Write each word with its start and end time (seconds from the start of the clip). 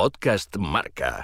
podcast 0.00 0.56
Marca. 0.56 1.22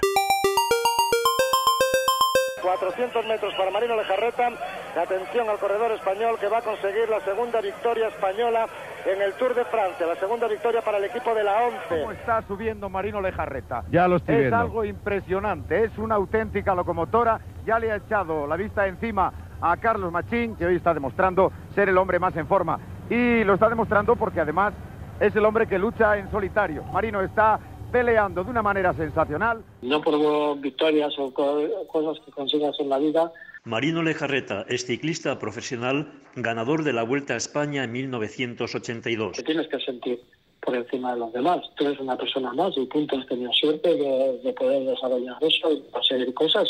400 2.61 3.25
metros 3.25 3.51
para 3.55 3.71
Marino 3.71 3.95
Lejarreta. 3.95 4.49
Atención 4.95 5.49
al 5.49 5.57
corredor 5.57 5.93
español 5.93 6.35
que 6.39 6.47
va 6.47 6.59
a 6.59 6.61
conseguir 6.61 7.09
la 7.09 7.19
segunda 7.21 7.59
victoria 7.59 8.09
española 8.09 8.67
en 9.07 9.19
el 9.19 9.33
Tour 9.33 9.55
de 9.55 9.65
Francia. 9.65 10.05
La 10.05 10.15
segunda 10.17 10.47
victoria 10.47 10.83
para 10.83 10.99
el 10.99 11.05
equipo 11.05 11.33
de 11.33 11.43
la 11.43 11.59
11. 11.63 11.77
¿Cómo 11.89 12.11
está 12.11 12.43
subiendo 12.43 12.87
Marino 12.87 13.19
Lejarreta? 13.19 13.83
Ya 13.89 14.07
lo 14.07 14.17
estoy 14.17 14.35
es 14.35 14.41
viendo. 14.41 14.57
algo 14.57 14.85
impresionante. 14.85 15.85
Es 15.85 15.97
una 15.97 16.13
auténtica 16.13 16.75
locomotora. 16.75 17.39
Ya 17.65 17.79
le 17.79 17.91
ha 17.91 17.95
echado 17.95 18.45
la 18.45 18.57
vista 18.57 18.85
encima 18.85 19.33
a 19.59 19.75
Carlos 19.77 20.11
Machín, 20.11 20.55
que 20.55 20.67
hoy 20.67 20.75
está 20.75 20.93
demostrando 20.93 21.51
ser 21.73 21.89
el 21.89 21.97
hombre 21.97 22.19
más 22.19 22.37
en 22.37 22.45
forma. 22.45 22.77
Y 23.09 23.43
lo 23.43 23.55
está 23.55 23.69
demostrando 23.69 24.15
porque 24.15 24.39
además 24.39 24.75
es 25.19 25.35
el 25.35 25.43
hombre 25.45 25.65
que 25.65 25.79
lucha 25.79 26.15
en 26.15 26.29
solitario. 26.29 26.83
Marino 26.83 27.21
está 27.21 27.59
peleando 27.91 28.43
de 28.43 28.49
una 28.49 28.61
manera 28.61 28.93
sensacional. 28.93 29.63
No 29.81 30.01
por 30.01 30.59
victorias 30.59 31.13
o 31.17 31.33
co- 31.33 31.87
cosas 31.87 32.23
que 32.25 32.31
consigas 32.31 32.75
en 32.79 32.89
la 32.89 32.97
vida. 32.99 33.31
Marino 33.63 34.01
Lejarreta 34.01 34.65
es 34.69 34.85
ciclista 34.85 35.39
profesional, 35.39 36.11
ganador 36.35 36.83
de 36.83 36.93
la 36.93 37.03
Vuelta 37.03 37.33
a 37.33 37.37
España 37.37 37.83
en 37.83 37.91
1982. 37.91 39.37
Te 39.37 39.43
tienes 39.43 39.67
que 39.67 39.79
sentir 39.79 40.21
por 40.61 40.75
encima 40.75 41.13
de 41.13 41.19
los 41.19 41.33
demás. 41.33 41.61
Tú 41.75 41.85
eres 41.85 41.99
una 41.99 42.17
persona 42.17 42.53
más 42.53 42.73
y 42.77 42.85
punto. 42.85 43.17
Has 43.17 43.27
tenido 43.27 43.51
suerte 43.53 43.89
de, 43.95 44.39
de 44.43 44.53
poder 44.53 44.83
desarrollar 44.85 45.35
eso 45.41 45.71
y 45.71 45.81
conseguir 45.91 46.33
cosas, 46.33 46.69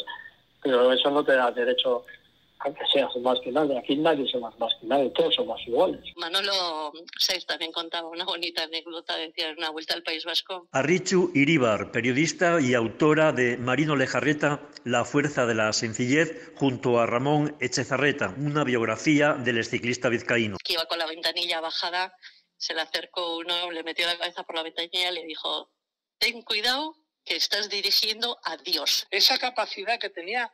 pero 0.64 0.92
eso 0.92 1.10
no 1.12 1.24
te 1.24 1.34
da 1.34 1.52
derecho 1.52 2.04
a 2.60 2.74
que 2.74 2.86
seas 2.92 3.16
más 3.18 3.40
que 3.44 3.52
nadie. 3.52 3.78
Aquí 3.78 3.96
nadie 3.96 4.28
somos 4.30 4.58
más 4.60 4.74
que 4.80 4.88
nadie, 4.88 5.10
todos 5.12 5.36
somos 5.36 5.60
iguales. 5.68 6.02
Manolo 6.16 6.92
Saiz 7.20 7.46
también 7.46 7.72
contaba 7.72 8.08
una 8.10 8.26
bonita 8.26 8.64
anécdota, 8.64 9.16
decía 9.18 9.50
en 9.50 9.58
una 9.58 9.70
vuelta 9.70 9.94
al 9.94 10.04
País 10.04 10.26
Vasco. 10.26 10.68
Arrichu 10.72 11.32
Iríbar, 11.34 11.92
periodista 11.92 12.60
y 12.62 12.74
autora 12.74 13.32
de 13.32 13.58
Marino 13.58 13.96
Lejarreta, 13.96 14.62
La 14.84 15.06
fuerza 15.06 15.46
de 15.46 15.56
la 15.56 15.74
sencillez, 15.74 16.52
junto 16.56 17.00
a 17.00 17.06
Ramón 17.06 17.56
Echezarreta, 17.60 18.34
una 18.38 18.64
biografía 18.64 19.34
del 19.34 19.64
ciclista 19.64 20.10
vizcaíno. 20.10 20.58
Que 20.64 20.74
iba 20.74 20.86
con 20.86 21.00
la 21.00 21.06
ventanilla 21.06 21.62
bajada, 21.62 22.14
se 22.58 22.74
le 22.74 22.82
acercó 22.82 23.38
uno, 23.38 23.72
le 23.72 23.84
metió 23.84 24.06
la 24.06 24.18
cabeza 24.18 24.44
por 24.44 24.56
la 24.56 24.64
ventanilla 24.64 25.12
y 25.12 25.16
le 25.16 25.26
dijo, 25.26 25.70
ten 26.18 26.42
cuidado 26.42 26.96
que 27.24 27.36
estás 27.36 27.70
dirigiendo 27.70 28.40
a 28.44 28.58
Dios. 28.58 29.08
Esa 29.12 29.38
capacidad 29.38 30.00
que 30.00 30.10
tenía 30.10 30.52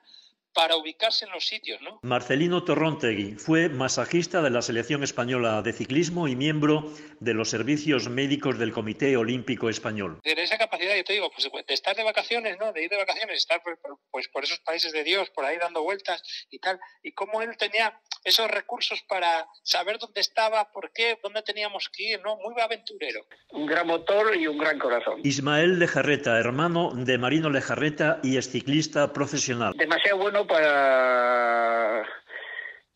para 0.53 0.75
ubicarse 0.75 1.25
en 1.25 1.31
los 1.31 1.45
sitios, 1.47 1.81
¿no? 1.81 1.99
Marcelino 2.03 2.63
Torrontegui 2.63 3.35
fue 3.35 3.69
masajista 3.69 4.41
de 4.41 4.49
la 4.49 4.61
selección 4.61 5.03
española 5.03 5.61
de 5.61 5.73
ciclismo 5.73 6.27
y 6.27 6.35
miembro 6.35 6.91
de 7.19 7.33
los 7.33 7.49
servicios 7.49 8.09
médicos 8.09 8.57
del 8.59 8.71
Comité 8.71 9.17
Olímpico 9.17 9.69
Español. 9.69 10.19
De 10.23 10.33
esa 10.33 10.57
capacidad, 10.57 10.95
yo 10.95 11.03
te 11.03 11.13
digo, 11.13 11.31
pues 11.31 11.49
de 11.65 11.73
estar 11.73 11.95
de 11.95 12.03
vacaciones, 12.03 12.57
¿no? 12.59 12.71
De 12.73 12.83
ir 12.83 12.89
de 12.89 12.97
vacaciones, 12.97 13.37
estar 13.37 13.61
por, 13.63 13.79
por- 13.79 13.97
pues 14.11 14.27
por 14.27 14.43
esos 14.43 14.59
países 14.59 14.91
de 14.91 15.03
Dios, 15.03 15.29
por 15.31 15.45
ahí 15.45 15.57
dando 15.57 15.81
vueltas 15.83 16.21
y 16.51 16.59
tal. 16.59 16.79
Y 17.01 17.13
cómo 17.13 17.41
él 17.41 17.55
tenía 17.57 17.99
esos 18.23 18.49
recursos 18.49 19.01
para 19.07 19.47
saber 19.63 19.97
dónde 19.99 20.21
estaba, 20.21 20.71
por 20.71 20.91
qué, 20.93 21.17
dónde 21.23 21.41
teníamos 21.41 21.89
que 21.89 22.11
ir, 22.11 22.21
¿no? 22.21 22.37
Muy 22.37 22.59
aventurero. 22.61 23.25
Un 23.51 23.65
gran 23.65 23.87
motor 23.87 24.35
y 24.35 24.47
un 24.47 24.57
gran 24.57 24.77
corazón. 24.79 25.19
Ismael 25.23 25.79
Lejarreta, 25.79 26.37
hermano 26.39 26.91
de 26.93 27.17
Marino 27.17 27.49
Lejarreta 27.49 28.19
y 28.23 28.37
exciclista 28.37 29.11
profesional. 29.13 29.73
Demasiado 29.77 30.17
bueno 30.19 30.42
para, 30.45 32.03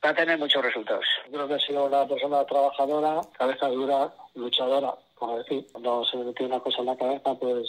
para 0.01 0.15
tener 0.15 0.37
muchos 0.37 0.63
resultados. 0.63 1.05
Creo 1.31 1.47
que 1.47 1.55
he 1.55 1.59
sido 1.59 1.85
una 1.85 2.07
persona 2.07 2.45
trabajadora, 2.45 3.21
cabeza 3.37 3.67
dura, 3.67 4.13
luchadora, 4.35 4.93
por 5.17 5.37
decir. 5.37 5.65
Cuando 5.71 6.05
se 6.05 6.17
me 6.17 6.25
metió 6.25 6.45
una 6.45 6.59
cosa 6.59 6.79
en 6.79 6.85
la 6.85 6.97
cabeza, 6.97 7.35
pues, 7.35 7.67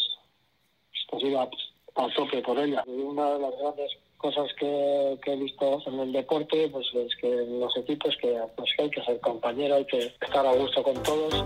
pues 1.11 1.23
iba 1.25 1.43
a 1.43 2.09
tope 2.15 2.43
por 2.43 2.59
ella. 2.59 2.83
Y 2.87 3.01
una 3.01 3.33
de 3.33 3.39
las 3.39 3.59
grandes 3.59 3.93
cosas 4.19 4.53
que, 4.59 5.19
que 5.23 5.33
he 5.33 5.37
visto 5.37 5.83
en 5.87 6.01
el 6.01 6.13
deporte, 6.13 6.69
pues 6.69 6.87
es 6.95 7.15
que 7.17 7.33
en 7.33 7.61
los 7.61 7.77
equipos 7.77 8.17
que, 8.21 8.41
pues, 8.57 8.71
que 8.77 8.83
hay 8.83 8.91
que 8.91 9.03
ser 9.05 9.21
compañero, 9.21 9.77
hay 9.77 9.87
que 9.87 9.99
estar 9.99 10.47
a 10.47 10.53
gusto 10.53 10.83
con 10.83 11.03
todos. 11.03 11.45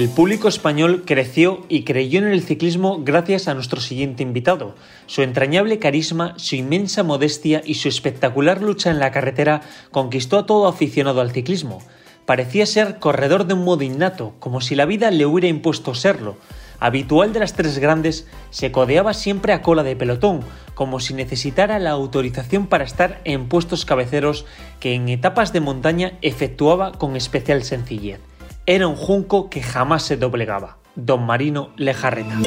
El 0.00 0.08
público 0.08 0.48
español 0.48 1.02
creció 1.04 1.66
y 1.68 1.84
creyó 1.84 2.20
en 2.20 2.28
el 2.28 2.42
ciclismo 2.42 3.02
gracias 3.04 3.48
a 3.48 3.54
nuestro 3.54 3.82
siguiente 3.82 4.22
invitado. 4.22 4.74
Su 5.04 5.20
entrañable 5.20 5.78
carisma, 5.78 6.32
su 6.38 6.56
inmensa 6.56 7.02
modestia 7.02 7.60
y 7.66 7.74
su 7.74 7.88
espectacular 7.88 8.62
lucha 8.62 8.90
en 8.90 8.98
la 8.98 9.10
carretera 9.10 9.60
conquistó 9.90 10.38
a 10.38 10.46
todo 10.46 10.68
aficionado 10.68 11.20
al 11.20 11.32
ciclismo. 11.32 11.82
Parecía 12.24 12.64
ser 12.64 12.98
corredor 12.98 13.46
de 13.46 13.52
un 13.52 13.62
modo 13.62 13.82
innato, 13.82 14.32
como 14.38 14.62
si 14.62 14.74
la 14.74 14.86
vida 14.86 15.10
le 15.10 15.26
hubiera 15.26 15.48
impuesto 15.48 15.94
serlo. 15.94 16.38
Habitual 16.78 17.34
de 17.34 17.40
las 17.40 17.52
tres 17.52 17.78
grandes, 17.78 18.26
se 18.48 18.72
codeaba 18.72 19.12
siempre 19.12 19.52
a 19.52 19.60
cola 19.60 19.82
de 19.82 19.96
pelotón, 19.96 20.40
como 20.74 21.00
si 21.00 21.12
necesitara 21.12 21.78
la 21.78 21.90
autorización 21.90 22.68
para 22.68 22.84
estar 22.84 23.20
en 23.24 23.50
puestos 23.50 23.84
cabeceros 23.84 24.46
que 24.80 24.94
en 24.94 25.10
etapas 25.10 25.52
de 25.52 25.60
montaña 25.60 26.14
efectuaba 26.22 26.92
con 26.92 27.16
especial 27.16 27.64
sencillez. 27.64 28.29
Era 28.66 28.86
un 28.86 28.94
junco 28.94 29.48
que 29.48 29.62
jamás 29.62 30.02
se 30.02 30.16
doblegaba. 30.16 30.76
Don 30.94 31.24
Marino 31.24 31.72
Lejarreta. 31.76 32.38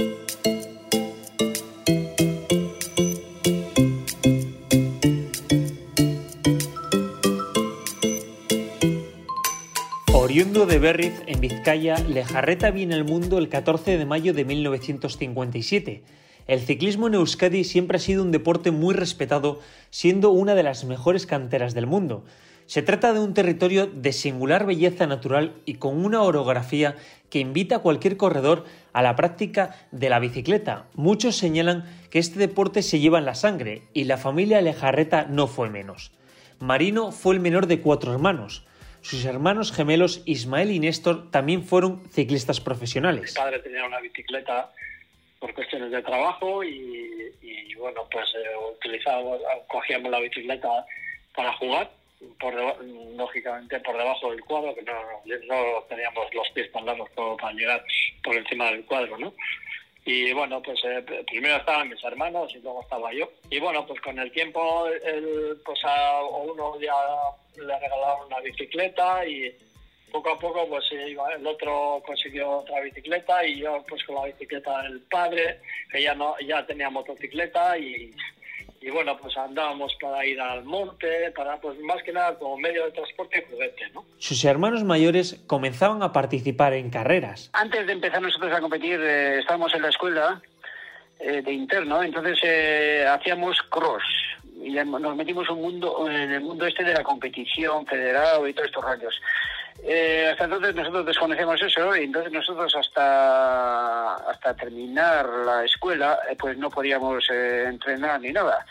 Oriundo 10.13 10.65
de 10.65 10.79
Berriz, 10.79 11.13
en 11.25 11.41
Vizcaya, 11.41 11.97
Lejarreta 12.07 12.71
viene 12.71 12.93
al 12.93 13.05
mundo 13.05 13.39
el 13.39 13.49
14 13.49 13.97
de 13.97 14.05
mayo 14.05 14.33
de 14.33 14.45
1957. 14.45 16.03
El 16.45 16.59
ciclismo 16.59 17.07
en 17.07 17.15
Euskadi 17.15 17.63
siempre 17.63 17.97
ha 17.97 17.99
sido 17.99 18.21
un 18.21 18.31
deporte 18.31 18.71
muy 18.71 18.93
respetado, 18.93 19.59
siendo 19.89 20.29
una 20.29 20.55
de 20.55 20.63
las 20.63 20.85
mejores 20.85 21.25
canteras 21.25 21.73
del 21.73 21.87
mundo. 21.87 22.23
Se 22.65 22.81
trata 22.81 23.13
de 23.13 23.19
un 23.19 23.33
territorio 23.33 23.87
de 23.87 24.13
singular 24.13 24.65
belleza 24.65 25.07
natural 25.07 25.53
y 25.65 25.75
con 25.75 26.03
una 26.03 26.21
orografía 26.21 26.95
que 27.29 27.39
invita 27.39 27.77
a 27.77 27.79
cualquier 27.79 28.17
corredor 28.17 28.65
a 28.93 29.01
la 29.01 29.15
práctica 29.15 29.75
de 29.91 30.09
la 30.09 30.19
bicicleta. 30.19 30.85
Muchos 30.93 31.35
señalan 31.35 31.85
que 32.09 32.19
este 32.19 32.39
deporte 32.39 32.81
se 32.81 32.99
lleva 32.99 33.19
en 33.19 33.25
la 33.25 33.35
sangre 33.35 33.81
y 33.93 34.03
la 34.05 34.17
familia 34.17 34.61
Lejarreta 34.61 35.25
no 35.25 35.47
fue 35.47 35.69
menos. 35.69 36.11
Marino 36.59 37.11
fue 37.11 37.35
el 37.35 37.41
menor 37.41 37.67
de 37.67 37.81
cuatro 37.81 38.13
hermanos. 38.13 38.65
Sus 39.01 39.25
hermanos 39.25 39.73
gemelos 39.73 40.21
Ismael 40.25 40.71
y 40.71 40.79
Néstor 40.79 41.29
también 41.29 41.63
fueron 41.63 42.07
ciclistas 42.09 42.61
profesionales. 42.61 43.33
Mi 43.35 43.43
padre 43.43 43.59
tenía 43.59 43.85
una 43.85 43.99
bicicleta 43.99 44.71
por 45.39 45.53
cuestiones 45.53 45.91
de 45.91 46.01
trabajo 46.01 46.63
y, 46.63 47.75
bueno, 47.77 48.07
pues 48.09 48.29
eh, 48.35 48.95
cogíamos 49.67 50.09
la 50.09 50.21
bicicleta 50.21 50.85
para 51.35 51.51
jugar, 51.57 51.91
por 52.39 52.53
lógicamente 53.15 53.79
por 53.79 53.97
debajo 53.97 54.31
del 54.31 54.41
cuadro, 54.41 54.75
que 54.75 54.83
no, 54.83 54.93
no 55.47 55.83
teníamos 55.89 56.33
los 56.33 56.49
pies 56.51 56.71
tan 56.71 56.85
largos 56.85 57.09
como 57.15 57.37
para 57.37 57.53
llegar 57.53 57.83
por 58.23 58.35
encima 58.35 58.65
del 58.71 58.85
cuadro, 58.85 59.17
¿no? 59.17 59.33
Y 60.05 60.33
bueno, 60.33 60.61
pues 60.61 60.79
eh, 60.83 61.03
primero 61.27 61.55
estaban 61.57 61.87
mis 61.89 62.03
hermanos 62.03 62.53
y 62.53 62.59
luego 62.59 62.81
estaba 62.81 63.13
yo. 63.13 63.29
Y 63.49 63.59
bueno, 63.59 63.85
pues 63.85 64.01
con 64.01 64.19
el 64.19 64.31
tiempo, 64.31 64.87
el, 64.87 65.57
pues 65.65 65.79
a 65.85 66.21
uno 66.23 66.79
ya 66.79 66.93
le 67.55 67.79
regalaron 67.79 68.27
una 68.27 68.41
bicicleta 68.41 69.25
y 69.25 69.55
poco 70.11 70.31
a 70.31 70.39
poco 70.39 70.67
pues 70.67 70.91
el 70.91 71.47
otro 71.47 72.03
consiguió 72.05 72.59
otra 72.59 72.81
bicicleta 72.81 73.45
y 73.45 73.59
yo 73.59 73.83
pues 73.87 74.03
con 74.03 74.15
la 74.15 74.25
bicicleta 74.25 74.83
del 74.83 74.99
padre, 75.01 75.59
que 75.91 76.03
ya 76.03 76.13
no 76.13 76.35
ya 76.39 76.65
tenía 76.65 76.89
motocicleta 76.89 77.77
y, 77.77 78.11
y 78.83 78.89
bueno, 78.89 79.17
pues 79.17 79.37
andábamos 79.37 79.95
para 80.01 80.25
ir 80.25 80.39
al 80.41 80.65
monte, 80.65 81.31
para 81.33 81.59
pues 81.61 81.79
más 81.79 82.03
que 82.03 82.11
nada 82.11 82.37
como 82.37 82.57
medio 82.57 82.83
de 82.83 82.91
transporte 82.91 83.37
y 83.39 83.49
juguete, 83.49 83.89
¿no? 83.93 84.03
Sus 84.17 84.43
hermanos 84.43 84.83
mayores 84.83 85.41
comenzaban 85.47 86.03
a 86.03 86.11
participar 86.11 86.73
en 86.73 86.89
carreras. 86.89 87.49
Antes 87.53 87.87
de 87.87 87.93
empezar 87.93 88.21
nosotros 88.21 88.51
a 88.51 88.59
competir, 88.59 88.99
eh, 88.99 89.39
estábamos 89.39 89.73
en 89.73 89.83
la 89.83 89.89
escuela 89.89 90.41
eh, 91.17 91.41
de 91.41 91.53
interno, 91.53 92.03
entonces 92.03 92.37
eh, 92.43 93.05
hacíamos 93.09 93.57
cross 93.69 94.03
y 94.61 94.71
nos 94.71 95.15
metimos 95.15 95.49
un 95.49 95.61
mundo, 95.61 96.09
en 96.09 96.31
el 96.31 96.41
mundo 96.41 96.67
este 96.67 96.83
de 96.83 96.93
la 96.93 97.03
competición 97.03 97.85
federado 97.85 98.45
y 98.47 98.53
todos 98.53 98.67
estos 98.67 98.83
rayos. 98.83 99.15
Eh, 99.81 100.29
hasta 100.31 100.45
entonces 100.45 100.75
nosotros 100.75 101.05
desconocemos 101.05 101.61
eso 101.61 101.95
y 101.95 102.03
entonces 102.03 102.31
nosotros 102.31 102.73
hasta 102.75 104.15
hasta 104.15 104.55
terminar 104.55 105.27
la 105.45 105.65
escuela 105.65 106.19
eh, 106.29 106.35
pues 106.39 106.57
no 106.57 106.69
podíamos 106.69 107.29
eh, 107.29 107.65
entrenar 107.67 108.21
ni 108.21 108.31
nada 108.31 108.65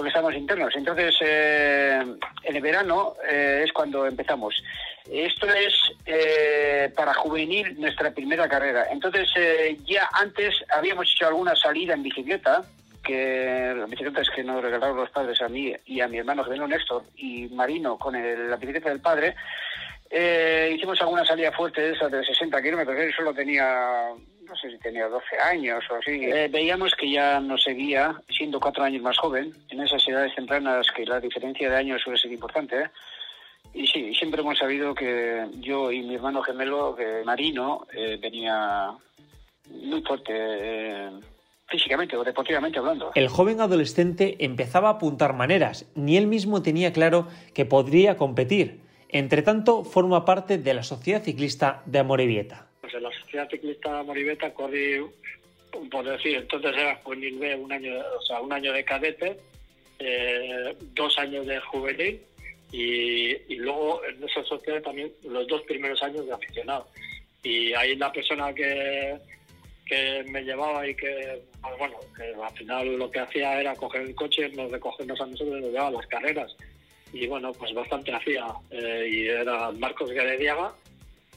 porque 0.00 0.08
estamos 0.08 0.34
internos. 0.34 0.74
Entonces, 0.74 1.14
eh, 1.20 2.00
en 2.44 2.56
el 2.56 2.62
verano 2.62 3.16
eh, 3.30 3.64
es 3.66 3.72
cuando 3.72 4.06
empezamos. 4.06 4.54
Esto 5.10 5.46
es 5.46 5.74
eh, 6.06 6.90
para 6.96 7.12
juvenil 7.12 7.78
nuestra 7.78 8.10
primera 8.10 8.48
carrera. 8.48 8.86
Entonces, 8.90 9.28
ya 9.84 10.08
antes 10.12 10.54
habíamos 10.74 11.10
hecho 11.12 11.26
alguna 11.26 11.54
salida 11.54 11.92
en 11.92 12.02
bicicleta, 12.02 12.62
que 13.02 13.74
las 13.76 13.90
bicicletas 13.90 14.28
que 14.34 14.42
nos 14.42 14.62
regalaron 14.62 14.96
los 14.96 15.10
padres 15.10 15.40
a 15.42 15.48
mí 15.48 15.74
y 15.84 16.00
a 16.00 16.08
mi 16.08 16.16
hermano 16.16 16.44
gemelo 16.44 16.66
Néstor 16.66 17.04
y 17.16 17.48
Marino 17.48 17.98
con 17.98 18.14
la 18.14 18.56
bicicleta 18.56 18.88
del 18.88 19.00
padre. 19.00 19.34
Hicimos 20.10 21.00
alguna 21.00 21.24
salida 21.24 21.52
fuerte 21.52 21.80
de 21.80 21.92
esas 21.92 22.10
de 22.10 22.24
60 22.24 22.62
kilómetros. 22.62 22.98
Él 22.98 23.12
solo 23.14 23.32
tenía 23.32 24.08
no 24.50 24.56
sé 24.56 24.70
si 24.70 24.78
tenía 24.78 25.06
12 25.06 25.38
años 25.38 25.84
o 25.90 25.94
así, 25.94 26.24
eh, 26.24 26.48
veíamos 26.50 26.92
que 26.94 27.08
ya 27.10 27.38
nos 27.38 27.62
seguía, 27.62 28.20
siendo 28.28 28.58
cuatro 28.58 28.82
años 28.82 29.00
más 29.00 29.16
joven, 29.16 29.54
en 29.68 29.80
esas 29.80 30.06
edades 30.08 30.34
tempranas 30.34 30.88
que 30.94 31.06
la 31.06 31.20
diferencia 31.20 31.70
de 31.70 31.76
años 31.76 32.02
suele 32.02 32.18
ser 32.18 32.32
importante. 32.32 32.80
¿eh? 32.80 32.90
Y 33.74 33.86
sí, 33.86 34.12
siempre 34.12 34.40
hemos 34.40 34.58
sabido 34.58 34.92
que 34.92 35.46
yo 35.60 35.92
y 35.92 36.02
mi 36.02 36.16
hermano 36.16 36.42
gemelo, 36.42 36.96
Marino, 37.24 37.86
eh, 37.94 38.18
venía 38.20 38.90
muy 39.68 40.02
fuerte 40.02 41.10
físicamente 41.68 42.16
o 42.16 42.24
deportivamente 42.24 42.80
hablando. 42.80 43.12
El 43.14 43.28
joven 43.28 43.60
adolescente 43.60 44.34
empezaba 44.40 44.88
a 44.88 44.92
apuntar 44.94 45.34
maneras, 45.34 45.86
ni 45.94 46.16
él 46.16 46.26
mismo 46.26 46.62
tenía 46.62 46.92
claro 46.92 47.28
que 47.54 47.64
podría 47.64 48.16
competir. 48.16 48.80
Entre 49.12 49.42
tanto, 49.42 49.84
forma 49.84 50.24
parte 50.24 50.58
de 50.58 50.74
la 50.74 50.82
Sociedad 50.82 51.22
Ciclista 51.22 51.82
de 51.86 51.98
Amorebieta 51.98 52.70
pues 52.90 52.94
en 52.94 53.02
la 53.02 53.20
Sociedad 53.20 53.48
Ciclista 53.48 54.02
Moribeta 54.02 54.52
corrí, 54.52 55.00
por 55.90 56.04
decir, 56.04 56.36
entonces 56.36 56.72
era 56.76 56.96
juvenil 56.96 57.38
B, 57.38 57.54
un 57.56 57.72
año, 57.72 57.92
o 58.18 58.22
sea, 58.22 58.40
un 58.40 58.52
año 58.52 58.72
de 58.72 58.84
cadete, 58.84 59.36
eh, 59.98 60.76
dos 60.94 61.16
años 61.18 61.46
de 61.46 61.60
juvenil 61.60 62.20
y, 62.72 63.54
luego 63.56 64.02
en 64.04 64.22
esa 64.24 64.42
sociedad 64.44 64.82
también 64.82 65.12
los 65.24 65.46
dos 65.46 65.62
primeros 65.62 66.02
años 66.02 66.26
de 66.26 66.32
aficionado. 66.32 66.86
Y 67.42 67.72
ahí 67.74 67.96
la 67.96 68.12
persona 68.12 68.52
que, 68.54 69.18
que 69.86 70.24
me 70.28 70.42
llevaba 70.42 70.86
y 70.86 70.94
que, 70.94 71.42
pues 71.60 71.78
bueno, 71.78 71.96
que 72.16 72.34
al 72.42 72.56
final 72.56 72.96
lo 72.96 73.10
que 73.10 73.20
hacía 73.20 73.60
era 73.60 73.74
coger 73.74 74.02
el 74.02 74.14
coche, 74.14 74.48
nos 74.50 74.70
recogernos 74.70 75.20
a 75.20 75.26
nosotros 75.26 75.58
y 75.58 75.62
nos 75.62 75.70
llevaba 75.70 75.88
a 75.88 75.92
las 75.92 76.06
carreras. 76.06 76.56
Y 77.12 77.26
bueno, 77.26 77.52
pues 77.52 77.74
bastante 77.74 78.14
hacía. 78.14 78.46
Eh, 78.70 79.08
y 79.10 79.26
era 79.26 79.70
Marcos 79.72 80.10
Garediaga, 80.10 80.72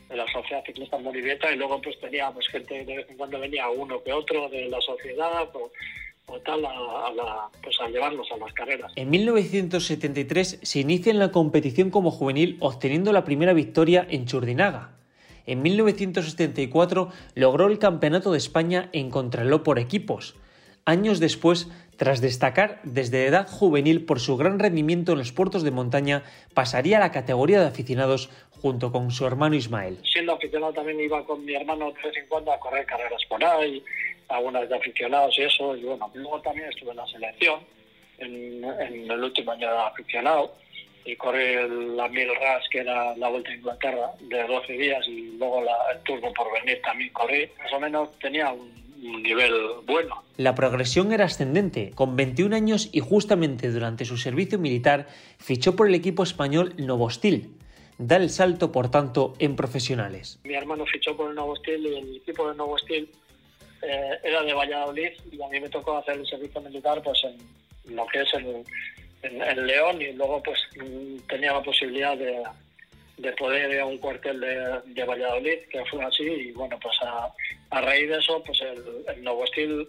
de 0.10 0.18
la 0.18 0.32
Sociedad 0.32 0.64
Ciclista 0.66 0.98
Morivieta 0.98 1.52
y 1.52 1.58
luego 1.58 1.82
pues 1.82 2.00
teníamos 2.00 2.48
gente, 2.48 2.86
de 2.86 2.98
vez 2.98 3.10
en 3.10 3.18
cuando 3.18 3.40
venía 3.40 3.70
uno 3.70 4.02
que 4.04 4.14
otro 4.14 4.50
de 4.50 4.68
la 4.68 4.80
sociedad 4.82 5.50
o, 5.54 5.72
tal 6.46 6.66
a, 6.66 7.50
pues 7.62 7.80
a 7.82 7.90
llevarnos 7.90 8.32
a 8.32 8.38
las 8.38 8.54
carreras. 8.54 8.92
En 8.96 9.10
1973 9.10 10.60
se 10.62 10.80
inicia 10.80 11.12
en 11.12 11.20
la 11.20 11.32
competición 11.32 11.90
como 11.90 12.12
juvenil 12.12 12.58
obteniendo 12.60 13.12
la 13.12 13.26
primera 13.26 13.54
victoria 13.54 14.06
en 14.10 14.26
Churdinaga. 14.26 14.92
En 15.46 15.62
1974 15.62 17.10
logró 17.36 17.68
el 17.68 17.80
Campeonato 17.80 18.32
de 18.32 18.38
España 18.38 18.90
en 18.94 19.10
contraló 19.10 19.64
por 19.64 19.80
equipos. 19.80 20.36
Años 20.86 21.20
después, 21.20 21.70
tras 21.98 22.22
destacar 22.22 22.80
desde 22.84 23.26
edad 23.26 23.48
juvenil 23.48 24.06
por 24.06 24.20
su 24.20 24.38
gran 24.38 24.60
rendimiento 24.60 25.14
en 25.14 25.20
los 25.20 25.32
puertos 25.32 25.64
de 25.64 25.72
montaña, 25.72 26.24
pasaría 26.54 26.98
a 26.98 27.00
la 27.00 27.12
categoría 27.12 27.60
de 27.60 27.68
aficionados 27.68 28.30
junto 28.62 28.92
con 28.92 29.12
su 29.12 29.26
hermano 29.26 29.56
Ismael. 29.56 30.00
Siendo 30.04 30.34
aficionado 30.34 30.74
también 30.74 31.00
iba 31.00 31.24
con 31.26 31.44
mi 31.44 31.54
hermano 31.54 31.92
de 31.92 32.02
vez 32.02 32.18
en 32.18 32.28
cuando 32.28 32.52
a 32.52 32.60
correr 32.60 32.86
carreras 32.86 33.22
por 33.28 33.44
ahí, 33.44 33.84
algunas 34.30 34.68
de 34.70 34.76
aficionados 34.76 35.38
y 35.38 35.44
eso, 35.44 35.76
y 35.76 35.84
bueno, 35.84 36.10
luego 36.14 36.42
también 36.42 36.70
estuve 36.70 36.92
en 36.92 36.98
la 36.98 37.08
selección 37.08 37.60
en, 38.20 38.64
el 39.12 39.24
último 39.24 39.52
año 39.52 39.70
de 39.70 39.78
aficionado 39.78 40.54
y 41.06 41.16
corrí 41.18 41.56
la 41.96 42.08
Mil 42.08 42.30
Ras, 42.36 42.64
que 42.72 42.80
era 42.80 43.16
la 43.18 43.28
Vuelta 43.28 43.50
a 43.50 43.56
Inglaterra, 43.56 44.12
de 44.22 44.44
12 44.44 44.74
días 44.74 45.06
y 45.08 45.38
luego 45.38 45.62
la, 45.62 45.76
el 45.94 46.00
turno 46.04 46.32
por 46.34 46.52
venir 46.54 46.82
también 46.82 47.12
corrí. 47.12 47.50
Más 47.62 47.74
o 47.74 47.80
menos 47.80 48.18
tenía 48.20 48.52
un, 48.54 48.83
un 49.04 49.24
nivel 49.24 49.54
bueno. 49.86 50.24
La 50.38 50.56
progresión 50.56 51.12
era 51.12 51.26
ascendente. 51.26 51.92
Con 51.96 52.16
21 52.16 52.56
años 52.56 52.90
y 52.92 53.00
justamente 53.00 53.70
durante 53.72 54.06
su 54.06 54.18
servicio 54.18 54.60
militar 54.60 55.08
fichó 55.38 55.76
por 55.76 55.88
el 55.88 55.96
equipo 55.96 56.24
español 56.24 56.74
Novostil, 56.78 57.52
da 57.98 58.18
el 58.18 58.30
salto, 58.30 58.72
por 58.72 58.90
tanto, 58.90 59.34
en 59.40 59.56
profesionales. 59.56 60.40
Mi 60.44 60.56
hermano 60.56 60.86
fichó 60.86 61.16
por 61.16 61.30
el 61.30 61.36
Nuevo 61.36 61.56
Estil 61.56 61.86
y 61.86 61.98
el 61.98 62.16
equipo 62.18 62.48
del 62.48 62.58
Nuevo 62.58 62.78
Estil 62.78 63.10
eh, 63.82 64.20
era 64.24 64.44
de 64.44 64.54
Valladolid 64.54 65.12
y 65.32 65.42
a 65.42 65.48
mí 65.50 65.60
me 65.60 65.70
tocó 65.70 65.98
hacer 65.98 66.18
el 66.18 66.26
servicio 66.26 66.62
militar 66.62 67.02
pues 67.04 67.22
en 67.26 67.96
lo 67.96 68.06
que 68.08 68.22
es 68.22 68.34
el, 68.34 68.64
en, 69.24 69.68
León 69.68 70.02
y 70.02 70.14
luego 70.14 70.42
pues 70.42 70.60
mm, 70.78 71.28
tenía 71.28 71.54
la 71.54 71.62
posibilidad 71.62 72.18
de, 72.18 72.44
de 73.18 73.32
poder 73.34 73.72
ir 73.72 73.80
a 73.82 73.86
un 73.86 73.98
cuartel 73.98 74.40
de, 74.40 74.80
de, 74.86 75.04
Valladolid, 75.04 75.60
que 75.70 75.84
fue 75.86 76.04
así 76.04 76.24
y 76.24 76.52
bueno, 76.54 76.80
pues 76.82 76.96
a, 77.02 77.30
a 77.74 77.82
raíz 77.82 78.10
de 78.10 78.18
eso 78.20 78.42
pues 78.46 78.62
el, 78.62 78.84
el 79.08 79.24
Nuevo 79.24 79.44
Estil 79.44 79.88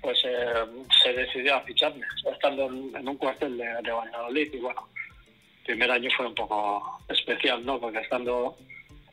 pues 0.00 0.18
eh, 0.24 0.64
se 1.02 1.12
decidió 1.12 1.56
a 1.56 1.60
ficharme, 1.62 2.06
estando 2.32 2.66
en, 2.66 3.08
un 3.08 3.16
cuartel 3.16 3.58
de, 3.58 3.66
de 3.82 3.90
Valladolid 3.90 4.54
y 4.54 4.58
bueno, 4.58 4.88
primer 5.64 5.90
año 5.90 6.08
fue 6.16 6.26
un 6.26 6.34
poco 6.34 7.00
especial, 7.08 7.64
¿no? 7.66 7.80
Porque 7.80 7.98
estando 7.98 8.56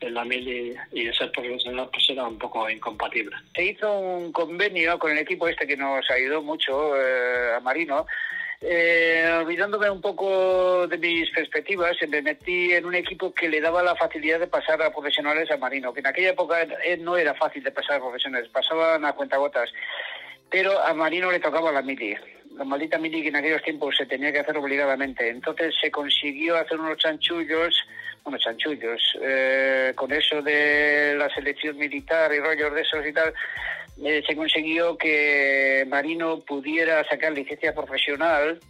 en 0.00 0.14
la 0.14 0.24
mili 0.24 0.74
y, 0.92 1.12
ser 1.12 1.30
profesional 1.32 1.88
pues 1.92 2.08
era 2.08 2.24
un 2.24 2.38
poco 2.38 2.68
incompatible. 2.70 3.36
Se 3.54 3.64
hizo 3.64 3.98
un 3.98 4.32
convenio 4.32 4.98
con 4.98 5.12
el 5.12 5.18
equipo 5.18 5.48
este 5.48 5.66
que 5.66 5.76
nos 5.76 6.08
ayudó 6.10 6.42
mucho, 6.42 6.96
eh, 6.96 7.54
a 7.56 7.60
Marino, 7.60 8.06
eh, 8.68 9.38
olvidándome 9.40 9.88
un 9.88 10.00
poco 10.00 10.86
de 10.88 10.98
mis 10.98 11.30
perspectivas, 11.30 11.96
me 12.08 12.20
metí 12.20 12.72
en 12.72 12.84
un 12.84 12.94
equipo 12.94 13.32
que 13.32 13.48
le 13.48 13.60
daba 13.60 13.82
la 13.82 13.94
facilidad 13.94 14.40
de 14.40 14.48
pasar 14.48 14.82
a 14.82 14.92
profesionales 14.92 15.50
a 15.50 15.56
Marino, 15.56 15.92
que 15.92 16.00
en 16.00 16.08
aquella 16.08 16.30
época 16.30 16.62
eh, 16.62 16.96
no 16.96 17.16
era 17.16 17.34
fácil 17.34 17.62
de 17.62 17.70
pasar 17.70 17.96
a 17.96 18.00
profesionales, 18.00 18.48
pasaban 18.52 19.04
a 19.04 19.12
cuentagotas, 19.12 19.72
pero 20.50 20.82
a 20.82 20.92
Marino 20.94 21.30
le 21.30 21.40
tocaba 21.40 21.70
la 21.70 21.82
mili 21.82 22.16
la 22.56 22.64
maldita 22.64 22.98
mili 22.98 23.22
que 23.22 23.28
en 23.28 23.36
aquellos 23.36 23.62
tiempos 23.62 23.96
se 23.96 24.06
tenía 24.06 24.32
que 24.32 24.40
hacer 24.40 24.56
obligadamente. 24.56 25.28
Entonces 25.28 25.74
se 25.80 25.90
consiguió 25.90 26.56
hacer 26.56 26.78
unos 26.80 26.96
chanchullos, 26.96 27.74
unos 28.24 28.40
chanchullos, 28.40 29.18
eh, 29.20 29.92
con 29.94 30.12
eso 30.12 30.42
de 30.42 31.14
la 31.18 31.28
selección 31.30 31.76
militar 31.76 32.32
y 32.32 32.40
rollos 32.40 32.74
de 32.74 32.80
esos 32.80 33.06
y 33.06 33.12
tal, 33.12 33.32
eh, 34.04 34.22
se 34.26 34.36
consiguió 34.36 34.96
que 34.96 35.84
Marino 35.88 36.40
pudiera 36.40 37.04
sacar 37.08 37.32
licencia 37.32 37.74
profesional 37.74 38.60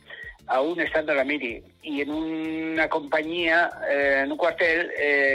aún 0.48 0.80
estando 0.80 1.10
en 1.10 1.18
la 1.18 1.24
MIRI 1.24 1.64
y 1.82 2.02
en 2.02 2.10
una 2.10 2.88
compañía, 2.88 3.68
eh, 3.90 4.22
en 4.24 4.30
un 4.30 4.38
cuartel 4.38 4.90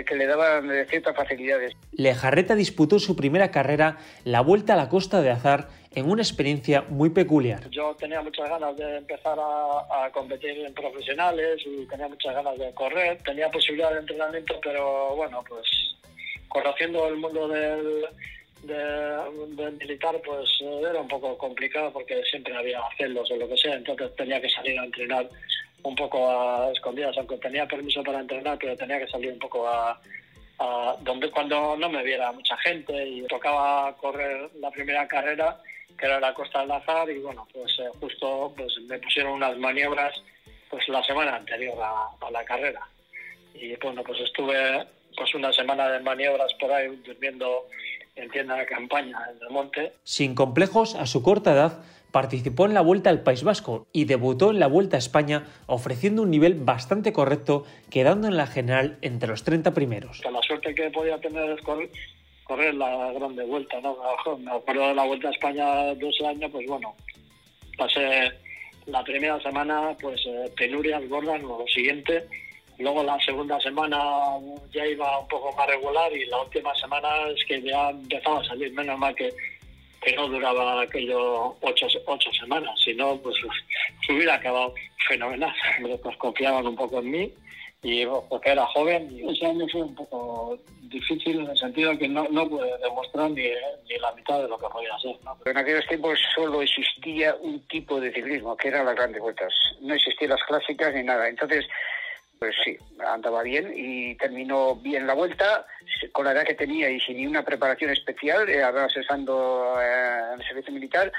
que 0.05 0.15
le 0.15 0.25
daban 0.25 0.69
ciertas 0.88 1.15
facilidades. 1.15 1.73
Lejarreta 1.91 2.55
disputó 2.55 2.97
su 2.97 3.17
primera 3.17 3.51
carrera, 3.51 3.97
la 4.23 4.39
Vuelta 4.39 4.73
a 4.73 4.77
la 4.77 4.88
Costa 4.88 5.21
de 5.21 5.31
Azar, 5.31 5.67
en 5.94 6.09
una 6.09 6.21
experiencia 6.21 6.83
muy 6.87 7.09
peculiar. 7.09 7.69
Yo 7.69 7.95
tenía 7.95 8.21
muchas 8.21 8.49
ganas 8.49 8.75
de 8.77 8.97
empezar 8.97 9.37
a, 9.39 10.09
competir 10.13 10.66
en 10.66 10.73
profesionales 10.73 11.61
y 11.66 11.85
tenía 11.85 12.07
muchas 12.07 12.33
ganas 12.33 12.57
de 12.57 12.73
correr. 12.73 13.18
Tenía 13.23 13.49
posibilidad 13.49 13.92
de 13.94 13.99
entrenamiento, 13.99 14.59
pero 14.63 15.16
bueno, 15.16 15.44
pues 15.47 15.68
conociendo 16.47 17.07
el 17.07 17.18
mundo 17.18 17.47
del, 17.47 18.06
militar, 18.63 20.21
pues 20.25 20.49
era 20.61 20.99
un 20.99 21.07
poco 21.07 21.37
complicado 21.37 21.91
porque 21.91 22.21
siempre 22.30 22.56
había 22.56 22.81
celos 22.97 23.30
o 23.31 23.35
lo 23.35 23.47
que 23.47 23.57
sea, 23.57 23.75
entonces 23.75 24.15
tenía 24.15 24.41
que 24.41 24.49
salir 24.49 24.80
a 24.80 24.85
entrenar 24.85 25.27
un 25.83 25.95
poco 25.95 26.30
a 26.30 26.71
escondidas, 26.71 27.18
aunque 27.18 27.37
tenía 27.37 27.65
permiso 27.65 28.03
para 28.03 28.19
entrenar, 28.19 28.57
pero 28.59 28.75
tenía 28.77 28.99
que 28.99 29.07
salir 29.07 29.31
un 29.31 29.39
poco 29.39 29.68
a, 29.68 29.99
donde 31.01 31.31
cuando 31.31 31.75
no 31.75 31.89
me 31.89 32.03
viera 32.03 32.31
mucha 32.31 32.56
gente 32.57 33.07
y 33.07 33.23
tocaba 33.23 33.95
correr 33.97 34.47
la 34.59 34.69
primera 34.69 35.07
carrera 35.07 35.57
que 35.97 36.06
era 36.06 36.19
la 36.19 36.33
Costa 36.33 36.61
del 36.61 36.71
Azar, 36.71 37.09
y 37.09 37.19
bueno, 37.19 37.47
pues 37.53 37.77
eh, 37.80 37.89
justo 37.99 38.53
pues 38.56 38.75
me 38.87 38.97
pusieron 38.99 39.33
unas 39.33 39.57
maniobras 39.57 40.13
pues 40.69 40.87
la 40.87 41.03
semana 41.03 41.35
anterior 41.35 41.77
a, 41.80 42.31
la 42.31 42.45
carrera. 42.45 42.81
Y 43.53 43.75
bueno, 43.75 44.03
pues 44.03 44.19
estuve 44.21 44.85
pues 45.15 45.35
una 45.35 45.51
semana 45.51 45.89
de 45.89 45.99
maniobras 45.99 46.53
por 46.56 46.71
ahí 46.71 46.87
durmiendo 47.06 47.68
en 48.15 48.30
tienda 48.30 48.56
de 48.56 48.65
campaña 48.65 49.18
en 49.31 49.37
el 49.41 49.49
monte. 49.49 49.94
Sin 50.03 50.35
complejos, 50.35 50.95
a 50.95 51.06
su 51.06 51.23
corta 51.23 51.53
edad, 51.53 51.83
participó 52.11 52.65
en 52.65 52.73
la 52.73 52.81
Vuelta 52.81 53.09
al 53.09 53.23
País 53.23 53.44
Vasco 53.44 53.87
y 53.94 54.06
debutó 54.06 54.51
en 54.51 54.59
la 54.59 54.68
Vuelta 54.68 54.97
a 54.97 54.99
España 54.99 55.45
ofreciendo 55.65 56.21
un 56.23 56.31
nivel 56.31 56.56
bastante 56.56 57.13
correcto, 57.13 57.65
quedando 57.89 58.27
en 58.27 58.37
la 58.37 58.47
general 58.47 58.97
entre 59.01 59.30
los 59.30 59.44
30 59.44 59.73
primeros. 59.73 60.21
La 60.23 60.41
suerte 60.41 60.75
que 60.75 60.89
podía 60.91 61.18
tener 61.19 61.49
es 61.51 61.61
correr 61.61 62.73
la 62.73 63.13
grande 63.13 63.45
vuelta, 63.45 63.80
¿no? 63.80 63.97
Me 64.37 64.51
acuerdo 64.51 64.89
de 64.89 64.95
la 64.95 65.06
Vuelta 65.06 65.30
a 65.30 65.31
España 65.31 65.95
12 65.95 66.27
años, 66.27 66.51
pues 66.51 66.68
bueno, 66.68 66.95
pasé 67.77 68.31
la 68.87 69.03
primera 69.03 69.39
semana, 69.41 69.95
pues 70.01 70.19
eh, 70.25 70.51
penurias 70.57 71.07
gordas, 71.07 71.41
lo 71.41 71.65
siguiente. 71.68 72.27
Luego 72.81 73.04
la 73.04 73.19
segunda 73.19 73.59
semana 73.59 73.97
ya 74.71 74.85
iba 74.85 75.19
un 75.19 75.28
poco 75.28 75.52
más 75.54 75.68
regular 75.68 76.11
y 76.11 76.26
la 76.26 76.42
última 76.42 76.73
semana 76.76 77.09
es 77.30 77.44
que 77.45 77.61
ya 77.61 77.90
empezaba 77.90 78.42
a 78.42 78.45
salir, 78.45 78.73
menos 78.73 78.97
mal 78.97 79.16
que, 79.16 79.31
que 80.02 80.16
no 80.16 80.28
duraba 80.28 80.81
aquello 80.81 81.56
ocho, 81.61 81.88
ocho 82.06 82.31
semanas, 82.33 82.80
sino 82.83 83.18
pues 83.18 83.35
se 84.06 84.14
hubiera 84.14 84.35
acabado 84.35 84.73
fenomenal. 85.07 85.54
Pues 86.02 86.18
confiaban 86.18 86.66
un 86.68 86.76
poco 86.76 87.00
en 87.00 87.11
mí 87.11 87.33
y 87.83 88.06
porque 88.06 88.52
era 88.52 88.66
joven 88.68 89.09
y 89.11 89.28
ese 89.31 89.45
año 89.45 89.68
fue 89.71 89.81
un 89.81 89.95
poco 89.95 90.59
difícil 90.83 91.40
en 91.40 91.50
el 91.50 91.57
sentido 91.57 91.97
que 91.97 92.07
no, 92.07 92.28
no 92.30 92.47
pude 92.47 92.78
demostrar 92.78 93.31
ni, 93.31 93.44
ni 93.90 93.97
la 94.00 94.11
mitad 94.14 94.42
de 94.42 94.47
lo 94.47 94.57
que 94.57 94.68
podía 94.68 94.94
hacer. 94.95 95.16
¿no? 95.23 95.38
En 95.45 95.57
aquellos 95.57 95.88
tiempos 95.88 96.19
solo 96.35 96.61
existía 96.61 97.35
un 97.42 97.59
tipo 97.68 98.00
de 98.00 98.14
ciclismo, 98.14 98.56
que 98.56 98.68
eran 98.68 98.85
las 98.85 98.95
grandes 98.95 99.21
vueltas. 99.21 99.54
No 99.81 99.94
existían 99.95 100.31
las 100.31 100.44
clásicas 100.44 100.94
ni 100.94 101.04
nada. 101.04 101.28
Entonces, 101.28 101.66
pues 102.42 102.56
sí, 102.66 102.76
andaba 103.07 103.44
bien 103.44 103.71
y 103.76 104.16
terminó 104.16 104.76
bien 104.76 105.06
la 105.06 105.14
vuelta 105.14 105.68
con 106.12 106.26
la 106.26 106.31
edad 106.31 106.44
que 106.44 106.56
tenía 106.56 106.90
y 106.90 107.00
sin 107.00 107.18
ninguna 107.18 107.45
preparación 107.45 107.92
especial, 107.92 108.50
eh, 108.50 108.64
estando 108.95 109.80
eh, 109.80 110.33
en 110.33 110.42
el 110.42 110.48
servicio 110.48 110.74
militar, 110.74 111.12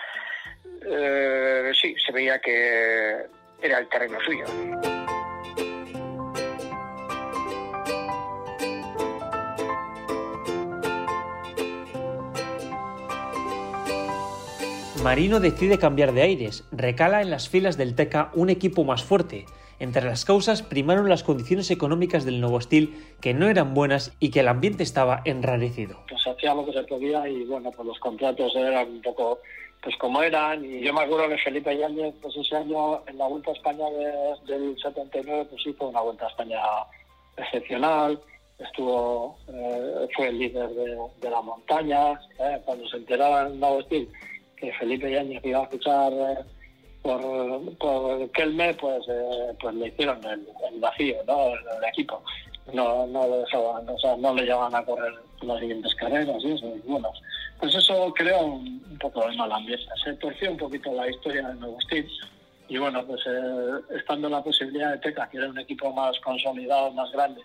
eh, 0.85 1.71
sí, 1.81 1.95
se 2.05 2.11
veía 2.11 2.41
que 2.41 3.27
era 3.63 3.79
el 3.79 3.89
terreno 3.89 4.19
suyo. 4.21 4.47
Marino 15.05 15.39
decide 15.39 15.79
cambiar 15.79 16.11
de 16.11 16.23
aires, 16.23 16.65
recala 16.73 17.23
en 17.23 17.31
las 17.31 17.49
filas 17.49 17.77
del 17.77 17.95
TECA 17.95 18.33
un 18.35 18.51
equipo 18.51 18.83
más 18.83 19.05
fuerte. 19.05 19.47
Entre 19.83 20.05
las 20.05 20.25
causas 20.25 20.63
primaron 20.63 21.09
las 21.09 21.25
condiciones 21.25 21.69
económicas 21.73 22.25
del 22.25 22.41
nuevo 22.41 22.57
estilo, 22.57 22.93
que 23.21 23.35
no 23.35 23.49
eran 23.49 23.75
buenas 23.75 24.17
y 24.21 24.31
que 24.31 24.39
el 24.39 24.47
ambiente 24.47 24.85
estaba 24.85 25.23
enrarecido. 25.25 25.99
Pues 26.09 26.25
hacía 26.25 26.55
lo 26.55 26.65
que 26.65 26.73
se 26.73 26.85
podía 26.85 27.29
y 27.29 27.43
bueno, 27.47 27.69
pues 27.73 27.89
los 27.89 27.99
contratos 27.99 28.55
eran 28.55 28.89
un 28.89 29.03
poco 29.03 29.41
pues 29.83 29.97
como 29.97 30.23
eran. 30.23 30.65
Y 30.65 30.83
yo 30.83 30.95
me 30.95 31.01
acuerdo 31.01 31.29
que 31.29 31.39
Felipe 31.39 31.77
Yáñez 31.77 32.15
pues 32.23 32.37
ese 32.37 32.55
año 32.55 33.05
en 33.09 33.19
la 33.19 33.27
Vuelta 33.27 33.51
a 33.51 33.55
España 33.55 33.85
de, 33.91 34.53
del 34.55 34.79
79 34.81 35.49
pues 35.51 35.67
hizo 35.67 35.89
una 35.89 36.01
Vuelta 36.01 36.27
a 36.27 36.29
España 36.29 36.61
excepcional. 37.37 38.21
Estuvo 38.61 39.37
eh, 39.49 40.07
fue 40.15 40.29
el 40.29 40.39
líder 40.39 40.69
de, 40.69 40.97
de 41.21 41.29
la 41.29 41.43
montaña. 41.43 42.13
Eh, 42.39 42.61
cuando 42.65 42.87
se 42.87 42.99
enteraban 42.99 43.55
en 43.55 43.59
Nuevo 43.59 43.81
Estilo 43.81 44.07
que 44.57 44.73
Felipe 44.75 45.11
Yáñez 45.11 45.45
iba 45.45 45.65
a 45.65 45.67
fichar 45.67 46.13
eh, 46.13 46.39
por, 47.03 47.77
por 47.79 48.31
Kelme, 48.31 48.75
pues, 48.75 49.03
eh, 49.09 49.55
pues 49.61 49.75
le 49.75 49.89
hicieron 49.89 50.25
el, 50.25 50.47
el 50.73 50.81
vacío, 50.81 51.17
¿no? 51.27 51.49
El, 51.49 51.61
el, 51.79 51.89
equipo. 51.89 52.23
No, 52.73 53.07
no, 53.09 53.29
le 53.29 53.39
dejaban, 53.39 53.89
o 53.89 53.99
sea, 53.99 54.17
no 54.17 54.35
le 54.35 54.45
llevaban 54.45 54.75
a 54.75 54.85
correr 54.85 55.13
las 55.43 55.59
siguientes 55.61 55.95
carreras 55.97 56.43
y 56.45 56.53
eso. 56.53 56.67
Y 56.67 56.89
bueno, 56.89 57.11
pues 57.59 57.75
eso 57.75 58.13
creó 58.15 58.47
un, 58.47 58.85
un 58.91 58.99
poco 58.99 59.29
de 59.29 59.37
mal 59.37 59.51
ambiente. 59.51 59.85
Se 60.03 60.15
torció 60.15 60.53
un 60.53 60.57
poquito 60.57 60.93
la 60.93 61.11
historia 61.11 61.49
de 61.49 61.81
Steve. 61.83 62.09
Y 62.69 62.79
bueno, 62.79 63.05
pues 63.05 63.21
eh, 63.27 63.97
estando 63.99 64.29
la 64.29 64.43
posibilidad 64.43 64.93
de 64.93 64.99
Teca, 64.99 65.29
que 65.29 65.39
era 65.39 65.49
un 65.49 65.59
equipo 65.59 65.93
más 65.93 66.19
consolidado, 66.21 66.91
más 66.93 67.11
grande, 67.13 67.43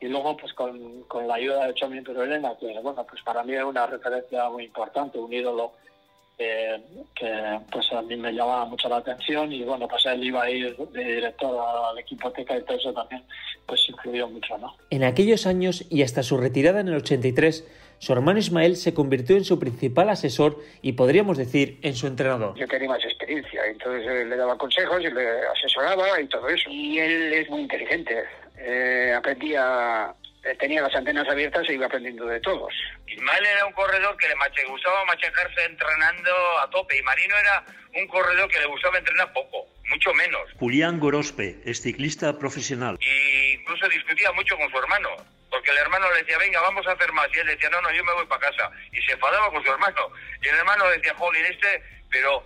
y 0.00 0.08
luego 0.08 0.36
pues 0.36 0.52
con, 0.52 1.02
con 1.04 1.26
la 1.26 1.36
ayuda 1.36 1.66
de 1.66 1.74
Chomin 1.74 2.04
Elena, 2.06 2.52
que 2.60 2.78
bueno, 2.80 3.04
pues 3.08 3.22
para 3.22 3.42
mí 3.42 3.54
es 3.54 3.64
una 3.64 3.86
referencia 3.86 4.48
muy 4.50 4.64
importante, 4.64 5.18
un 5.18 5.32
ídolo 5.32 5.72
que, 6.38 6.80
que, 7.16 7.60
pues 7.70 7.92
a 7.92 8.00
mí 8.02 8.16
me 8.16 8.32
llamaba 8.32 8.64
mucho 8.64 8.88
la 8.88 8.98
atención 8.98 9.52
y 9.52 9.64
bueno, 9.64 9.88
pues 9.88 10.06
él 10.06 10.24
iba 10.24 10.44
a 10.44 10.50
ir 10.50 10.76
de 10.76 11.04
director 11.04 11.58
al 11.90 11.98
equipo 11.98 12.30
Teca 12.30 12.56
y 12.56 12.62
todo 12.62 12.78
eso 12.78 12.92
también 12.92 13.22
pues 13.66 13.86
influyó 13.88 14.28
mucho, 14.28 14.56
¿no? 14.56 14.76
En 14.90 15.02
aquellos 15.02 15.46
años 15.46 15.84
y 15.90 16.02
hasta 16.02 16.22
su 16.22 16.38
retirada 16.38 16.80
en 16.80 16.88
el 16.88 16.94
83, 16.94 17.66
su 17.98 18.12
hermano 18.12 18.38
Ismael 18.38 18.76
se 18.76 18.94
convirtió 18.94 19.36
en 19.36 19.44
su 19.44 19.58
principal 19.58 20.08
asesor 20.08 20.58
y 20.80 20.92
podríamos 20.92 21.36
decir 21.36 21.80
en 21.82 21.94
su 21.96 22.06
entrenador. 22.06 22.56
Yo 22.56 22.68
tenía 22.68 22.88
más 22.88 23.04
experiencia, 23.04 23.66
entonces 23.66 24.06
eh, 24.08 24.24
le 24.24 24.36
daba 24.36 24.56
consejos 24.56 25.00
y 25.02 25.10
le 25.10 25.28
asesoraba 25.48 26.20
y 26.20 26.26
todo 26.28 26.48
eso. 26.48 26.70
Y 26.70 26.98
él 26.98 27.32
es 27.32 27.50
muy 27.50 27.62
inteligente, 27.62 28.24
eh, 28.56 29.12
aprendía 29.16 30.14
tenía 30.58 30.82
las 30.82 30.94
antenas 30.94 31.28
abiertas 31.28 31.68
e 31.68 31.74
iba 31.74 31.86
aprendiendo 31.86 32.26
de 32.26 32.40
todos. 32.40 32.72
Ismael 33.06 33.46
era 33.46 33.66
un 33.66 33.72
corredor 33.72 34.16
que 34.16 34.28
le 34.28 34.34
mache, 34.36 34.64
gustaba 34.64 35.04
machacarse 35.04 35.64
entrenando 35.64 36.58
a 36.60 36.70
tope 36.70 36.98
y 36.98 37.02
Marino 37.02 37.36
era 37.36 37.64
un 37.94 38.06
corredor 38.08 38.48
que 38.48 38.58
le 38.58 38.66
gustaba 38.66 38.98
entrenar 38.98 39.32
poco, 39.32 39.66
mucho 39.90 40.12
menos. 40.14 40.42
Julián 40.58 41.00
Gorospe 41.00 41.60
es 41.64 41.82
ciclista 41.82 42.38
profesional. 42.38 42.98
Y 43.00 43.54
incluso 43.54 43.88
discutía 43.88 44.30
mucho 44.32 44.56
con 44.56 44.70
su 44.70 44.78
hermano, 44.78 45.10
porque 45.50 45.70
el 45.70 45.78
hermano 45.78 46.10
le 46.12 46.18
decía, 46.18 46.38
venga, 46.38 46.60
vamos 46.60 46.86
a 46.86 46.92
hacer 46.92 47.12
más. 47.12 47.28
Y 47.34 47.40
él 47.40 47.46
decía, 47.46 47.70
no, 47.70 47.80
no, 47.80 47.92
yo 47.92 48.04
me 48.04 48.12
voy 48.12 48.26
para 48.26 48.50
casa. 48.50 48.70
Y 48.92 49.00
se 49.02 49.12
enfadaba 49.12 49.50
con 49.50 49.62
su 49.64 49.70
hermano. 49.70 50.10
Y 50.42 50.48
el 50.48 50.54
hermano 50.56 50.88
decía, 50.90 51.14
jolín, 51.14 51.44
este, 51.46 51.82
pero 52.10 52.44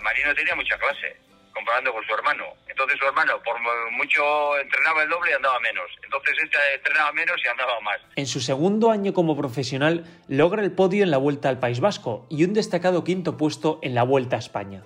Marino 0.00 0.34
tenía 0.34 0.54
mucha 0.54 0.78
clase 0.78 1.16
comparando 1.60 1.92
con 1.92 2.04
su 2.04 2.14
hermano. 2.14 2.44
Entonces 2.68 2.98
su 2.98 3.06
hermano, 3.06 3.34
por 3.44 3.56
mucho 3.92 4.58
entrenaba 4.58 5.02
el 5.02 5.10
doble 5.10 5.30
y 5.30 5.34
andaba 5.34 5.60
menos. 5.60 5.90
Entonces 6.02 6.34
este 6.42 6.58
entrenaba 6.74 7.12
menos 7.12 7.36
y 7.44 7.48
andaba 7.48 7.80
más. 7.80 8.00
En 8.16 8.26
su 8.26 8.40
segundo 8.40 8.90
año 8.90 9.12
como 9.12 9.36
profesional, 9.36 10.04
logra 10.28 10.62
el 10.62 10.72
podio 10.72 11.04
en 11.04 11.10
la 11.10 11.18
Vuelta 11.18 11.48
al 11.48 11.58
País 11.58 11.80
Vasco 11.80 12.26
y 12.30 12.44
un 12.44 12.54
destacado 12.54 13.04
quinto 13.04 13.36
puesto 13.36 13.78
en 13.82 13.94
la 13.94 14.02
Vuelta 14.02 14.36
a 14.36 14.38
España. 14.38 14.84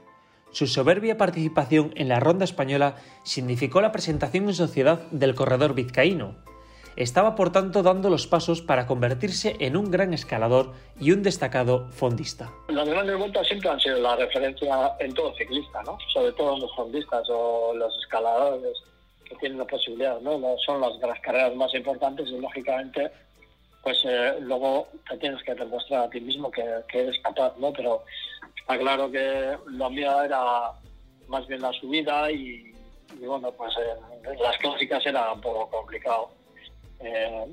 Su 0.50 0.66
soberbia 0.66 1.16
participación 1.16 1.93
en 1.97 2.09
la 2.09 2.21
ronda 2.21 2.45
española 2.45 2.97
significó 3.25 3.81
la 3.81 3.93
presentación 3.93 4.49
en 4.49 4.54
sociedad 4.54 5.00
del 5.11 5.35
corredor 5.35 5.75
vizcaíno. 5.75 6.37
Estaba 6.97 7.35
por 7.35 7.51
tanto 7.51 7.83
dando 7.83 8.09
los 8.09 8.29
pasos 8.29 8.63
para 8.63 8.87
convertirse 8.87 9.57
en 9.59 9.77
un 9.77 9.91
gran 9.91 10.15
escalador 10.15 10.73
y 11.01 11.11
un 11.11 11.25
destacado 11.25 11.89
fondista. 11.91 12.53
Las 12.69 12.89
grandes 12.89 13.19
vueltas 13.19 13.47
siempre 13.49 13.69
han 13.69 13.81
sido 13.81 13.99
la 13.99 14.15
referencia 14.15 14.95
en 15.01 15.13
todo 15.13 15.35
ciclista, 15.35 15.83
¿no? 15.83 15.99
sobre 16.13 16.33
todo 16.33 16.55
en 16.55 16.61
los 16.61 16.75
fondistas 16.77 17.29
o 17.31 17.75
los 17.75 17.97
escaladores 17.99 18.79
que 19.25 19.35
tienen 19.37 19.59
la 19.59 19.65
posibilidad. 19.65 20.21
¿no? 20.21 20.39
Son 20.65 20.81
las, 20.81 20.97
las 20.99 21.21
carreras 21.21 21.55
más 21.57 21.75
importantes 21.75 22.29
y 22.29 22.39
lógicamente 22.39 23.11
pues 23.83 23.99
eh, 24.05 24.37
luego 24.41 24.89
te 25.11 25.19
tienes 25.19 25.43
que 25.43 25.55
demostrar 25.55 26.05
a 26.05 26.11
ti 26.11 26.21
mismo 26.21 26.51
que, 26.51 26.63
eres 26.93 27.19
capaz, 27.23 27.55
¿no? 27.59 27.71
Pero 27.71 28.03
está 28.57 28.79
claro 28.79 29.11
que 29.11 29.59
lo 29.67 29.91
mío 29.91 30.23
era 30.23 30.73
más 31.29 31.47
bien 31.47 31.61
la 31.61 31.71
subida 31.73 32.31
y, 32.33 32.75
y 33.21 33.27
bueno, 33.27 33.53
pues 33.53 33.75
las 34.41 34.57
clásicas 34.57 35.05
era 35.05 35.33
un 35.35 35.41
poco 35.43 35.69
complicado 35.69 36.31
eh, 37.05 37.47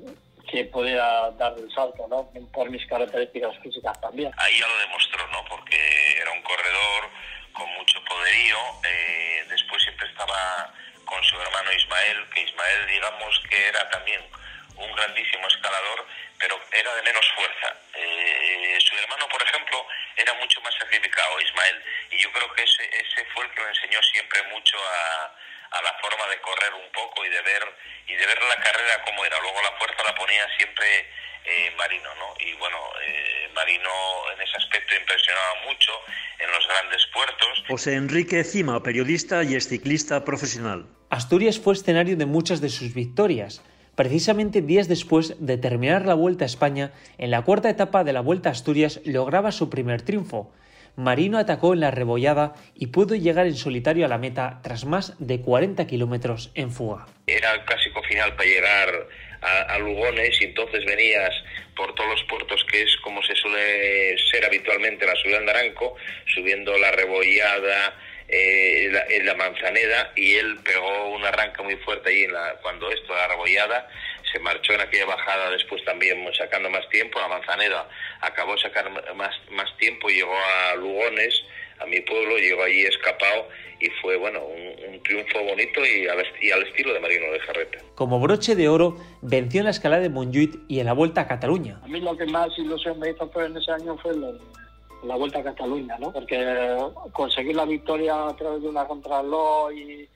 que 0.48 0.64
pudiera 0.64 1.30
dar 1.32 1.54
el 1.56 1.70
salto, 1.72 2.06
¿no? 2.08 2.28
Por 2.52 2.70
mis 2.70 2.84
características 2.86 3.56
físicas 3.62 4.00
también. 4.00 4.32
Ahí 4.36 4.58
ya 4.58 4.68
lo 4.68 4.78
demostró, 4.78 5.26
¿no? 5.28 5.44
Porque 5.48 5.76
era 6.20 6.30
un 6.32 6.42
corredor 6.42 7.10
con 7.52 7.68
mucho 7.74 8.02
poderío. 8.04 8.56
Eh, 8.84 9.44
después 9.48 9.82
siempre 9.82 10.06
estaba 10.08 10.72
con 11.04 11.22
su 11.24 11.40
hermano 11.40 11.72
Ismael, 11.72 12.26
que 12.34 12.42
Ismael, 12.42 12.86
digamos 12.86 13.42
que 13.48 13.68
era 13.68 13.88
también 13.90 14.20
un 14.76 14.92
grandísimo 14.92 15.46
escalador, 15.48 16.06
pero 16.38 16.58
era 16.72 16.94
de 16.94 17.02
menos 17.02 17.26
fuerza. 17.34 17.76
Eh, 17.94 18.78
su 18.80 18.96
hermano, 18.96 19.28
por 19.28 19.42
ejemplo, 19.42 19.86
era 20.16 20.34
mucho 20.34 20.60
más 20.62 20.74
sacrificado, 20.74 21.40
Ismael, 21.40 21.82
y 22.10 22.18
yo 22.18 22.32
creo 22.32 22.52
que 22.54 22.62
ese, 22.62 22.84
ese 22.84 23.24
fue 23.34 23.44
el 23.44 23.50
que 23.52 23.62
me 23.62 23.68
enseñó 23.68 24.02
siempre 24.02 24.42
mucho 24.52 24.76
a, 24.78 25.32
a 25.72 25.82
la 25.82 25.94
forma 26.00 26.28
de 26.28 26.40
correr 26.40 26.74
un 26.74 26.92
poco 26.92 27.24
y 27.24 27.28
de 27.28 27.42
ver 27.42 27.64
y 28.06 28.14
de 28.14 28.26
ver 28.26 28.38
la 28.48 28.56
carrera 28.56 29.02
como 29.04 29.24
era. 29.24 29.40
Luego 29.40 29.62
la 29.62 29.72
fuerza 29.78 30.02
la 30.04 30.14
ponía 30.14 30.44
siempre 30.56 30.86
eh, 31.44 31.72
Marino, 31.76 32.10
¿no? 32.16 32.34
Y 32.40 32.54
bueno, 32.54 32.78
eh, 33.02 33.50
Marino 33.54 33.90
en 34.34 34.40
ese 34.42 34.56
aspecto 34.56 34.94
impresionaba 34.94 35.66
mucho 35.66 35.92
en 36.38 36.50
los 36.50 36.66
grandes 36.68 37.06
puertos. 37.12 37.64
José 37.68 37.94
Enrique 37.94 38.44
Cima, 38.44 38.82
periodista 38.82 39.42
y 39.42 39.60
ciclista 39.60 40.24
profesional. 40.24 40.86
Asturias 41.10 41.58
fue 41.58 41.74
escenario 41.74 42.16
de 42.16 42.26
muchas 42.26 42.60
de 42.60 42.68
sus 42.68 42.94
victorias. 42.94 43.62
Precisamente 43.94 44.62
días 44.62 44.88
después 44.88 45.34
de 45.38 45.58
terminar 45.58 46.06
la 46.06 46.14
Vuelta 46.14 46.44
a 46.44 46.46
España, 46.46 46.92
en 47.18 47.30
la 47.30 47.42
cuarta 47.42 47.68
etapa 47.68 48.04
de 48.04 48.12
la 48.12 48.22
Vuelta 48.22 48.48
a 48.48 48.52
Asturias 48.52 49.00
lograba 49.04 49.52
su 49.52 49.68
primer 49.68 50.02
triunfo. 50.02 50.52
Marino 50.96 51.38
atacó 51.38 51.72
en 51.72 51.80
la 51.80 51.90
rebollada 51.90 52.54
y 52.74 52.88
pudo 52.88 53.14
llegar 53.14 53.46
en 53.46 53.56
solitario 53.56 54.04
a 54.04 54.08
la 54.08 54.18
meta 54.18 54.60
tras 54.62 54.84
más 54.84 55.14
de 55.18 55.40
40 55.40 55.86
kilómetros 55.86 56.50
en 56.54 56.70
fuga. 56.70 57.06
Era 57.26 57.54
el 57.54 57.64
clásico 57.64 58.02
final 58.02 58.34
para 58.36 58.48
llegar 58.48 59.08
a, 59.40 59.78
Lugones 59.78 60.40
y 60.40 60.44
entonces 60.44 60.84
venías 60.84 61.34
por 61.74 61.94
todos 61.94 62.10
los 62.10 62.22
puertos 62.24 62.64
que 62.70 62.82
es 62.82 62.96
como 62.98 63.22
se 63.22 63.34
suele 63.34 64.16
ser 64.30 64.44
habitualmente 64.44 65.04
la 65.06 65.16
subida 65.16 65.38
al 65.38 65.46
Naranco, 65.46 65.96
subiendo 66.26 66.76
la 66.78 66.92
rebollada, 66.92 67.96
eh, 68.28 68.88
la, 68.92 69.04
en 69.10 69.26
la 69.26 69.34
manzaneda 69.34 70.12
y 70.14 70.34
él 70.34 70.58
pegó 70.62 71.08
un 71.08 71.24
arranque 71.24 71.62
muy 71.62 71.76
fuerte 71.76 72.10
ahí 72.10 72.26
cuando 72.62 72.90
esto, 72.90 73.14
la 73.14 73.28
rebollada, 73.28 73.88
se 74.32 74.38
marchó 74.40 74.72
en 74.72 74.80
aquella 74.80 75.06
bajada 75.06 75.50
después 75.50 75.84
también 75.84 76.24
sacando 76.36 76.70
más 76.70 76.88
tiempo, 76.88 77.20
la 77.20 77.28
manzaneda 77.28 77.88
acabó 78.20 78.56
sacar 78.58 78.90
más, 79.14 79.34
más 79.50 79.76
tiempo, 79.78 80.08
llegó 80.08 80.34
a 80.34 80.76
Lugones, 80.76 81.34
a 81.80 81.86
mi 81.86 82.00
pueblo, 82.00 82.38
llegó 82.38 82.62
allí 82.62 82.82
escapado 82.82 83.48
y 83.80 83.88
fue 84.00 84.16
bueno 84.16 84.40
un, 84.44 84.94
un 84.94 85.02
triunfo 85.02 85.42
bonito 85.42 85.84
y 85.84 86.06
al, 86.06 86.24
y 86.40 86.50
al, 86.50 86.62
estilo 86.62 86.94
de 86.94 87.00
Marino 87.00 87.32
de 87.32 87.40
Jarreta. 87.40 87.78
Como 87.94 88.20
broche 88.20 88.54
de 88.54 88.68
oro, 88.68 88.96
venció 89.20 89.60
en 89.60 89.64
la 89.64 89.70
escalada 89.70 90.02
de 90.02 90.10
Montjuïc 90.10 90.60
y 90.68 90.80
en 90.80 90.86
la 90.86 90.92
Vuelta 90.92 91.22
a 91.22 91.26
Cataluña. 91.26 91.80
A 91.82 91.88
mí 91.88 92.00
lo 92.00 92.16
que 92.16 92.26
más 92.26 92.56
ilusión 92.58 92.98
me 93.00 93.10
hizo 93.10 93.28
fue 93.30 93.46
en 93.46 93.56
ese 93.56 93.72
año 93.72 93.96
fue 93.98 94.12
el, 94.12 94.38
la 95.02 95.16
Vuelta 95.16 95.40
a 95.40 95.44
Cataluña, 95.44 95.98
¿no? 95.98 96.12
Porque 96.12 96.78
conseguir 97.12 97.56
la 97.56 97.64
victoria 97.64 98.28
a 98.28 98.36
través 98.36 98.62
de 98.62 98.68
una 98.68 98.86
contrarreloj 98.86 99.72
y, 99.72 100.08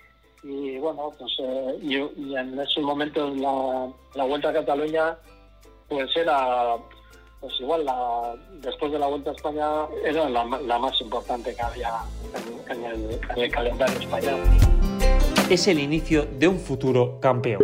y 0.43 0.79
bueno, 0.79 1.13
pues 1.19 1.33
eh, 1.41 1.79
y, 1.83 1.97
y 1.97 2.37
en 2.37 2.59
esos 2.59 2.83
momentos 2.83 3.37
la, 3.39 3.89
la 4.15 4.25
Vuelta 4.25 4.51
a 4.51 4.53
Cataluña 4.53 5.17
pues 5.89 6.17
era 6.17 6.77
pues 7.41 7.61
igual 7.61 7.85
la, 7.85 8.35
después 8.61 8.93
de 8.93 8.99
la 8.99 9.07
Vuelta 9.07 9.31
a 9.31 9.35
España 9.35 9.67
era 10.05 10.29
la, 10.29 10.45
la 10.45 10.79
más 10.79 11.01
importante 11.01 11.55
que 11.55 11.63
había 11.63 12.01
en, 12.71 13.41
el 13.41 13.51
calendario 13.51 13.99
español. 13.99 14.41
Es 15.51 15.69
el 15.69 15.79
inicio 15.79 16.27
de 16.27 16.49
un 16.49 16.59
futuro 16.59 17.21
campeón. 17.21 17.63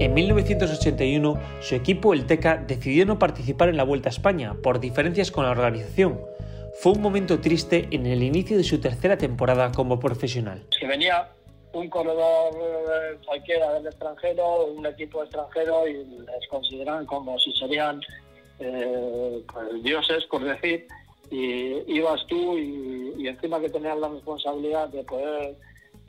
En 0.00 0.14
1981, 0.14 1.38
su 1.60 1.74
equipo, 1.74 2.14
el 2.14 2.24
TECA, 2.26 2.56
decidió 2.56 3.04
no 3.04 3.18
participar 3.18 3.68
en 3.68 3.76
la 3.76 3.84
Vuelta 3.84 4.08
a 4.08 4.12
España 4.12 4.54
por 4.62 4.80
diferencias 4.80 5.30
con 5.30 5.44
la 5.44 5.50
organización. 5.50 6.18
Fue 6.80 6.92
un 6.92 7.02
momento 7.02 7.38
triste 7.38 7.86
en 7.90 8.06
el 8.06 8.22
inicio 8.22 8.56
de 8.56 8.64
su 8.64 8.80
tercera 8.80 9.18
temporada 9.18 9.70
como 9.72 10.00
profesional. 10.00 10.64
Que 10.80 10.86
venía 10.86 11.28
un 11.74 11.90
corredor 11.90 12.54
eh, 12.54 13.18
cualquiera 13.26 13.74
del 13.74 13.88
extranjero, 13.88 14.68
un 14.68 14.86
equipo 14.86 15.22
extranjero 15.22 15.86
y 15.86 15.92
les 15.92 16.48
consideran 16.48 17.04
como 17.04 17.38
si 17.38 17.52
serían 17.52 18.00
eh, 18.58 19.42
pues, 19.52 19.82
dioses, 19.82 20.24
por 20.30 20.42
decir, 20.42 20.88
y 21.30 21.94
ibas 21.94 22.26
tú 22.26 22.56
y, 22.56 23.16
y 23.18 23.28
encima 23.28 23.60
que 23.60 23.68
tenías 23.68 23.98
la 23.98 24.08
responsabilidad 24.08 24.88
de 24.88 25.04
poder 25.04 25.56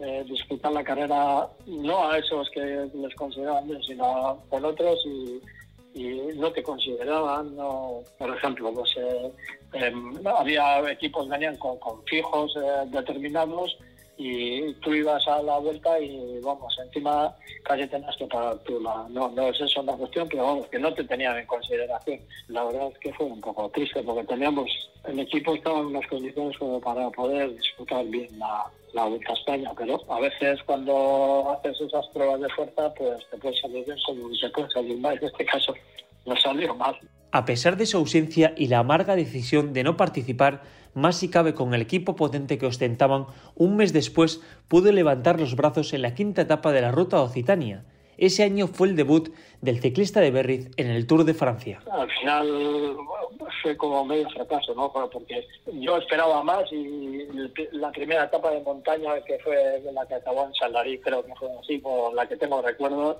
eh, 0.01 0.25
la 0.73 0.83
carrera 0.83 1.47
no 1.67 2.09
a 2.09 2.17
esos 2.17 2.49
que 2.49 2.89
les 2.93 3.15
consideraban 3.15 3.67
bien, 3.67 3.81
sino 3.83 4.39
con 4.49 4.65
otros 4.65 4.99
y, 5.05 5.41
y 5.93 6.19
no 6.35 6.51
te 6.51 6.63
consideraban, 6.63 7.55
no, 7.55 7.99
por 8.17 8.35
ejemplo, 8.35 8.73
pues 8.73 8.95
eh, 8.97 9.31
em, 9.73 10.15
había 10.25 10.91
equipos 10.91 11.25
que 11.25 11.31
venían 11.31 11.57
con, 11.57 11.77
con 11.79 12.03
fijos 12.05 12.55
eh, 12.57 12.87
determinados 12.87 13.77
y 14.23 14.73
tú 14.75 14.93
ibas 14.93 15.27
a 15.27 15.41
la 15.41 15.57
vuelta 15.57 15.99
y 15.99 16.39
vamos, 16.41 16.77
encima 16.85 17.35
casi 17.63 17.87
tenías 17.87 18.15
que 18.17 18.27
pagar 18.27 18.59
tú 18.59 18.79
la... 18.79 19.07
No, 19.09 19.29
no 19.29 19.47
es 19.47 19.59
eso 19.59 19.81
una 19.81 19.93
cuestión, 19.93 20.27
pero 20.29 20.43
vamos, 20.43 20.67
que 20.67 20.77
no 20.77 20.93
te 20.93 21.03
tenían 21.03 21.37
en 21.37 21.47
consideración. 21.47 22.19
La 22.47 22.63
verdad 22.65 22.89
es 22.91 22.99
que 22.99 23.13
fue 23.13 23.25
un 23.25 23.41
poco 23.41 23.69
triste 23.69 24.03
porque 24.03 24.23
teníamos, 24.25 24.69
el 25.05 25.19
equipo 25.19 25.55
estaba 25.55 25.79
en 25.79 25.87
unas 25.87 26.05
condiciones 26.07 26.55
como 26.59 26.79
para 26.79 27.09
poder 27.09 27.55
disputar 27.55 28.05
bien 28.05 28.37
la, 28.37 28.65
la 28.93 29.05
Vuelta 29.05 29.31
a 29.31 29.35
España, 29.35 29.71
pero 29.75 29.99
a 30.07 30.19
veces 30.19 30.59
cuando 30.67 31.57
haces 31.57 31.81
esas 31.81 32.07
pruebas 32.09 32.41
de 32.41 32.49
fuerza, 32.49 32.93
pues 32.93 33.25
te 33.31 33.37
puede 33.37 33.59
salir 33.59 33.85
bien 33.85 33.97
como 34.05 34.29
te 34.29 34.49
puede 34.49 34.69
salir 34.69 34.97
mal. 34.99 35.17
En 35.17 35.27
este 35.27 35.45
caso 35.45 35.73
no 36.27 36.35
salió 36.35 36.75
mal. 36.75 36.95
A 37.31 37.45
pesar 37.45 37.75
de 37.75 37.85
su 37.85 37.97
ausencia 37.97 38.53
y 38.55 38.67
la 38.67 38.79
amarga 38.79 39.15
decisión 39.15 39.73
de 39.73 39.83
no 39.83 39.97
participar, 39.97 40.61
más 40.93 41.17
si 41.17 41.29
cabe 41.29 41.53
con 41.53 41.73
el 41.73 41.81
equipo 41.81 42.15
potente 42.15 42.57
que 42.57 42.65
ostentaban, 42.65 43.25
un 43.55 43.75
mes 43.75 43.93
después 43.93 44.41
pudo 44.67 44.91
levantar 44.91 45.39
los 45.39 45.55
brazos 45.55 45.93
en 45.93 46.01
la 46.01 46.13
quinta 46.13 46.41
etapa 46.41 46.71
de 46.71 46.81
la 46.81 46.91
Ruta 46.91 47.21
Occitania. 47.21 47.83
Ese 48.17 48.43
año 48.43 48.67
fue 48.67 48.87
el 48.87 48.95
debut 48.95 49.33
del 49.61 49.79
ciclista 49.79 50.19
de 50.19 50.29
Berriz 50.29 50.69
en 50.77 50.91
el 50.91 51.07
Tour 51.07 51.23
de 51.23 51.33
Francia. 51.33 51.79
Al 51.91 52.07
final 52.19 52.47
bueno, 52.93 53.51
fue 53.63 53.75
como 53.75 54.05
medio 54.05 54.29
fracaso, 54.29 54.75
¿no? 54.75 54.91
Porque 54.91 55.47
yo 55.73 55.97
esperaba 55.97 56.43
más 56.43 56.71
y 56.71 57.25
la 57.71 57.91
primera 57.91 58.25
etapa 58.25 58.51
de 58.51 58.61
montaña 58.61 59.19
que 59.25 59.39
fue 59.39 59.81
la 59.91 60.05
que 60.05 60.15
acabó 60.15 60.45
en 60.45 60.53
Saldarí, 60.53 60.99
creo 60.99 61.25
que 61.25 61.33
fue 61.33 61.49
así, 61.59 61.79
por 61.79 62.13
la 62.13 62.27
que 62.27 62.37
tengo 62.37 62.61
recuerdos, 62.61 63.17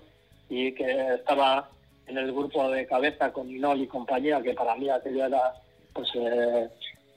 y 0.50 0.74
que 0.74 1.16
estaba 1.16 1.70
en 2.08 2.18
el 2.18 2.32
grupo 2.32 2.70
de 2.70 2.86
cabeza 2.86 3.32
con 3.32 3.50
Inol 3.50 3.82
y 3.82 3.88
compañía, 3.88 4.42
que 4.42 4.54
para 4.54 4.76
mí 4.76 4.90
aquello 4.90 5.26
era 5.26 5.54
pues 5.94 6.10
eh, 6.16 6.70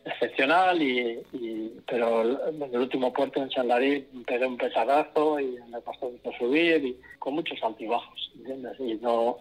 excepcional, 0.04 0.82
y, 0.82 1.20
y, 1.32 1.72
pero 1.86 2.22
en 2.48 2.62
el 2.62 2.80
último 2.80 3.12
puerto 3.12 3.40
en 3.42 3.48
Chandarí 3.48 4.06
pegué 4.26 4.46
un 4.46 4.56
pesadazo 4.56 5.40
y 5.40 5.58
me 5.70 5.80
costó 5.80 6.12
subir 6.38 6.84
y 6.84 6.96
con 7.18 7.34
muchos 7.34 7.58
altibajos, 7.62 8.32
¿entiendes? 8.36 8.78
Y 8.78 8.94
no, 8.94 9.38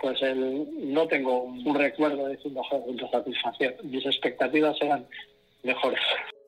pues 0.00 0.22
el, 0.22 0.66
no 0.92 1.06
tengo 1.08 1.42
un 1.42 1.74
recuerdo 1.74 2.26
de 2.26 2.36
de 2.36 3.08
satisfacción. 3.10 3.74
Mis 3.84 4.06
expectativas 4.06 4.76
eran 4.80 5.06
mejores. 5.62 6.00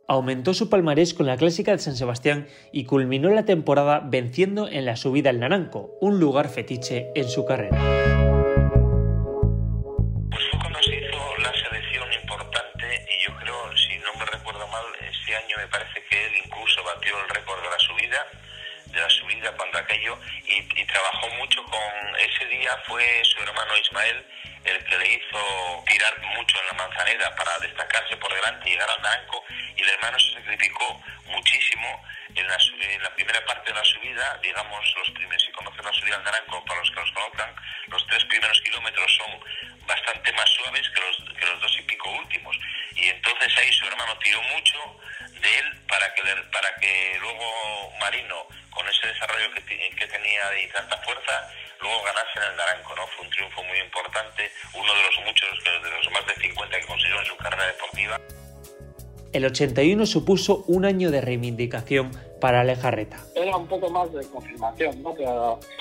Aumentó 0.09 0.55
su 0.55 0.70
palmarés 0.70 1.14
con 1.14 1.26
la 1.26 1.37
clásica 1.37 1.72
de 1.72 1.79
San 1.79 1.96
Sebastián 1.96 2.46
y 2.70 2.85
culminó 2.85 3.31
la 3.31 3.44
temporada 3.44 4.00
venciendo 4.05 4.68
en 4.68 4.85
la 4.85 4.94
subida 4.94 5.31
al 5.31 5.40
Naranco, 5.40 5.90
un 6.00 6.20
lugar 6.20 6.48
fetiche 6.48 7.11
en 7.16 7.29
su 7.29 7.44
carrera. 7.44 8.36
Me 15.57 15.66
parece 15.68 16.03
que 16.05 16.27
él 16.27 16.33
incluso 16.44 16.83
batió 16.85 17.18
el 17.20 17.29
récord 17.29 17.62
de 17.62 17.70
la 17.70 17.79
subida, 17.79 18.27
de 18.87 19.01
la 19.01 19.11
subida 19.11 19.53
cuando 19.57 19.79
aquello, 19.79 20.18
y, 20.44 20.81
y, 20.81 20.87
trabajó 20.87 21.29
mucho 21.35 21.62
con, 21.64 22.16
ese 22.18 22.46
día 22.46 22.70
fue 22.87 23.22
su 23.25 23.42
hermano 23.42 23.77
Ismael 23.77 24.25
el 24.66 24.85
que 24.85 24.99
le 24.99 25.12
hizo 25.14 25.85
tirar 25.87 26.18
mucho 26.37 26.61
en 26.61 26.66
la 26.66 26.85
manzanera 26.85 27.35
para 27.37 27.59
destacarse 27.61 28.16
por 28.16 28.35
delante 28.35 28.68
y 28.68 28.72
llegar 28.72 28.90
al 28.90 29.03
naranco, 29.03 29.44
y 29.77 29.83
el 29.83 29.88
hermano 29.90 30.18
se 30.18 30.33
sacrificó 30.35 31.01
muchísimo 31.27 32.05
en 32.35 32.46
la, 32.49 32.59
en 32.81 33.03
la 33.03 33.14
primera 33.14 33.44
parte 33.46 33.72
de 33.72 33.79
la 33.79 33.85
subida, 33.85 34.38
digamos, 34.42 34.94
los 34.99 35.11
primeros, 35.11 35.42
si 35.42 35.53
conocen 35.53 35.85
la 35.85 35.92
subida 35.92 36.16
al 36.16 36.25
naranco, 36.25 36.64
para 36.64 36.81
los 36.81 36.90
que 36.90 37.01
los 37.01 37.12
conozcan, 37.12 37.55
los 37.87 38.07
tres 38.09 38.25
primeros 38.25 38.61
kilómetros 38.62 39.16
son 39.16 39.40
bastante 39.87 40.33
más 40.33 40.51
suaves 40.51 40.90
que 40.90 41.01
los, 41.01 41.38
que 41.38 41.46
los 41.46 41.61
dos 41.61 41.79
y 41.79 41.83
pico 41.83 42.11
últimos, 42.11 42.59
y 42.96 43.09
entonces 43.09 43.57
ahí 43.59 43.72
su 43.72 43.87
hermano 43.87 44.18
tiró 44.18 44.42
mucho, 44.42 45.01
de 45.40 45.59
él 45.59 45.66
para 45.88 46.12
que 46.14 46.22
para 46.53 46.75
que 46.77 47.18
luego 47.20 47.92
Marino 48.01 48.46
con 48.70 48.87
ese 48.88 49.09
desarrollo 49.09 49.53
que, 49.55 49.62
que 49.62 50.07
tenía 50.07 50.42
y 50.62 50.68
tanta 50.72 50.96
fuerza 50.99 51.51
luego 51.81 52.03
ganase 52.05 52.37
en 52.37 52.42
el 52.51 52.57
Naranco 52.57 52.94
no 52.96 53.07
fue 53.09 53.25
un 53.25 53.31
triunfo 53.31 53.62
muy 53.64 53.79
importante 53.79 54.51
uno 54.75 54.94
de 54.94 55.03
los 55.03 55.16
muchos 55.25 55.49
de 55.64 55.90
los 55.90 56.11
más 56.11 56.27
de 56.27 56.35
50 56.35 56.81
que 56.81 56.87
consiguió 56.87 57.20
en 57.20 57.27
su 57.27 57.37
carrera 57.37 57.66
deportiva 57.66 58.20
el 59.37 59.44
81 59.44 60.07
supuso 60.07 60.64
un 60.66 60.87
año 60.87 61.11
de 61.11 61.20
reivindicación 61.20 62.11
para 62.40 62.64
Lejarreta. 62.64 63.18
Era 63.35 63.55
un 63.55 63.66
poco 63.66 63.90
más 63.90 64.11
de 64.11 64.27
confirmación, 64.29 65.03
¿no? 65.03 65.14
Que 65.14 65.27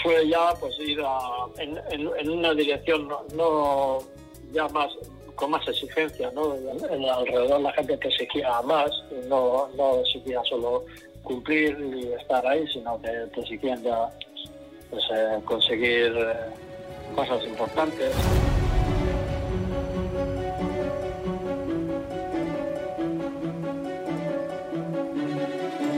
fue 0.04 0.28
ya 0.28 0.54
pues 0.60 0.78
ir 0.80 1.00
a, 1.02 1.20
en, 1.60 1.78
en, 1.90 2.10
en, 2.18 2.30
una 2.30 2.54
dirección 2.54 3.08
no, 3.08 3.26
no 3.34 4.00
ya 4.52 4.68
más 4.70 4.92
con 5.36 5.52
más 5.52 5.68
exigencia, 5.68 6.32
¿no? 6.32 6.54
Alrededor 6.54 7.62
la 7.62 7.74
gente 7.74 7.98
te 7.98 8.08
exigía 8.08 8.62
más, 8.62 8.90
no, 9.28 9.68
no 9.78 10.00
exigía 10.00 10.42
solo 10.44 10.86
cumplir 11.24 11.78
y 11.80 12.14
estar 12.14 12.46
ahí, 12.46 12.66
sino 12.68 13.02
que 13.02 13.10
te 13.34 13.42
exigían 13.42 13.82
ya 13.84 14.10
pues, 14.90 15.04
eh, 15.14 15.40
conseguir 15.44 16.14
eh, 16.18 16.36
cosas 17.16 17.44
importantes. 17.46 18.14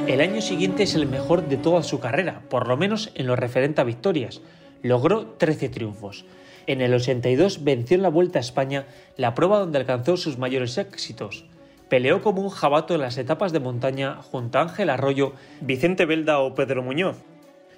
El 0.08 0.22
año 0.22 0.42
siguiente 0.42 0.84
es 0.84 0.96
el 0.96 1.06
mejor 1.06 1.48
de 1.48 1.58
toda 1.58 1.84
su 1.84 2.00
carrera, 2.00 2.42
por 2.50 2.68
lo 2.68 2.78
menos 2.78 3.12
en 3.16 3.28
lo 3.28 3.36
referente 3.36 3.82
a 3.82 3.84
victorias. 3.84 4.42
Logró 4.82 5.26
13 5.38 5.68
triunfos. 5.68 6.26
En 6.68 6.82
el 6.82 6.94
82 6.94 7.64
venció 7.64 7.96
en 7.96 8.04
la 8.04 8.10
Vuelta 8.10 8.40
a 8.40 8.42
España, 8.42 8.86
la 9.16 9.34
prueba 9.34 9.60
donde 9.60 9.78
alcanzó 9.78 10.18
sus 10.18 10.38
mayores 10.38 10.78
éxitos. 10.78 11.46
Peleó 11.88 12.22
como 12.22 12.42
un 12.42 12.50
jabato 12.50 12.94
en 12.94 13.00
las 13.00 13.18
etapas 13.18 13.54
de 13.54 13.62
montaña 13.62 14.22
junto 14.22 14.60
a 14.60 14.64
Ángel 14.64 14.90
Arroyo, 14.90 15.32
Vicente 15.62 16.06
Belda 16.06 16.40
o 16.40 16.56
Pedro 16.56 16.84
Muñoz. 16.84 17.24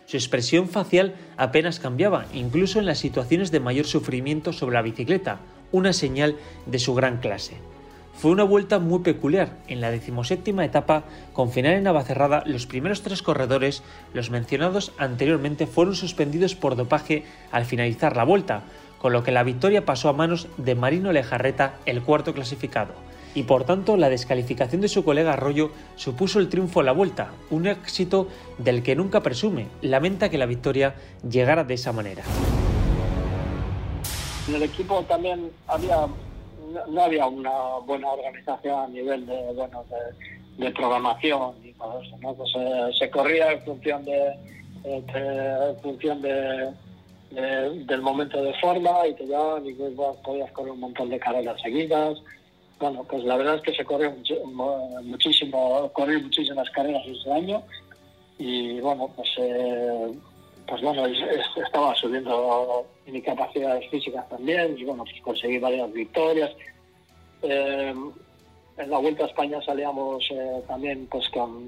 Su 0.08 0.18
expresión 0.18 0.68
facial 0.68 1.14
apenas 1.38 1.80
cambiaba, 1.80 2.26
incluso 2.34 2.80
en 2.80 2.88
las 2.88 2.98
situaciones 2.98 3.52
de 3.52 3.60
mayor 3.60 3.86
sufrimiento 3.86 4.54
sobre 4.54 4.74
la 4.74 4.82
bicicleta, 4.82 5.38
una 5.72 5.94
señal 5.94 6.36
de 6.66 6.80
su 6.80 6.96
gran 6.96 7.20
clase. 7.20 7.58
Fue 8.20 8.32
una 8.32 8.44
vuelta 8.44 8.80
muy 8.80 9.00
peculiar. 9.00 9.56
En 9.70 9.80
la 9.80 9.92
decimoséptima 9.92 10.66
etapa, 10.66 11.04
con 11.32 11.52
final 11.52 11.76
en 11.76 11.84
Navacerrada, 11.84 12.44
los 12.46 12.66
primeros 12.66 13.02
tres 13.02 13.24
corredores, 13.24 13.82
los 14.14 14.30
mencionados 14.30 14.92
anteriormente, 14.98 15.68
fueron 15.68 15.96
suspendidos 15.96 16.54
por 16.54 16.76
dopaje 16.76 17.24
al 17.54 17.64
finalizar 17.64 18.18
la 18.18 18.26
vuelta, 18.26 18.64
con 18.98 19.14
lo 19.14 19.24
que 19.24 19.32
la 19.32 19.44
victoria 19.44 19.86
pasó 19.86 20.10
a 20.10 20.14
manos 20.14 20.50
de 20.58 20.76
Marino 20.76 21.14
Lejarreta, 21.14 21.76
el 21.86 22.02
cuarto 22.02 22.34
clasificado. 22.34 22.92
Y 23.36 23.44
por 23.44 23.64
tanto, 23.64 23.96
la 23.96 24.10
descalificación 24.10 24.82
de 24.82 24.90
su 24.90 25.06
colega 25.06 25.32
Arroyo 25.32 25.72
supuso 25.96 26.40
el 26.40 26.50
triunfo 26.50 26.82
en 26.82 26.88
la 26.88 26.92
vuelta, 26.92 27.30
un 27.50 27.68
éxito 27.68 28.28
del 28.58 28.84
que 28.84 28.98
nunca 28.98 29.24
presume. 29.24 29.68
Lamenta 29.82 30.28
que 30.28 30.38
la 30.38 30.46
victoria 30.46 30.94
llegara 31.24 31.64
de 31.64 31.76
esa 31.76 31.94
manera. 31.94 32.24
En 34.50 34.56
el 34.56 34.64
equipo 34.64 35.04
también 35.04 35.52
había 35.68 36.06
no, 36.88 37.02
había 37.02 37.26
una 37.28 37.78
buena 37.86 38.10
organización 38.12 38.80
a 38.80 38.88
nivel 38.88 39.26
de 39.26 39.54
bueno 39.54 39.84
de, 40.58 40.72
programación 40.72 41.56
y 41.64 41.74
todo 41.74 42.02
eso, 42.02 42.18
¿no? 42.22 42.34
Pues, 42.34 42.52
eh, 42.56 42.92
se 42.98 43.10
corría 43.10 43.54
en 43.54 43.62
función 43.62 44.06
de, 44.06 44.36
de 44.84 45.70
en 45.70 45.80
función 45.82 46.22
de 46.22 46.74
del 47.32 48.02
momento 48.02 48.42
de 48.42 48.54
forma 48.56 49.06
y 49.08 49.14
te 49.14 49.26
llevaban 49.26 49.66
y 49.66 49.74
podías 49.74 50.52
correr 50.52 50.72
un 50.72 50.80
montón 50.80 51.10
de 51.10 51.20
carreras 51.20 51.62
seguidas. 51.62 52.18
Bueno, 52.80 53.06
pues 53.08 53.24
la 53.24 53.38
verdad 53.38 53.56
es 53.56 53.62
que 53.62 53.76
se 53.76 53.86
corrió 53.86 54.16
muchísimo, 55.04 55.92
corrí 55.94 56.22
muchísimas 56.22 56.70
carreras 56.72 57.04
ese 57.06 57.32
año 57.32 57.62
y 58.38 58.80
bueno, 58.80 59.12
pues 59.16 59.30
eh, 59.38 60.12
pues 60.70 60.82
bueno, 60.84 61.06
estaba 61.66 61.96
subiendo 61.96 62.86
mi 63.08 63.22
capacidades 63.22 63.90
físicas 63.90 64.30
también 64.30 64.78
y 64.78 64.84
bueno, 64.84 65.04
pues 65.04 65.20
conseguí 65.22 65.58
varias 65.58 65.92
victorias. 65.92 66.52
Eh, 67.42 67.94
en 68.78 68.90
la 68.90 68.98
Vuelta 69.00 69.24
a 69.24 69.28
España 69.28 69.60
salíamos 69.66 70.24
eh, 70.30 70.62
también 70.68 71.08
pues 71.10 71.28
con, 71.30 71.68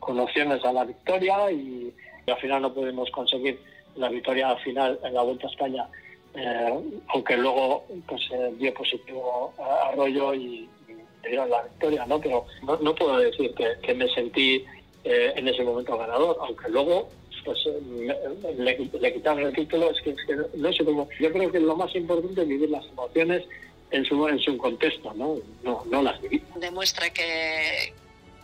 opciones 0.00 0.64
a 0.64 0.72
la 0.72 0.84
victoria 0.84 1.50
y, 1.52 1.94
al 2.26 2.36
final 2.36 2.62
no 2.62 2.72
pudimos 2.72 3.10
conseguir 3.10 3.60
la 3.96 4.08
victoria 4.08 4.54
final 4.56 4.98
en 5.02 5.14
la 5.14 5.22
Vuelta 5.22 5.46
a 5.46 5.50
España, 5.50 5.88
eh, 6.34 6.80
aunque 7.08 7.36
luego 7.36 7.84
pues 8.06 8.22
dio 8.58 8.72
positivo 8.74 9.52
Arroyo 9.84 10.34
y, 10.34 10.68
y 10.88 11.28
dieron 11.28 11.50
la 11.50 11.62
victoria, 11.62 12.06
¿no? 12.06 12.20
Pero 12.20 12.44
no, 12.62 12.94
puedo 12.94 13.18
decir 13.18 13.52
que, 13.54 13.74
que 13.82 13.94
me 13.94 14.08
sentí 14.08 14.64
en 15.02 15.48
ese 15.48 15.64
momento 15.64 15.96
ganador, 15.96 16.36
aunque 16.40 16.68
luego 16.68 17.08
pues 17.44 17.58
eh, 17.66 18.54
le, 18.56 19.12
quitaron 19.12 19.46
el 19.46 19.54
título, 19.54 19.90
es 19.90 20.00
que, 20.02 20.14
no 20.54 20.72
sé 20.72 20.84
cómo. 20.84 21.08
Yo 21.18 21.32
creo 21.32 21.50
que 21.50 21.60
lo 21.60 21.76
más 21.76 21.94
importante 21.94 22.42
es 22.42 22.48
vivir 22.48 22.70
las 22.70 22.86
emociones 22.86 23.44
en 23.90 24.04
su, 24.04 24.28
en 24.28 24.38
su 24.38 24.56
contexto, 24.56 25.12
¿no? 25.14 25.36
No, 25.62 25.84
no 25.86 26.02
las 26.02 26.20
vivir. 26.20 26.42
Demuestra 26.56 27.10
que, 27.10 27.92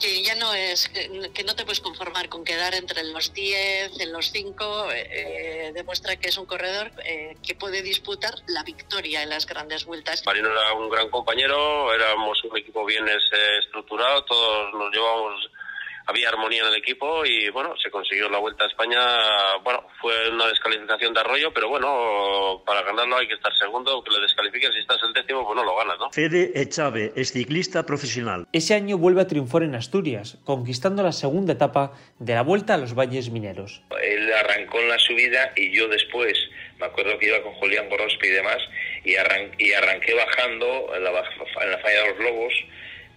que 0.01 0.23
ya 0.23 0.35
no 0.35 0.53
es, 0.55 0.89
que 0.89 1.45
no 1.45 1.55
te 1.55 1.65
puedes 1.65 1.81
conformar 1.81 2.29
con 2.29 2.45
quedar 2.45 2.75
entre 2.75 3.05
los 3.05 3.33
10, 3.33 4.01
en 4.01 4.13
los 4.13 4.31
5, 4.31 4.89
eh, 4.93 5.73
demuestra 5.75 6.17
que 6.17 6.29
es 6.29 6.39
un 6.39 6.47
corredor 6.47 6.91
eh, 7.05 7.37
que 7.47 7.55
puede 7.55 7.83
disputar 7.83 8.35
la 8.49 8.63
victoria 8.63 9.23
en 9.23 9.31
las 9.31 9.47
grandes 9.47 9.85
vueltas. 9.85 10.25
Marino 10.27 10.51
era 10.51 10.73
un 10.75 10.89
gran 10.89 11.09
compañero, 11.11 11.93
éramos 11.95 12.43
un 12.45 12.57
equipo 12.57 12.85
bien 12.85 13.07
estructurado, 13.61 14.25
todos 14.25 14.75
nos 14.75 14.93
llevamos 14.93 15.51
había 16.07 16.29
armonía 16.29 16.63
en 16.63 16.69
el 16.69 16.77
equipo 16.77 17.25
y 17.25 17.51
bueno, 17.51 17.75
se 17.83 17.91
consiguió 17.91 18.29
la 18.29 18.39
Vuelta 18.39 18.65
a 18.65 18.69
España. 18.69 18.99
Bueno, 19.63 19.85
fue 20.01 20.31
una 20.31 20.47
descalificación 20.47 21.13
de 21.13 21.21
Arroyo, 21.21 21.53
pero 21.53 21.69
bueno, 21.69 22.63
para 22.65 22.83
ganarlo 22.83 23.17
hay 23.17 23.27
que 23.27 23.35
estar 23.35 23.53
segundo, 23.57 24.03
que 24.05 24.13
le 24.13 24.21
descalifiquen. 24.21 24.73
Si 24.73 24.79
estás 24.79 24.99
el 25.03 25.13
décimo, 25.13 25.45
pues 25.45 25.57
no 25.57 25.65
lo 25.65 25.77
ganas, 25.77 25.99
¿no? 25.99 26.11
Fede 26.13 26.53
Echave 26.55 27.13
es 27.17 27.33
ciclista 27.33 27.85
profesional. 27.85 28.47
Ese 28.53 28.75
año 28.75 28.99
vuelve 28.99 29.23
a 29.23 29.27
triunfar 29.27 29.65
en 29.65 29.75
Asturias, 29.75 30.39
conquistando 30.45 31.03
la 31.03 31.13
segunda 31.13 31.55
etapa 31.55 31.93
de 32.19 32.35
la 32.35 32.43
Vuelta 32.43 32.75
a 32.75 32.77
los 32.77 32.95
Valles 32.95 33.31
Mineros. 33.31 33.83
Él 34.01 34.33
arrancó 34.33 34.79
en 34.79 34.89
la 34.89 34.99
subida 34.99 35.53
y 35.57 35.77
yo 35.77 35.89
después, 35.89 36.39
me 36.79 36.87
acuerdo 36.87 37.19
que 37.19 37.27
iba 37.27 37.43
con 37.43 37.53
Julián 37.55 37.89
Borrospi 37.89 38.29
y 38.29 38.31
demás, 38.31 38.59
y, 39.05 39.13
y 39.13 39.73
arranqué 39.73 40.15
bajando 40.15 40.95
en 40.95 41.03
la, 41.03 41.11
en 41.11 41.71
la 41.73 41.79
falla 41.79 42.03
de 42.03 42.09
los 42.11 42.19
Lobos 42.21 42.55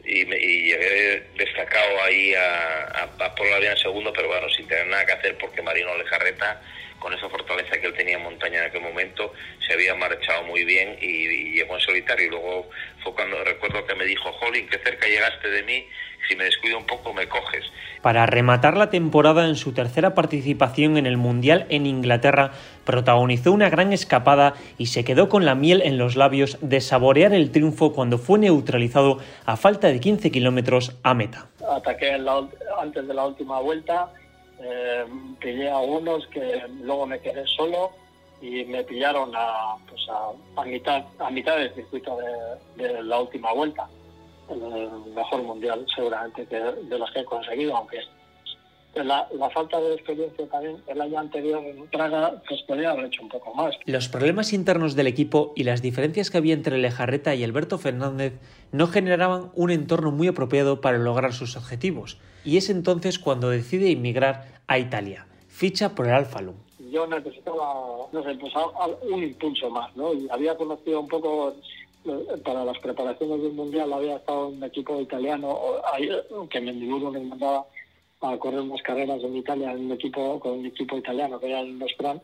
y, 0.10 0.26
llegué 0.26 1.24
destacado 1.38 2.04
ahí 2.04 2.34
a, 2.34 2.84
a, 2.86 3.26
a 3.26 3.36
Polo 3.36 3.56
en 3.58 3.78
segundo, 3.78 4.12
pero 4.14 4.28
bueno, 4.28 4.50
sin 4.50 4.68
tener 4.68 4.88
nada 4.88 5.06
que 5.06 5.14
hacer 5.14 5.38
porque 5.38 5.62
Marino 5.62 5.96
Lejarreta, 5.98 6.62
con 7.00 7.14
esa 7.14 7.30
fortaleza 7.30 7.80
que 7.80 7.88
él 7.88 7.94
tenía 7.94 8.18
en 8.18 8.24
montaña 8.24 8.60
en 8.60 8.66
aquel 8.66 8.82
momento, 8.82 9.34
se 9.66 9.74
había 9.74 9.96
marchado 9.96 10.44
muy 10.44 10.64
bien 10.66 10.98
y, 11.02 11.56
llegó 11.56 11.76
en 11.76 11.82
solitario. 11.82 12.28
Y 12.28 12.30
luego 12.30 12.70
fue 13.04 13.14
cuando 13.14 13.44
recuerdo 13.44 13.86
que 13.86 13.96
me 13.96 14.06
dijo, 14.06 14.32
Jolín, 14.34 14.68
que 14.68 14.78
cerca 14.80 15.08
llegaste 15.08 15.50
de 15.50 15.64
mí, 15.64 15.86
si 16.28 16.36
me 16.36 16.44
descuido 16.44 16.78
un 16.78 16.86
poco 16.86 17.14
me 17.14 17.28
coges. 17.28 17.66
Para 18.02 18.26
rematar 18.26 18.78
la 18.78 18.90
temporada 18.90 19.48
en 19.48 19.56
su 19.56 19.74
tercera 19.74 20.14
participación 20.16 20.98
en 20.98 21.06
el 21.06 21.18
Mundial 21.18 21.66
en 21.70 21.86
Inglaterra, 21.86 22.52
protagonizó 22.86 23.52
una 23.52 23.70
gran 23.70 23.92
escapada 23.92 24.54
y 24.78 24.88
se 24.88 25.04
quedó 25.04 25.28
con 25.28 25.46
la 25.46 25.56
miel 25.56 25.82
en 25.84 25.98
los 25.98 26.16
labios 26.16 26.58
de 26.62 26.82
saborear 26.82 27.34
el 27.34 27.52
triunfo 27.52 27.94
cuando 27.94 28.18
fue 28.18 28.40
neutralizado 28.40 29.20
a 29.46 29.58
falta 29.58 29.88
de 29.88 30.00
15 30.00 30.32
kilómetros 30.32 30.96
a 31.04 31.14
meta. 31.14 31.48
Ataqué 31.70 32.18
antes 32.80 33.08
de 33.08 33.14
la 33.14 33.26
última 33.26 33.60
vuelta, 33.60 34.10
eh, 34.62 35.06
pillé 35.40 35.70
a 35.70 35.80
unos 35.80 36.28
que 36.28 36.64
luego 36.82 37.06
me 37.06 37.20
quedé 37.20 37.46
solo 37.48 37.92
y 38.42 38.64
me 38.66 38.84
pillaron 38.84 39.32
a, 39.36 39.76
pues 39.88 40.02
a, 40.10 40.64
mitad, 40.64 41.04
a 41.20 41.30
mitad 41.30 41.58
del 41.58 41.74
circuito 41.74 42.18
de 42.76 43.04
la 43.04 43.20
última 43.20 43.54
vuelta 43.54 43.88
el 44.50 45.14
mejor 45.14 45.44
mundial 45.44 45.86
seguramente 45.94 46.46
que 46.46 46.60
de 46.60 47.00
los 47.00 47.12
que 47.12 47.20
he 47.20 47.26
conseguido, 47.26 47.76
aunque 47.76 48.00
la, 48.96 49.28
la, 49.34 49.50
falta 49.50 49.80
de 49.80 49.94
experiencia 49.94 50.48
también 50.48 50.78
el 50.88 51.02
año 51.02 51.20
anterior 51.20 51.64
en 51.64 51.88
Praga 51.88 52.42
pues 52.48 52.62
podría 52.64 52.92
haber 52.92 53.06
hecho 53.06 53.22
un 53.22 53.30
poco 53.30 53.54
más. 53.54 53.76
Los 53.86 54.10
problemas 54.10 54.52
internos 54.54 54.96
del 54.96 55.08
equipo 55.08 55.54
y 55.56 55.64
las 55.64 55.82
diferencias 55.82 56.30
que 56.30 56.38
había 56.38 56.54
entre 56.54 56.78
Lejarreta 56.78 57.36
y 57.36 57.44
Alberto 57.44 57.78
Fernández 57.78 58.34
no 58.72 58.88
generaban 58.88 59.52
un 59.56 59.72
entorno 59.72 60.12
muy 60.12 60.28
apropiado 60.28 60.82
para 60.82 60.98
lograr 60.98 61.34
sus 61.34 61.56
objetivos 61.56 62.18
y 62.44 62.58
es 62.58 62.70
entonces 62.70 63.20
cuando 63.20 63.50
decide 63.50 63.90
inmigrar 63.90 64.62
a 64.68 64.80
Italia. 64.80 65.28
Ficha 65.48 65.94
por 65.94 66.08
el 66.08 66.14
Alfa 66.14 66.42
Yo 66.92 67.06
necesitaba, 67.08 68.08
no 68.12 68.24
sé, 68.24 68.36
pues, 68.36 68.54
un 69.12 69.24
impulso 69.24 69.70
más, 69.70 69.96
¿no? 69.96 70.14
Y 70.14 70.28
había 70.30 70.56
conocido 70.56 71.00
un 71.02 71.08
poco 71.08 71.56
para 72.44 72.64
las 72.64 72.80
preparaciones 72.80 73.42
del 73.42 73.52
mundial 73.54 73.92
había 73.92 74.16
estado 74.16 74.48
un 74.48 74.64
equipo 74.64 75.00
italiano 75.02 75.60
que 76.50 76.62
Mendiburu 76.62 77.12
me 77.12 77.20
mandaba 77.20 77.66
a 78.22 78.38
correr 78.38 78.60
unas 78.60 78.82
carreras 78.82 79.24
en 79.24 79.36
Italia 79.38 79.72
en 79.72 79.86
un 79.86 79.92
equipo 79.94 80.40
con 80.40 80.60
un 80.60 80.66
equipo 80.66 80.98
italiano 80.98 81.40
que 81.40 81.50
era 81.50 81.62
el 81.62 81.78
Nostran 81.78 82.22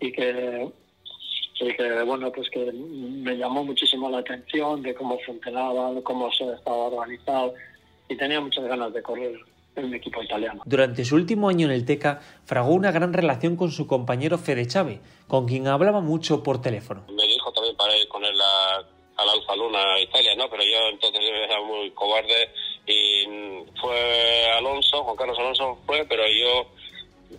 y 0.00 0.12
que 0.12 0.68
que 1.58 2.02
bueno 2.02 2.32
pues 2.32 2.50
que 2.50 2.72
me 2.72 3.36
llamó 3.36 3.64
muchísimo 3.64 4.10
la 4.10 4.18
atención 4.18 4.82
de 4.82 4.94
cómo 4.94 5.18
funcionaba 5.20 5.92
cómo 6.02 6.30
se 6.32 6.44
estaba 6.52 6.76
organizado 6.76 7.54
y 8.08 8.16
tenía 8.16 8.40
muchas 8.40 8.64
ganas 8.64 8.92
de 8.92 9.02
correr 9.02 9.38
en 9.74 9.86
un 9.86 9.94
equipo 9.94 10.22
italiano. 10.22 10.62
Durante 10.66 11.02
su 11.04 11.14
último 11.14 11.48
año 11.48 11.66
en 11.66 11.72
el 11.72 11.86
Teca, 11.86 12.20
fragó 12.44 12.74
una 12.74 12.92
gran 12.92 13.14
relación 13.14 13.56
con 13.56 13.70
su 13.70 13.86
compañero 13.86 14.36
Fede 14.36 14.66
Chave, 14.66 15.00
con 15.28 15.46
quien 15.46 15.66
hablaba 15.66 16.02
mucho 16.02 16.42
por 16.42 16.60
teléfono. 16.60 17.04
Me 17.08 17.26
dijo 17.26 17.50
también 17.52 17.74
para 17.76 17.96
ir 17.96 18.06
con 18.08 18.22
él 18.22 18.38
a 18.38 18.84
al 19.16 19.28
Alfa 19.28 19.56
Luna 19.56 20.00
Italia, 20.00 20.34
¿no? 20.36 20.48
Pero 20.50 20.62
yo 20.62 20.88
entonces 20.90 21.20
era 21.22 21.60
muy 21.62 21.90
cobarde 21.92 22.50
y 22.86 23.24
fue 23.80 24.50
Alonso, 24.58 25.04
Juan 25.04 25.16
Carlos 25.16 25.38
Alonso 25.38 25.78
fue, 25.86 26.04
pero 26.08 26.22
yo 26.26 26.66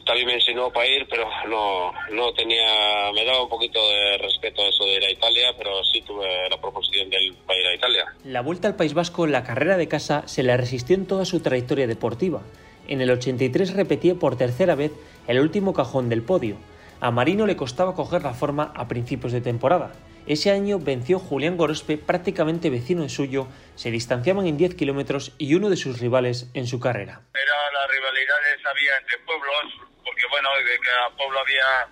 también 0.05 0.27
me 0.27 0.33
enseñó 0.35 0.71
para 0.71 0.87
ir, 0.87 1.05
pero 1.09 1.25
no, 1.47 1.91
no 2.11 2.33
tenía, 2.33 3.11
me 3.13 3.25
daba 3.25 3.43
un 3.43 3.49
poquito 3.49 3.79
de 3.89 4.17
respeto 4.17 4.61
eso 4.67 4.85
de 4.85 4.95
ir 4.95 5.03
a 5.03 5.11
Italia, 5.11 5.53
pero 5.57 5.83
sí 5.83 6.01
tuve 6.01 6.27
la 6.49 6.59
proposición 6.59 7.09
de 7.09 7.23
ir 7.23 7.35
a 7.47 7.55
ir 7.55 7.67
a 7.67 7.75
Italia. 7.75 8.05
La 8.25 8.41
vuelta 8.41 8.67
al 8.67 8.75
País 8.75 8.93
Vasco, 8.93 9.27
la 9.27 9.43
carrera 9.43 9.77
de 9.77 9.87
casa, 9.87 10.23
se 10.27 10.43
le 10.43 10.55
resistió 10.57 10.95
en 10.95 11.05
toda 11.05 11.25
su 11.25 11.41
trayectoria 11.41 11.87
deportiva. 11.87 12.41
En 12.87 13.01
el 13.01 13.11
83 13.11 13.73
repetía 13.73 14.15
por 14.15 14.35
tercera 14.37 14.75
vez 14.75 14.91
el 15.27 15.39
último 15.39 15.73
cajón 15.73 16.09
del 16.09 16.23
podio. 16.23 16.57
A 16.99 17.11
Marino 17.11 17.45
le 17.45 17.55
costaba 17.55 17.95
coger 17.95 18.23
la 18.23 18.33
forma 18.33 18.71
a 18.75 18.87
principios 18.87 19.31
de 19.31 19.41
temporada 19.41 19.93
ese 20.25 20.51
año 20.51 20.79
venció 20.79 21.19
Julián 21.19 21.57
Gorospe, 21.57 21.97
prácticamente 21.97 22.69
vecino 22.69 23.07
suyo, 23.09 23.47
se 23.75 23.91
distanciaban 23.91 24.47
en 24.47 24.57
10 24.57 24.75
kilómetros 24.75 25.33
y 25.37 25.55
uno 25.55 25.69
de 25.69 25.75
sus 25.75 25.99
rivales 25.99 26.49
en 26.53 26.65
su 26.65 26.79
carrera. 26.79 27.21
Era 27.33 27.71
las 27.71 27.89
rivalidades 27.91 28.65
había 28.65 28.97
entre 28.97 29.17
pueblos, 29.19 29.65
porque 30.03 30.21
bueno, 30.29 30.49
de 30.55 30.79
cada 30.79 31.09
pueblo 31.17 31.39
había, 31.39 31.87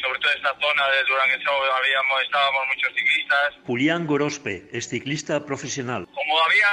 sobre 0.00 0.18
todo 0.20 0.30
esta 0.30 0.54
zona 0.60 0.88
de 0.90 1.04
Duranguesao, 1.04 1.62
habíamos, 1.74 2.22
estábamos 2.22 2.66
muchos 2.68 2.94
ciclistas. 2.94 3.54
Julián 3.66 4.06
Gorospe 4.06 4.68
es 4.72 4.88
ciclista 4.88 5.44
profesional. 5.44 6.06
Como 6.14 6.40
había, 6.40 6.70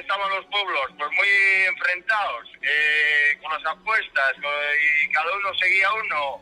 estaban 0.00 0.30
los 0.30 0.44
pueblos 0.46 0.86
pues 0.98 1.10
muy 1.12 1.28
enfrentados 1.68 2.48
eh, 2.62 3.38
con 3.40 3.52
las 3.52 3.72
apuestas 3.72 4.34
y 4.36 5.12
cada 5.12 5.32
uno 5.36 5.54
seguía 5.54 5.92
uno, 5.92 6.40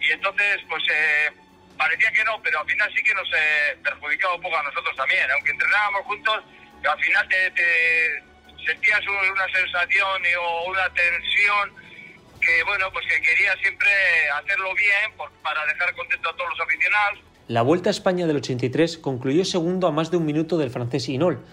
y 0.00 0.12
entonces 0.12 0.60
pues... 0.68 0.82
Eh, 0.88 1.30
parecía 1.82 2.12
que 2.12 2.24
no, 2.24 2.40
pero 2.42 2.60
al 2.60 2.66
final 2.66 2.88
sí 2.94 3.02
que 3.02 3.14
nos 3.14 3.28
eh, 3.34 3.76
perjudicaba 3.82 4.34
un 4.36 4.42
poco 4.42 4.56
a 4.56 4.62
nosotros 4.62 4.94
también. 4.96 5.28
Aunque 5.32 5.50
entrenábamos 5.50 6.02
juntos, 6.06 6.38
al 6.88 7.00
final 7.02 7.28
te, 7.28 8.22
sentías 8.64 9.00
una 9.08 9.48
sensación 9.50 10.22
o 10.38 10.70
una 10.70 10.88
tensión 10.94 11.74
que, 12.40 12.62
bueno, 12.64 12.86
pues 12.92 13.04
que 13.06 13.20
quería 13.20 13.56
siempre 13.56 13.90
hacerlo 14.30 14.74
bien 14.74 15.30
para 15.42 15.66
dejar 15.66 15.94
contento 15.94 16.30
a 16.30 16.36
todos 16.36 16.50
los 16.50 16.60
aficionados. 16.60 17.18
La 17.48 17.62
Vuelta 17.62 17.90
a 17.90 17.96
España 17.98 18.26
del 18.26 18.36
83 18.36 18.98
concluyó 18.98 19.44
segundo 19.44 19.88
a 19.88 19.92
más 19.92 20.12
de 20.12 20.18
un 20.18 20.24
minuto 20.24 20.58
del 20.58 20.70
francés 20.70 21.08
Inol, 21.08 21.44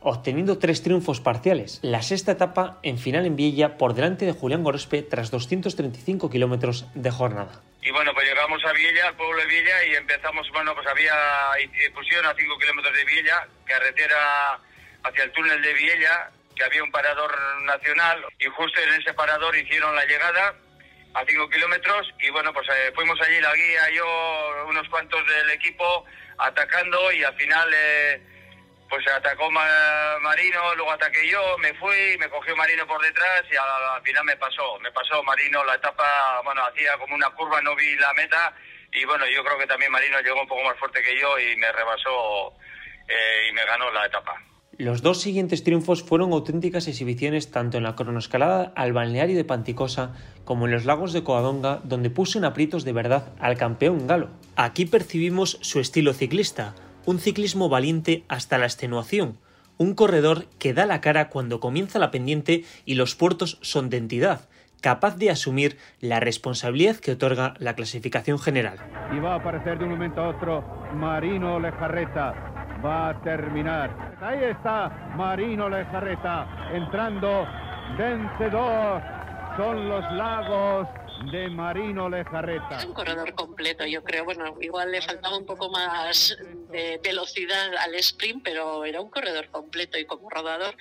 obteniendo 0.00 0.58
tres 0.58 0.82
triunfos 0.82 1.20
parciales. 1.22 1.80
La 1.80 2.02
sexta 2.02 2.32
etapa 2.32 2.78
en 2.82 2.98
final 2.98 3.24
en 3.24 3.36
Villa 3.36 3.78
por 3.78 3.94
delante 3.94 4.26
de 4.26 4.32
Julián 4.32 4.62
Gorospe 4.62 5.02
tras 5.02 5.30
235 5.30 6.28
kilómetros 6.28 6.86
de 6.94 7.10
jornada. 7.10 7.62
Y 7.88 7.90
bueno, 7.90 8.12
pues 8.12 8.28
llegamos 8.28 8.62
a 8.66 8.72
Villa, 8.74 9.08
al 9.08 9.16
pueblo 9.16 9.40
de 9.40 9.46
Villa, 9.46 9.82
y 9.86 9.94
empezamos, 9.94 10.46
bueno, 10.50 10.74
pues 10.74 10.86
había, 10.88 11.14
pusieron 11.94 12.26
a 12.26 12.34
5 12.36 12.58
kilómetros 12.58 12.94
de 12.94 13.04
Villa, 13.06 13.48
carretera 13.64 14.60
hacia 15.04 15.24
el 15.24 15.32
túnel 15.32 15.62
de 15.62 15.72
Villa, 15.72 16.30
que 16.54 16.64
había 16.64 16.84
un 16.84 16.90
parador 16.90 17.34
nacional, 17.62 18.26
y 18.40 18.44
justo 18.48 18.78
en 18.82 18.92
ese 19.00 19.14
parador 19.14 19.56
hicieron 19.56 19.96
la 19.96 20.04
llegada, 20.04 20.54
a 21.14 21.24
5 21.26 21.48
kilómetros 21.48 22.12
y 22.20 22.28
bueno, 22.28 22.52
pues 22.52 22.68
eh, 22.68 22.92
fuimos 22.94 23.18
allí 23.22 23.40
la 23.40 23.54
guía, 23.54 23.90
yo, 23.94 24.66
unos 24.68 24.86
cuantos 24.90 25.26
del 25.26 25.48
equipo 25.52 26.04
atacando 26.36 27.10
y 27.10 27.24
al 27.24 27.34
final 27.36 27.70
eh, 27.72 28.20
pues 28.88 29.06
atacó 29.06 29.50
Marino, 29.50 30.74
luego 30.76 30.92
ataqué 30.92 31.28
yo, 31.28 31.58
me 31.58 31.74
fui, 31.74 32.16
me 32.18 32.28
cogió 32.28 32.56
Marino 32.56 32.86
por 32.86 33.02
detrás 33.02 33.42
y 33.50 33.56
al, 33.56 34.02
final 34.02 34.24
me 34.24 34.36
pasó, 34.36 34.78
me 34.80 34.90
pasó 34.92 35.22
Marino 35.22 35.64
la 35.64 35.74
etapa, 35.74 36.40
bueno, 36.44 36.62
hacía 36.64 36.96
como 36.98 37.14
una 37.14 37.30
curva, 37.30 37.60
no 37.60 37.76
vi 37.76 37.96
la 37.96 38.12
meta 38.14 38.54
y 38.92 39.04
bueno, 39.04 39.24
yo 39.28 39.44
creo 39.44 39.58
que 39.58 39.66
también 39.66 39.92
Marino 39.92 40.20
llegó 40.20 40.40
un 40.40 40.48
poco 40.48 40.64
más 40.64 40.78
fuerte 40.78 41.02
que 41.02 41.20
yo 41.20 41.38
y 41.38 41.56
me 41.56 41.70
rebasó 41.72 42.54
eh, 43.08 43.48
y 43.48 43.52
me 43.52 43.64
ganó 43.66 43.90
la 43.90 44.06
etapa. 44.06 44.42
Los 44.78 45.02
dos 45.02 45.20
siguientes 45.20 45.64
triunfos 45.64 46.04
fueron 46.04 46.32
auténticas 46.32 46.86
exhibiciones 46.86 47.50
tanto 47.50 47.78
en 47.78 47.82
la 47.82 47.96
cronoescalada 47.96 48.72
al 48.76 48.92
balneario 48.92 49.36
de 49.36 49.44
Panticosa 49.44 50.14
como 50.44 50.66
en 50.66 50.70
los 50.70 50.84
lagos 50.84 51.12
de 51.12 51.24
Coadonga, 51.24 51.80
donde 51.82 52.10
puso 52.10 52.38
en 52.38 52.44
aprietos 52.44 52.84
de 52.84 52.92
verdad 52.92 53.32
al 53.40 53.56
campeón 53.56 54.06
galo. 54.06 54.30
Aquí 54.54 54.86
percibimos 54.86 55.58
su 55.62 55.80
estilo 55.80 56.14
ciclista, 56.14 56.76
un 57.08 57.20
ciclismo 57.20 57.70
valiente 57.70 58.26
hasta 58.28 58.58
la 58.58 58.66
extenuación, 58.66 59.38
un 59.78 59.94
corredor 59.94 60.44
que 60.58 60.74
da 60.74 60.84
la 60.84 61.00
cara 61.00 61.30
cuando 61.30 61.58
comienza 61.58 61.98
la 61.98 62.10
pendiente 62.10 62.64
y 62.84 62.96
los 62.96 63.14
puertos 63.14 63.56
son 63.62 63.88
de 63.88 63.96
entidad, 63.96 64.42
capaz 64.82 65.16
de 65.16 65.30
asumir 65.30 65.78
la 66.02 66.20
responsabilidad 66.20 66.96
que 66.96 67.12
otorga 67.12 67.54
la 67.60 67.74
clasificación 67.74 68.38
general. 68.38 68.76
Y 69.10 69.20
va 69.20 69.32
a 69.32 69.36
aparecer 69.36 69.78
de 69.78 69.84
un 69.84 69.92
momento 69.92 70.20
a 70.20 70.28
otro 70.28 70.62
Marino 70.96 71.58
Lejarreta 71.58 72.34
va 72.84 73.08
a 73.08 73.22
terminar. 73.22 74.18
Ahí 74.20 74.44
está 74.44 75.14
Marino 75.16 75.70
Lejarreta 75.70 76.68
entrando 76.74 77.46
vencedor. 77.96 79.00
Son 79.56 79.88
los 79.88 80.04
lagos 80.12 80.86
de 81.30 81.48
Marino 81.48 82.08
Lejarreta. 82.08 82.78
Es 82.78 82.84
un 82.84 82.94
corredor 82.94 83.34
completo, 83.34 83.84
yo 83.84 84.02
creo. 84.02 84.24
Bueno, 84.24 84.56
igual 84.60 84.92
le 84.92 85.02
faltaba 85.02 85.36
un 85.36 85.46
poco 85.46 85.70
más 85.70 86.36
de 86.70 87.00
velocidad 87.02 87.74
al 87.76 87.94
sprint, 87.96 88.42
pero 88.44 88.84
era 88.84 89.00
un 89.00 89.10
corredor 89.10 89.48
completo 89.50 89.98
y 89.98 90.04
como 90.04 90.30
rodador. 90.30 90.74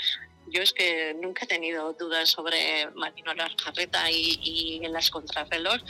Yo 0.48 0.62
es 0.62 0.72
que 0.72 1.14
nunca 1.22 1.46
he 1.46 1.48
tenido 1.48 1.92
dudas 1.94 2.30
sobre 2.30 2.88
Marino 2.96 3.34
Lejarreta 3.34 4.10
y, 4.10 4.40
y 4.42 4.86
en 4.86 4.94
las 4.94 5.10
contrarreloj 5.10 5.82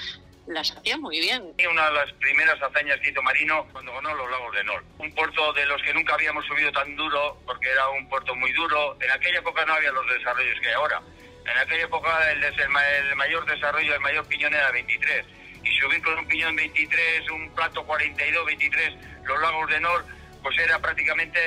las 0.48 0.72
hacía 0.72 0.98
muy 0.98 1.20
bien. 1.20 1.54
Una 1.70 1.90
de 1.90 1.94
las 1.94 2.12
primeras 2.14 2.62
hazañas 2.62 3.00
que 3.02 3.12
hizo 3.12 3.22
Marino 3.22 3.68
cuando 3.72 3.94
ganó 3.94 4.14
los 4.16 4.32
lagos 4.32 4.56
de 4.56 4.64
Nol. 4.64 4.84
Un 4.98 5.14
puerto 5.14 5.54
de 5.54 5.66
los 5.66 5.82
que 5.84 5.94
nunca 5.94 6.14
habíamos 6.14 6.46
subido 6.46 6.72
tan 6.72 6.96
duro, 6.96 7.38
porque 7.46 7.70
era 7.70 7.90
un 7.90 8.08
puerto 8.10 8.34
muy 8.36 8.52
duro. 8.54 8.98
En 9.02 9.12
aquella 9.12 9.40
época 9.40 9.66
no 9.66 9.74
había 9.74 9.92
los 9.92 10.08
desarrollos 10.08 10.60
que 10.62 10.70
hay 10.70 10.74
ahora. 10.74 11.02
En 11.48 11.58
aquella 11.58 11.86
época 11.86 12.32
el, 12.32 12.70
mayor 13.16 13.46
desarrollo, 13.46 13.94
el 13.94 14.02
mayor 14.02 14.28
piñón 14.28 14.54
era 14.54 14.72
23. 14.72 15.26
Y 15.64 15.78
subir 15.78 16.02
con 16.02 16.18
un 16.20 16.28
piñón 16.28 16.56
23, 16.56 17.30
un 17.32 17.54
plato 17.56 17.86
42, 17.86 18.46
23, 18.46 18.94
los 19.26 19.42
lagos 19.42 19.70
de 19.70 19.80
Nol, 19.80 20.06
pues 20.44 20.58
era 20.60 20.80
prácticamente, 20.80 21.40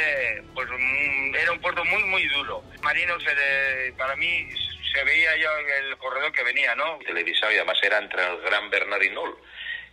pues 0.55 0.69
era 1.39 1.53
un 1.53 1.61
puerto 1.61 1.85
muy, 1.85 2.03
muy 2.05 2.27
duro. 2.29 2.63
Marino, 2.83 3.19
se 3.21 3.93
para 3.97 4.17
mí, 4.17 4.49
se 4.93 5.05
veía 5.05 5.37
ya 5.37 5.51
el 5.79 5.97
corredor 5.99 6.33
que 6.33 6.43
venía, 6.43 6.75
¿no? 6.75 6.99
Televisado 7.07 7.53
y 7.53 7.57
además 7.57 7.79
era 7.83 7.99
entre 7.99 8.27
el 8.27 8.41
gran 8.43 8.69
Bernard 8.71 9.03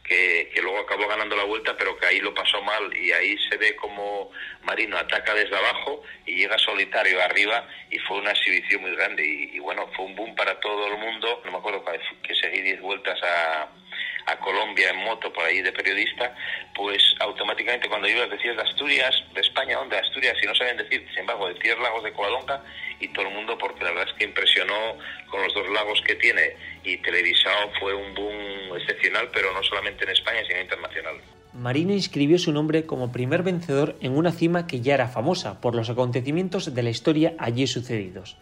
que, 0.08 0.50
que, 0.54 0.62
luego 0.62 0.80
acabó 0.80 1.08
ganando 1.08 1.36
la 1.36 1.44
vuelta, 1.44 1.76
pero 1.78 1.98
que 1.98 2.06
ahí 2.06 2.20
lo 2.20 2.34
pasó 2.34 2.62
mal 2.62 2.96
y 2.96 3.12
ahí 3.12 3.38
se 3.50 3.58
ve 3.58 3.76
como 3.76 4.32
Marino 4.64 4.98
ataca 4.98 5.34
desde 5.34 5.56
abajo 5.56 6.04
y 6.26 6.36
llega 6.36 6.58
solitario 6.58 7.22
arriba 7.22 7.68
y 7.90 8.00
fue 8.00 8.18
una 8.18 8.32
exhibición 8.32 8.82
muy 8.82 8.96
grande 8.96 9.24
y, 9.26 9.60
bueno, 9.60 9.88
fue 9.96 10.06
un 10.06 10.16
boom 10.16 10.36
para 10.36 10.60
todo 10.60 10.88
el 10.88 10.98
mundo. 10.98 11.42
No 11.46 11.52
me 11.52 11.58
acuerdo 11.58 11.84
que 12.24 12.36
seguí 12.36 12.62
10 12.62 12.82
vueltas 12.82 13.20
a, 13.24 13.68
a 14.28 14.38
Colombia 14.40 14.90
en 14.92 14.98
moto 14.98 15.32
por 15.32 15.44
ahí 15.46 15.62
de 15.62 15.72
periodista, 15.72 16.36
pues 16.76 17.02
automáticamente 17.20 17.88
cuando 17.88 18.08
ibas 18.08 18.30
decías 18.30 18.58
de 18.58 18.62
Asturias, 18.62 19.16
de 19.34 19.42
España, 19.42 19.78
¿dónde? 19.78 19.98
Asturias, 19.98 20.36
y 20.44 20.46
no 20.46 20.54
sabían 20.54 20.78
decir, 20.78 21.06
sin 21.10 21.20
embargo, 21.20 21.48
decías 21.48 21.80
lagos 21.80 22.04
de 22.04 22.12
Coadonga 22.12 22.62
y 23.00 23.08
todo 23.10 23.28
el 23.28 23.34
mundo, 23.34 23.58
porque 23.58 23.84
la 23.86 23.92
verdad 23.92 24.10
es 24.10 24.14
que 24.16 24.26
impresionó 24.26 24.98
con 25.32 25.42
los 25.42 25.54
dos 25.54 25.70
lagos 25.70 26.02
que 26.02 26.16
tiene 26.16 26.56
y 26.84 26.98
televisado 26.98 27.72
fue 27.80 27.94
un 27.94 28.14
boom 28.14 28.78
excepcional, 28.78 29.30
pero 29.34 29.54
no 29.54 29.64
solamente 29.64 30.04
en 30.04 30.12
España, 30.12 30.42
sino 30.46 30.62
internacional. 30.62 31.16
Marino 31.54 31.94
inscribió 31.94 32.38
su 32.38 32.52
nombre 32.52 32.86
como 32.86 33.12
primer 33.12 33.44
vencedor 33.44 33.96
en 34.02 34.16
una 34.16 34.32
cima 34.32 34.68
que 34.68 34.82
ya 34.82 34.94
era 34.94 35.08
famosa 35.08 35.60
por 35.62 35.74
los 35.74 35.90
acontecimientos 35.90 36.76
de 36.76 36.84
la 36.84 36.90
historia 36.90 37.34
allí 37.40 37.66
sucedidos. 37.66 38.38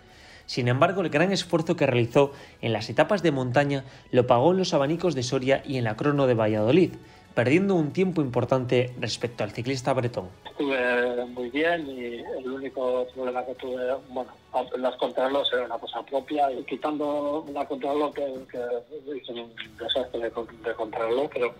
Sin 0.46 0.68
embargo, 0.68 1.02
el 1.02 1.10
gran 1.10 1.32
esfuerzo 1.32 1.76
que 1.76 1.86
realizó 1.86 2.32
en 2.62 2.74
las 2.74 2.90
etapas 2.90 3.24
de 3.24 3.32
montaña 3.32 3.84
lo 4.12 4.28
pagó 4.28 4.52
en 4.52 4.58
los 4.58 4.74
abanicos 4.74 5.16
de 5.16 5.24
Soria 5.24 5.64
y 5.66 5.78
en 5.78 5.86
la 5.86 5.96
crono 5.96 6.28
de 6.28 6.36
Valladolid, 6.36 6.94
perdiendo 7.34 7.76
un 7.76 7.92
tiempo 7.92 8.22
importante 8.22 8.94
respecto 9.00 9.44
al 9.44 9.52
ciclista 9.52 9.94
bretón. 9.94 10.30
Estuve 10.46 11.26
muy 11.26 11.50
bien 11.50 11.88
y 11.88 12.24
el 12.40 12.48
único 12.48 13.08
problema 13.14 13.46
que 13.46 13.56
tuve, 13.56 13.94
bueno, 14.10 14.32
las 14.78 14.96
contrarlos 14.98 15.52
era 15.52 15.66
una 15.66 15.78
cosa 15.78 16.04
propia 16.04 16.52
y 16.52 16.64
quitando 16.64 17.46
la 17.52 17.68
contrarreloj 17.68 18.14
que, 18.14 18.34
que 18.52 19.18
hice 19.18 19.34
un 19.34 19.52
desastre 19.78 20.20
de, 20.20 20.30
de 20.30 21.30
pero 21.34 21.54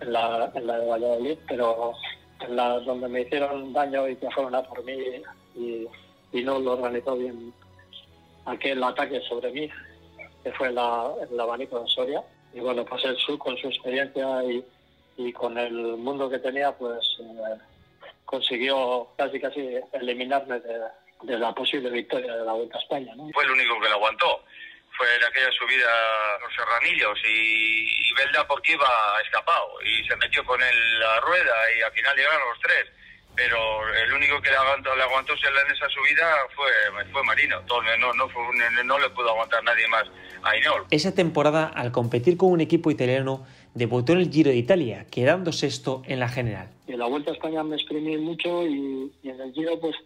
en 0.00 0.12
la, 0.12 0.52
en 0.54 0.66
la 0.66 0.78
de 0.78 0.86
Valladolid, 0.86 1.38
pero 1.48 1.94
en 2.40 2.54
la 2.54 2.78
donde 2.80 3.08
me 3.08 3.22
hicieron 3.22 3.72
daño 3.72 4.08
y 4.08 4.16
que 4.16 4.30
fueron 4.30 4.54
a 4.54 4.62
por 4.62 4.84
mí 4.84 4.92
y, 5.56 5.86
y 6.32 6.42
no 6.44 6.58
lo 6.58 6.72
organizó 6.72 7.16
bien 7.16 7.52
aquel 8.46 8.82
ataque 8.82 9.20
sobre 9.28 9.50
mí, 9.50 9.70
que 10.42 10.52
fue 10.52 10.72
la, 10.72 11.10
el 11.30 11.38
abanico 11.38 11.80
de 11.80 11.88
Soria. 11.88 12.22
Y 12.54 12.60
bueno, 12.60 12.84
pues 12.84 13.04
él 13.04 13.16
con 13.38 13.56
su 13.58 13.68
experiencia 13.68 14.42
y, 14.44 14.64
y 15.16 15.32
con 15.32 15.58
el 15.58 15.72
mundo 15.96 16.30
que 16.30 16.38
tenía, 16.38 16.72
pues 16.72 17.04
eh, 17.20 17.58
consiguió 18.24 19.08
casi 19.16 19.40
casi 19.40 19.78
eliminarme 19.92 20.60
de, 20.60 20.80
de, 21.22 21.38
la 21.38 21.52
posible 21.54 21.90
victoria 21.90 22.34
de 22.34 22.44
la 22.44 22.52
Vuelta 22.52 22.78
a 22.78 22.80
España. 22.80 23.14
¿no? 23.14 23.28
Fue 23.34 23.44
el 23.44 23.50
único 23.50 23.80
que 23.80 23.88
lo 23.88 23.94
aguantó. 23.96 24.44
Fue 24.96 25.14
en 25.14 25.24
aquella 25.24 25.52
subida 25.52 25.86
a 25.86 26.38
los 26.40 26.54
serranillos 26.54 27.18
y, 27.28 28.08
y 28.08 28.12
Belda 28.14 28.46
porque 28.46 28.72
iba 28.72 28.88
escapado 29.22 29.82
y 29.82 30.02
se 30.08 30.16
metió 30.16 30.42
con 30.44 30.62
él 30.62 30.98
la 30.98 31.20
rueda 31.20 31.54
y 31.78 31.82
al 31.82 31.92
final 31.92 32.16
llegaron 32.16 32.48
los 32.48 32.60
tres 32.60 32.86
pero 33.36 33.58
el 34.04 34.12
único 34.14 34.40
que 34.40 34.50
le 34.50 34.56
aguantó, 34.56 34.96
le 34.96 35.02
aguantó 35.02 35.34
en 35.34 35.72
esa 35.74 35.88
subida 35.90 36.26
fue, 36.54 36.66
fue 37.12 37.22
Marino. 37.22 37.60
No, 37.68 37.82
no, 37.82 38.84
no, 38.84 38.98
le 38.98 39.10
pudo 39.10 39.30
aguantar 39.30 39.62
nadie 39.62 39.86
más 39.88 40.04
a 40.42 40.56
Inol. 40.56 40.86
Esa 40.90 41.14
temporada, 41.14 41.66
al 41.66 41.92
competir 41.92 42.36
con 42.38 42.50
un 42.50 42.60
equipo 42.60 42.90
italiano, 42.90 43.46
debutó 43.74 44.12
en 44.12 44.20
el 44.20 44.30
Giro 44.30 44.50
de 44.50 44.56
Italia, 44.56 45.06
quedando 45.10 45.52
sexto 45.52 46.02
en 46.06 46.18
la 46.18 46.28
general. 46.28 46.70
En 46.86 46.98
la 46.98 47.06
Vuelta 47.06 47.30
a 47.30 47.34
España 47.34 47.62
me 47.62 47.76
exprimí 47.76 48.16
mucho 48.16 48.66
y, 48.66 49.12
en 49.22 49.40
el 49.40 49.52
Giro 49.52 49.78
pues 49.78 49.96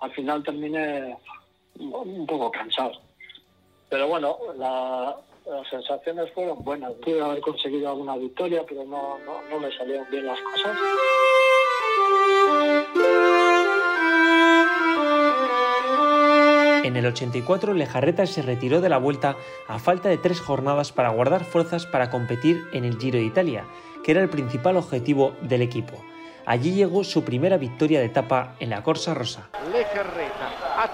al 0.00 0.10
final 0.12 0.42
terminé 0.42 1.16
un 1.78 2.26
poco 2.26 2.50
cansado. 2.50 3.00
Pero 3.88 4.08
bueno, 4.08 4.36
las 4.56 5.14
sensaciones 5.70 6.30
fueron 6.32 6.62
buenas. 6.64 6.92
Pude 7.04 7.22
haber 7.22 7.40
conseguido 7.40 7.88
alguna 7.88 8.16
victoria, 8.16 8.64
pero 8.68 8.84
no, 8.84 9.18
no, 9.20 9.42
no 9.48 9.60
me 9.60 9.74
salieron 9.76 10.06
bien 10.10 10.26
las 10.26 10.40
cosas. 10.40 10.76
En 16.84 16.96
el 16.96 17.04
84, 17.04 17.74
Lejarreta 17.74 18.26
se 18.26 18.40
retiró 18.40 18.80
de 18.80 18.88
la 18.88 18.96
vuelta 18.96 19.36
a 19.66 19.78
falta 19.78 20.08
de 20.08 20.16
tres 20.16 20.40
jornadas 20.40 20.90
para 20.90 21.10
guardar 21.10 21.44
fuerzas 21.44 21.84
para 21.84 22.08
competir 22.08 22.64
en 22.72 22.84
el 22.84 22.98
Giro 22.98 23.18
de 23.18 23.24
Italia, 23.24 23.64
que 24.02 24.12
era 24.12 24.22
el 24.22 24.30
principal 24.30 24.78
objetivo 24.78 25.34
del 25.42 25.60
equipo. 25.60 26.02
Allí 26.46 26.72
llegó 26.72 27.04
su 27.04 27.24
primera 27.24 27.58
victoria 27.58 28.00
de 28.00 28.06
etapa 28.06 28.54
en 28.58 28.70
la 28.70 28.82
Corsa 28.82 29.12
Rosa. 29.12 29.50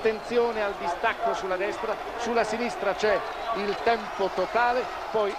Attenzione 0.04 0.60
al 0.60 0.74
distacco 0.78 1.32
sulla 1.32 1.56
destra, 1.56 1.96
sulla 2.18 2.44
sinistra 2.44 2.94
c'è 2.94 3.18
il 3.56 3.74
tempo 3.84 4.28
totale, 4.34 4.82
poi 5.10 5.32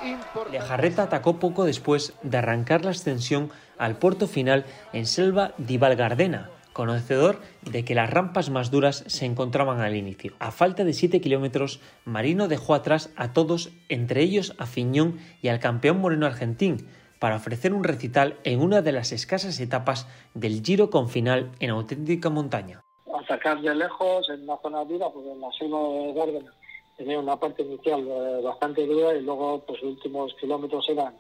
Lejarreta 0.50 1.04
atacó 1.04 1.38
poco 1.38 1.66
después 1.66 2.14
de 2.24 2.40
arrancar 2.40 2.84
la 2.84 2.90
ascensión 2.90 3.52
al 3.78 3.98
puerto 3.98 4.28
final 4.28 4.66
en 4.92 5.06
Selva 5.06 5.54
di 5.58 5.78
Valgardena, 5.78 6.50
conocedor 6.74 7.42
de 7.62 7.86
que 7.86 7.94
las 7.94 8.10
rampas 8.10 8.50
más 8.50 8.72
duras 8.72 9.04
se 9.06 9.26
encontraban 9.26 9.82
al 9.82 9.96
inicio. 9.96 10.34
A 10.40 10.50
falta 10.50 10.84
de 10.84 10.94
7 10.94 11.22
kilómetros, 11.22 11.80
Marino 12.04 12.48
dejó 12.48 12.74
atrás 12.74 13.12
a 13.16 13.34
todos, 13.34 13.70
entre 13.88 14.22
ellos 14.22 14.56
a 14.58 14.66
Fiñón 14.66 15.20
y 15.44 15.50
al 15.50 15.60
campeón 15.60 16.00
moreno 16.00 16.26
argentín, 16.26 16.88
para 17.20 17.36
ofrecer 17.36 17.72
un 17.72 17.84
recital 17.84 18.40
en 18.44 18.62
una 18.62 18.82
de 18.82 18.94
las 18.94 19.12
escasas 19.12 19.60
etapas 19.60 20.08
del 20.34 20.64
Giro 20.64 20.90
con 20.90 21.08
final 21.08 21.52
en 21.60 21.70
auténtica 21.70 22.32
montaña. 22.32 22.85
A 23.18 23.26
sacar 23.28 23.62
de 23.62 23.74
lejos 23.74 24.30
en 24.30 24.44
una 24.44 24.58
zona 24.58 24.84
dura, 24.84 25.10
porque 25.10 25.32
en 25.32 25.42
la 25.42 25.52
selva 25.52 25.80
de 25.80 26.14
Gardena 26.14 26.54
tenía 26.98 27.20
una 27.20 27.38
parte 27.38 27.64
inicial 27.64 28.06
eh, 28.08 28.42
bastante 28.44 28.86
dura 28.86 29.16
y 29.16 29.22
luego 29.22 29.64
pues, 29.66 29.82
los 29.82 29.94
últimos 29.94 30.34
kilómetros 30.36 30.88
eran 30.90 31.18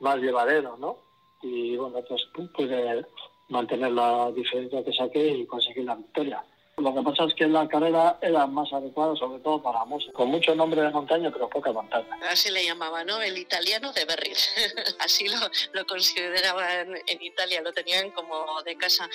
más 0.00 0.16
llevaderos, 0.18 0.78
¿no? 0.78 0.98
Y 1.42 1.76
bueno, 1.76 1.98
pues 2.08 2.22
pude 2.32 3.06
mantener 3.48 3.92
la 3.92 4.30
diferencia 4.32 4.84
que 4.84 4.92
saqué 4.92 5.28
y 5.28 5.46
conseguir 5.46 5.84
la 5.84 5.94
victoria. 5.94 6.44
Lo 6.78 6.94
que 6.94 7.00
pasa 7.00 7.24
es 7.24 7.34
que 7.34 7.46
la 7.46 7.66
carrera 7.66 8.18
era 8.20 8.46
más 8.46 8.70
adecuada 8.70 9.16
sobre 9.16 9.40
todo 9.40 9.62
para 9.62 9.82
música, 9.86 10.12
con 10.12 10.28
mucho 10.28 10.54
nombre 10.54 10.82
de 10.82 10.90
montaña 10.90 11.30
pero 11.30 11.48
poca 11.48 11.72
montaña. 11.72 12.06
Así 12.28 12.50
le 12.50 12.66
llamaba, 12.66 13.02
¿no? 13.02 13.22
El 13.22 13.38
italiano 13.38 13.94
de 13.94 14.04
Berriz. 14.04 14.50
Así 14.98 15.26
lo, 15.26 15.38
lo, 15.72 15.86
consideraban 15.86 16.94
en 17.06 17.22
Italia, 17.22 17.62
lo 17.62 17.72
tenían 17.72 18.10
como 18.10 18.62
de 18.62 18.76
casa. 18.76 19.08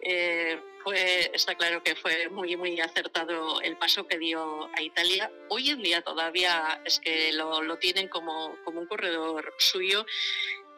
Eh, 0.00 0.60
fue, 0.84 1.32
está 1.34 1.56
claro 1.56 1.82
que 1.82 1.96
fue 1.96 2.28
muy, 2.28 2.56
muy 2.56 2.80
acertado 2.80 3.60
el 3.62 3.76
paso 3.76 4.06
que 4.06 4.16
dio 4.16 4.70
a 4.76 4.80
Italia. 4.80 5.28
Hoy 5.48 5.70
en 5.70 5.82
día 5.82 6.02
todavía 6.02 6.80
es 6.84 7.00
que 7.00 7.32
lo, 7.32 7.62
lo 7.62 7.78
tienen 7.78 8.06
como, 8.06 8.54
como 8.64 8.78
un 8.78 8.86
corredor 8.86 9.52
suyo 9.58 10.06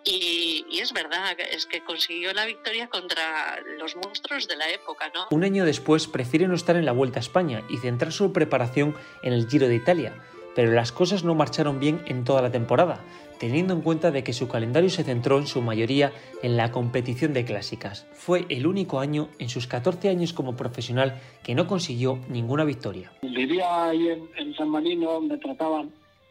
y, 0.05 0.65
y, 0.71 0.79
es 0.79 0.93
verdad, 0.93 1.37
es 1.53 1.67
que 1.67 1.85
consiguió 1.85 2.33
la 2.33 2.47
victoria 2.47 2.89
contra 2.89 3.61
los 3.79 3.97
monstruos 3.97 4.49
de 4.49 4.57
la 4.57 4.71
época, 4.71 5.11
¿no? 5.15 5.27
Un 5.31 5.45
año 5.45 5.65
después 5.65 6.07
prefiere 6.07 6.49
no 6.49 6.55
estar 6.55 6.77
en 6.77 6.85
la 6.85 6.93
Vuelta 6.93 7.19
a 7.19 7.21
España 7.21 7.63
y 7.69 7.77
centrar 7.79 8.13
su 8.13 8.33
preparación 8.33 8.95
en 9.23 9.33
el 9.33 9.49
Giro 9.49 9.69
de 9.69 9.75
Italia, 9.75 10.15
pero 10.55 10.73
las 10.73 10.93
cosas 10.93 11.25
no 11.25 11.35
marcharon 11.35 11.81
bien 11.81 12.03
en 12.07 12.25
toda 12.25 12.43
la 12.43 12.51
temporada, 12.51 13.05
teniendo 13.39 13.75
en 13.75 13.83
cuenta 13.83 14.11
de 14.11 14.25
que 14.25 14.33
su 14.33 14.49
calendario 14.49 14.91
se 14.91 15.05
centró 15.05 15.39
en 15.39 15.47
su 15.47 15.63
mayoría 15.63 16.13
en 16.43 16.57
la 16.57 16.73
competición 16.73 17.33
de 17.33 17.45
clásicas. 17.45 18.07
Fue 18.13 18.47
el 18.49 18.67
único 18.67 19.01
año 19.01 19.29
en 19.39 19.49
sus 19.49 19.67
14 19.67 20.09
años 20.09 20.33
como 20.33 20.57
profesional 20.57 21.21
que 21.43 21.55
no 21.55 21.67
consiguió 21.67 22.21
ninguna 22.29 22.65
victoria. 22.65 23.13
Vivía 23.23 23.85
ahí 23.85 24.09
en, 24.09 24.29
en 24.37 24.55
San 24.55 24.69
Marino, 24.69 25.21
me 25.21 25.39
trataban 25.39 25.91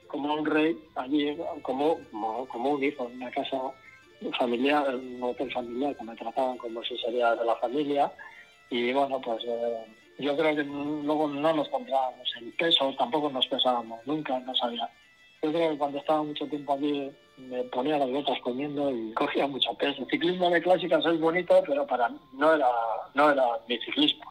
como 0.10 0.34
un 0.34 0.46
rey 0.46 0.78
allí, 0.96 1.38
como, 1.62 1.98
como, 2.48 2.72
un 2.72 2.84
hijo, 2.84 3.08
en 3.08 3.16
una 3.16 3.32
casa 3.32 3.58
familiar, 4.38 4.96
un 4.96 5.24
hotel 5.24 5.52
familiar, 5.54 5.96
que 5.96 6.04
me 6.04 6.16
trataban 6.16 6.58
como 6.58 6.84
si 6.84 6.98
sería 6.98 7.36
de 7.36 7.46
la 7.46 7.56
familia. 7.56 8.12
Y 8.70 8.92
bueno, 8.92 9.22
pues 9.22 9.44
eh, 9.46 9.86
yo 10.18 10.36
creo 10.36 10.56
que 10.56 10.64
luego 10.64 11.28
no 11.28 11.54
nos 11.54 11.70
comprábamos 11.70 12.28
en 12.40 12.52
pesos, 12.54 12.98
tampoco 12.98 13.30
nos 13.30 13.48
pesábamos 13.48 14.06
nunca, 14.06 14.40
no 14.40 14.54
sabía. 14.56 14.90
Yo 15.42 15.54
creo 15.54 15.72
que 15.72 15.78
cuando 15.78 16.00
estaba 16.00 16.24
mucho 16.24 16.46
tiempo 16.48 16.74
allí 16.74 17.10
me 17.38 17.64
ponía 17.66 17.98
las 17.98 18.10
botas 18.10 18.38
comiendo 18.42 18.92
y 18.92 19.14
cogía 19.14 19.48
mucho 19.48 19.74
peso. 19.76 20.02
El 20.02 20.10
ciclismo 20.10 20.50
de 20.50 20.62
clásicas 20.62 21.06
es 21.06 21.20
bonito, 21.20 21.64
pero 21.66 21.88
para 21.88 22.10
mí 22.10 22.20
no 22.34 22.54
era, 22.54 22.68
no 23.14 23.32
era 23.32 23.46
mi 23.68 23.78
ciclismo. 23.78 24.26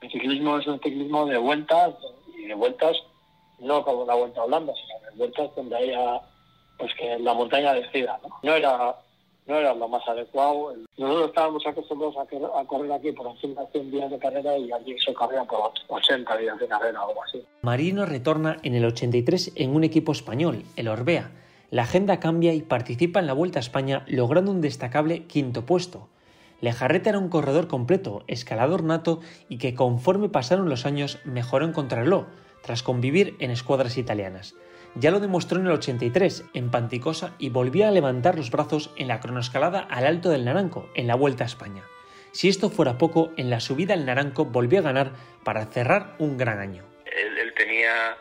Mi 0.00 0.10
ciclismo 0.10 0.58
es 0.58 0.66
un 0.66 0.80
ciclismo 0.80 1.26
de 1.26 1.36
vueltas 1.36 1.94
y 2.34 2.46
de 2.46 2.54
vueltas 2.54 2.96
no 3.58 3.84
como 3.84 4.02
una 4.02 4.14
vuelta 4.14 4.44
holanda, 4.44 4.72
sino 4.74 5.10
de 5.10 5.16
vueltas 5.16 5.50
donde 5.54 5.76
haya 5.76 6.20
pues 6.78 6.92
que 6.94 7.18
la 7.18 7.34
montaña 7.34 7.72
decida, 7.72 8.18
¿no? 8.22 8.38
No 8.42 8.54
era 8.54 8.96
no 9.46 9.56
era 9.56 9.74
lo 9.74 9.88
más 9.88 10.06
adecuado. 10.08 10.74
Nosotros 10.96 11.28
estábamos 11.28 11.66
acostumbrados 11.66 12.16
a, 12.16 12.64
correr 12.64 12.92
aquí 12.92 13.12
por 13.12 13.28
encima 13.28 13.62
de 13.62 13.68
100 13.68 13.90
días 13.90 14.10
de 14.10 14.18
carrera 14.18 14.58
y 14.58 14.72
allí 14.72 14.96
se 14.98 15.14
corría 15.14 15.44
por 15.44 15.72
80 15.88 16.36
días 16.36 16.58
de 16.58 16.66
carrera 16.66 17.04
o 17.04 17.08
algo 17.08 17.22
así. 17.22 17.44
Marino 17.62 18.06
retorna 18.06 18.58
en 18.62 18.74
el 18.74 18.84
83 18.84 19.52
en 19.54 19.74
un 19.74 19.84
equipo 19.84 20.12
español, 20.12 20.64
el 20.76 20.88
Orbea. 20.88 21.30
La 21.70 21.82
agenda 21.82 22.20
cambia 22.20 22.54
y 22.54 22.62
participa 22.62 23.20
en 23.20 23.26
la 23.26 23.32
Vuelta 23.32 23.58
a 23.58 23.60
España 23.60 24.04
logrando 24.08 24.50
un 24.50 24.60
destacable 24.60 25.26
quinto 25.26 25.64
puesto. 25.64 26.08
Lejarreta 26.60 27.10
era 27.10 27.18
un 27.18 27.28
corredor 27.28 27.68
completo, 27.68 28.24
escalador 28.28 28.82
nato 28.82 29.20
y 29.48 29.58
que 29.58 29.74
conforme 29.74 30.28
pasaron 30.28 30.68
los 30.68 30.86
años 30.86 31.18
mejoró 31.24 31.66
en 31.66 31.72
contrarreloj, 31.72 32.26
tras 32.66 32.82
convivir 32.82 33.36
en 33.38 33.52
escuadras 33.52 33.96
italianas. 33.96 34.56
Ya 34.96 35.12
lo 35.12 35.20
demostró 35.20 35.60
en 35.60 35.66
el 35.66 35.72
83, 35.72 36.46
en 36.52 36.70
Panticosa, 36.70 37.34
y 37.38 37.50
volvió 37.50 37.86
a 37.86 37.92
levantar 37.92 38.36
los 38.36 38.50
brazos 38.50 38.90
en 38.96 39.06
la 39.06 39.20
cronoescalada 39.20 39.86
al 39.88 40.04
Alto 40.04 40.30
del 40.30 40.44
Naranco, 40.44 40.90
en 40.94 41.06
la 41.06 41.14
Vuelta 41.14 41.44
a 41.44 41.46
España. 41.46 41.84
Si 42.32 42.48
esto 42.48 42.68
fuera 42.68 42.98
poco, 42.98 43.32
en 43.36 43.50
la 43.50 43.60
subida 43.60 43.94
al 43.94 44.04
Naranco 44.04 44.46
volvió 44.46 44.80
a 44.80 44.82
ganar 44.82 45.12
para 45.44 45.66
cerrar 45.66 46.16
un 46.18 46.36
gran 46.36 46.58
año. 46.58 46.82
Él, 47.04 47.54
tenía 47.54 48.16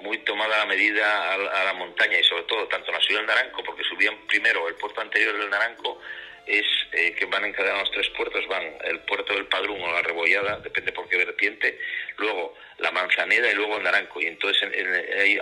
muy 0.00 0.18
tomada 0.24 0.58
la 0.58 0.66
medida 0.66 1.34
a, 1.34 1.64
la 1.64 1.74
montaña 1.74 2.18
y 2.18 2.24
sobre 2.24 2.44
todo 2.44 2.66
tanto 2.68 2.88
en 2.88 2.94
la 2.94 3.00
subida 3.02 3.20
al 3.20 3.26
Naranco, 3.26 3.62
porque 3.62 3.84
subían 3.84 4.14
primero 4.26 4.66
el 4.68 4.74
puerto 4.76 5.02
anterior 5.02 5.38
del 5.38 5.50
Naranco, 5.50 6.00
es 6.46 6.66
eh, 6.92 7.14
que 7.14 7.26
van 7.26 7.44
encadenados 7.44 7.88
los 7.88 7.90
tres 7.92 8.08
puertos, 8.16 8.46
van 8.48 8.62
el 8.84 9.00
puerto 9.00 9.32
del 9.34 9.46
Padrón 9.46 9.80
o 9.80 9.92
la 9.92 10.02
Rebollada, 10.02 10.58
depende 10.58 10.92
por 10.92 11.08
qué 11.08 11.16
vertiente, 11.16 11.78
luego 12.18 12.54
la 12.78 12.90
Manzaneda 12.90 13.50
y 13.50 13.54
luego 13.54 13.76
el 13.76 13.84
Naranco. 13.84 14.20
Y 14.20 14.26
entonces 14.26 14.62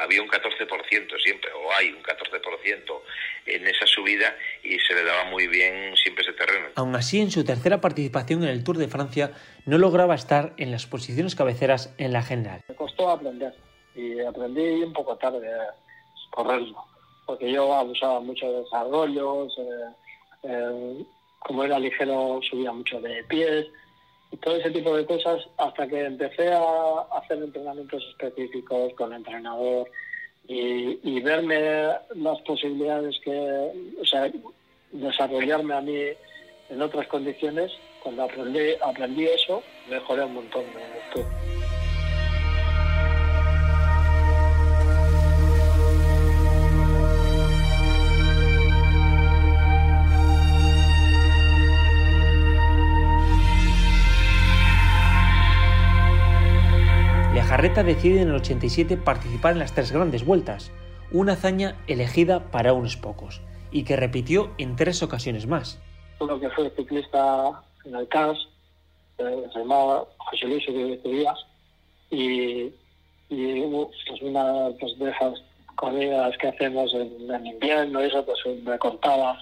había 0.00 0.22
un 0.22 0.28
14% 0.28 1.22
siempre, 1.22 1.50
o 1.52 1.72
hay 1.72 1.90
un 1.90 2.02
14% 2.02 3.00
en 3.46 3.66
esa 3.66 3.86
subida 3.86 4.36
y 4.62 4.78
se 4.78 4.94
le 4.94 5.04
daba 5.04 5.24
muy 5.24 5.48
bien 5.48 5.96
siempre 5.96 6.22
ese 6.22 6.34
terreno. 6.34 6.68
Aún 6.76 6.94
así, 6.94 7.20
en 7.20 7.30
su 7.30 7.44
tercera 7.44 7.80
participación 7.80 8.42
en 8.44 8.50
el 8.50 8.62
Tour 8.62 8.78
de 8.78 8.88
Francia, 8.88 9.32
no 9.66 9.78
lograba 9.78 10.14
estar 10.14 10.52
en 10.58 10.70
las 10.70 10.86
posiciones 10.86 11.34
cabeceras 11.34 11.94
en 11.98 12.12
la 12.12 12.22
general. 12.22 12.60
Me 12.68 12.74
costó 12.74 13.10
aprender 13.10 13.54
y 13.94 14.20
aprendí 14.20 14.82
un 14.82 14.92
poco 14.92 15.16
tarde 15.16 15.48
a 15.52 15.74
correrlo, 16.30 16.84
porque 17.26 17.50
yo 17.50 17.74
abusaba 17.74 18.20
mucho 18.20 18.46
de 18.52 18.60
desarrollos. 18.60 19.58
Eh, 19.58 20.09
eh, 20.42 21.04
como 21.40 21.64
era 21.64 21.78
ligero 21.78 22.40
subía 22.48 22.72
mucho 22.72 23.00
de 23.00 23.24
pies 23.24 23.66
y 24.30 24.36
todo 24.36 24.56
ese 24.56 24.70
tipo 24.70 24.96
de 24.96 25.06
cosas 25.06 25.42
hasta 25.56 25.88
que 25.88 26.04
empecé 26.04 26.52
a 26.52 27.00
hacer 27.18 27.38
entrenamientos 27.38 28.02
específicos 28.10 28.92
con 28.94 29.12
el 29.12 29.18
entrenador 29.18 29.88
y, 30.46 31.20
verme 31.20 31.60
las 32.16 32.40
posibilidades 32.44 33.20
que, 33.22 33.70
o 34.00 34.04
sea, 34.04 34.30
desarrollarme 34.90 35.74
a 35.74 35.80
mí 35.80 35.96
en 36.70 36.82
otras 36.82 37.06
condiciones, 37.06 37.70
cuando 38.02 38.24
aprendí, 38.24 38.74
aprendí 38.82 39.26
eso, 39.26 39.62
mejoré 39.88 40.24
un 40.24 40.34
montón 40.34 40.64
de 40.74 41.59
Carreta 57.60 57.82
decide 57.82 58.22
en 58.22 58.28
el 58.30 58.36
87 58.36 58.96
participar 58.96 59.52
en 59.52 59.58
las 59.58 59.74
tres 59.74 59.92
grandes 59.92 60.24
vueltas, 60.24 60.72
una 61.12 61.34
hazaña 61.34 61.76
elegida 61.88 62.50
para 62.50 62.72
unos 62.72 62.96
pocos 62.96 63.42
y 63.70 63.84
que 63.84 63.96
repitió 63.96 64.50
en 64.56 64.76
tres 64.76 65.02
ocasiones 65.02 65.46
más. 65.46 65.78
Uno 66.20 66.40
que 66.40 66.48
fue 66.48 66.70
ciclista 66.70 67.62
en 67.84 68.06
CAS, 68.06 68.38
eh, 69.18 69.44
se 69.52 69.58
llamaba 69.58 70.06
José 70.16 70.46
Luis 70.46 71.02
Díaz, 71.04 71.38
y, 72.10 72.72
y 73.28 73.62
pues 73.68 74.22
una 74.22 74.70
pues, 74.80 74.98
de 74.98 75.10
esas 75.10 75.34
corridas 75.74 76.34
que 76.38 76.48
hacemos 76.48 76.94
en, 76.94 77.30
en 77.30 77.46
invierno, 77.46 78.00
eso 78.00 78.24
pues 78.24 78.38
me 78.64 78.78
contaba 78.78 79.38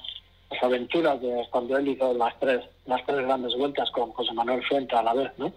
las 0.51 0.63
aventuras 0.65 1.21
de 1.21 1.47
cuando 1.53 1.77
él 1.77 1.87
hizo 1.87 2.13
las 2.15 2.37
tres, 2.41 2.65
las 2.85 3.07
tres 3.07 3.19
grandes 3.19 3.57
vueltas 3.57 3.89
con 3.93 4.11
José 4.11 4.33
Manuel 4.33 4.67
Fuente 4.67 4.97
a 4.97 5.05
la 5.05 5.15
vez, 5.15 5.31
¿no? 5.39 5.53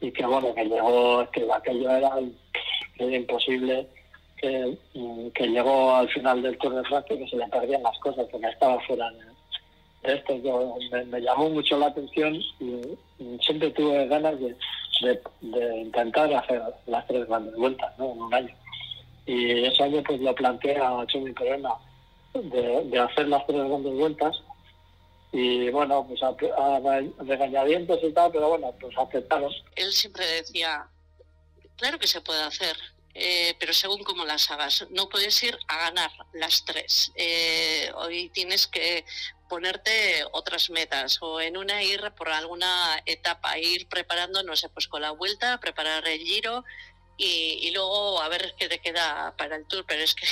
Y 0.00 0.12
que 0.12 0.24
bueno, 0.24 0.54
que 0.54 0.64
llegó, 0.64 1.28
que 1.30 1.46
aquello 1.52 1.90
era, 1.90 2.12
imposible, 2.98 3.86
que, 4.36 4.78
que, 5.34 5.46
llegó 5.46 5.94
al 5.94 6.08
final 6.10 6.42
del 6.42 6.56
Tour 6.58 6.76
de 6.76 6.84
Francia 6.84 7.18
que 7.18 7.28
se 7.28 7.36
le 7.36 7.48
perdían 7.48 7.82
las 7.82 7.98
cosas 7.98 8.26
porque 8.30 8.46
estaba 8.46 8.80
fuera 8.80 9.10
de, 9.10 10.14
esto. 10.14 10.78
Me, 11.10 11.20
llamó 11.20 11.50
mucho 11.50 11.76
la 11.78 11.86
atención 11.86 12.34
y, 12.60 12.80
siempre 13.40 13.70
tuve 13.70 14.06
ganas 14.06 14.38
de, 14.38 14.54
de, 15.40 15.76
intentar 15.78 16.32
hacer 16.32 16.62
las 16.86 17.06
tres 17.08 17.26
grandes 17.26 17.54
vueltas 17.56 17.98
¿no? 17.98 18.12
en 18.12 18.22
un 18.22 18.34
año. 18.34 18.54
Y 19.26 19.64
ese 19.64 19.82
año 19.82 20.02
pues 20.06 20.20
lo 20.20 20.34
planteé 20.34 20.76
a 20.78 21.04
Chumi 21.06 21.34
Corona 21.34 21.70
de, 22.34 22.84
de 22.84 22.98
hacer 22.98 23.28
las 23.28 23.44
tres 23.46 23.68
grandes 23.68 23.94
vueltas 23.94 24.42
y 25.32 25.68
bueno, 25.70 26.06
pues 26.06 26.22
a, 26.22 26.28
a 26.28 27.24
regañadientos 27.24 27.98
y 28.02 28.12
tal, 28.12 28.32
pero 28.32 28.48
bueno, 28.48 28.74
pues 28.80 28.96
aceptaron. 28.96 29.52
Él 29.76 29.92
siempre 29.92 30.26
decía, 30.26 30.88
claro 31.76 31.98
que 31.98 32.06
se 32.06 32.20
puede 32.20 32.42
hacer, 32.42 32.76
eh, 33.14 33.54
pero 33.58 33.72
según 33.72 34.04
cómo 34.04 34.24
las 34.24 34.50
hagas. 34.50 34.86
No 34.90 35.08
puedes 35.08 35.42
ir 35.42 35.58
a 35.68 35.78
ganar 35.78 36.10
las 36.32 36.64
tres. 36.64 37.12
Eh, 37.14 37.90
hoy 37.96 38.30
tienes 38.30 38.66
que 38.66 39.04
ponerte 39.48 40.24
otras 40.32 40.70
metas 40.70 41.18
o 41.20 41.40
en 41.40 41.56
una 41.56 41.82
ir 41.82 42.12
por 42.16 42.28
alguna 42.28 43.02
etapa, 43.06 43.58
ir 43.58 43.88
preparando, 43.88 44.42
no 44.42 44.56
sé, 44.56 44.68
pues 44.68 44.88
con 44.88 45.02
la 45.02 45.10
vuelta, 45.10 45.58
preparar 45.58 46.06
el 46.06 46.20
giro 46.20 46.64
y, 47.16 47.58
y 47.62 47.70
luego 47.72 48.20
a 48.20 48.28
ver 48.28 48.54
qué 48.58 48.68
te 48.68 48.78
queda 48.78 49.34
para 49.36 49.56
el 49.56 49.66
tour. 49.66 49.84
Pero 49.86 50.02
es 50.02 50.14
que 50.14 50.26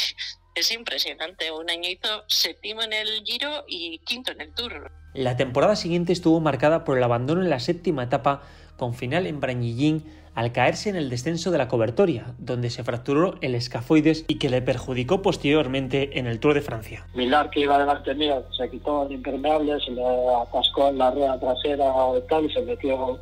es 0.57 0.73
impresionante. 0.73 1.53
Un 1.53 1.71
año 1.71 1.89
hizo 1.89 2.25
séptimo 2.27 2.83
en 2.83 2.93
el 2.93 3.23
Giro 3.25 3.65
y 3.69 3.99
quinto 4.01 4.33
en 4.33 4.41
el 4.41 4.53
Tour. 4.55 4.91
La 5.15 5.37
temporada 5.37 5.77
siguiente 5.77 6.13
estuvo 6.13 6.41
marcada 6.41 6.85
por 6.85 6.99
el 6.99 7.05
abandono 7.05 7.43
en 7.43 7.51
la 7.51 7.61
séptima 7.61 8.05
etapa, 8.05 8.43
con 8.77 8.95
final 8.95 9.27
en 9.27 9.41
Brañillín, 9.41 10.05
al 10.35 10.53
caerse 10.53 10.91
en 10.91 10.97
el 10.97 11.09
descenso 11.09 11.51
de 11.51 11.59
la 11.59 11.69
cobertoria, 11.69 12.35
donde 12.39 12.69
se 12.69 12.85
fracturó 12.85 13.37
el 13.41 13.55
escafoides 13.55 14.25
y 14.29 14.39
que 14.39 14.51
le 14.51 14.61
perjudicó 14.61 15.23
posteriormente 15.23 16.19
en 16.19 16.27
el 16.27 16.41
Tour 16.41 16.55
de 16.55 16.61
Francia. 16.61 17.07
Milar, 17.15 17.49
que 17.51 17.61
iba 17.61 17.79
delante 17.79 18.15
mío, 18.15 18.45
se 18.57 18.69
quitó 18.69 19.07
el 19.07 19.13
impermeable, 19.13 19.79
se 19.81 19.93
le 19.93 20.03
atascó 20.43 20.89
en 20.89 20.99
la 20.99 21.11
rueda 21.11 21.41
trasera 21.41 21.85
o 21.85 22.21
tal 22.23 22.45
y 22.45 22.53
se 22.53 22.63
metió 22.63 23.19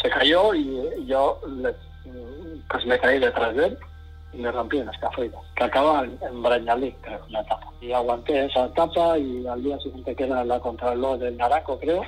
se 0.00 0.08
cayó 0.10 0.54
y 0.54 1.06
yo 1.06 1.40
pues 2.70 2.86
me 2.86 2.98
caí 3.00 3.18
detrás 3.18 3.56
de 3.56 3.66
él 3.66 3.78
me 4.34 4.52
rompí 4.52 4.78
una 4.78 4.92
escafoides, 4.92 5.38
que 5.56 5.64
acaba 5.64 6.04
en, 6.04 6.42
Brañalí, 6.42 6.94
creo, 7.00 7.20
la 7.28 7.44
tapa. 7.44 7.72
Y 7.80 7.92
aguanté 7.92 8.46
esa 8.46 8.66
etapa 8.66 9.18
y 9.18 9.46
al 9.46 9.62
día 9.62 9.78
siguiente 9.78 10.14
que 10.14 10.24
era 10.24 10.44
la 10.44 10.60
contrarreloj 10.60 11.18
del 11.18 11.36
Naranco, 11.36 11.78
creo, 11.78 12.02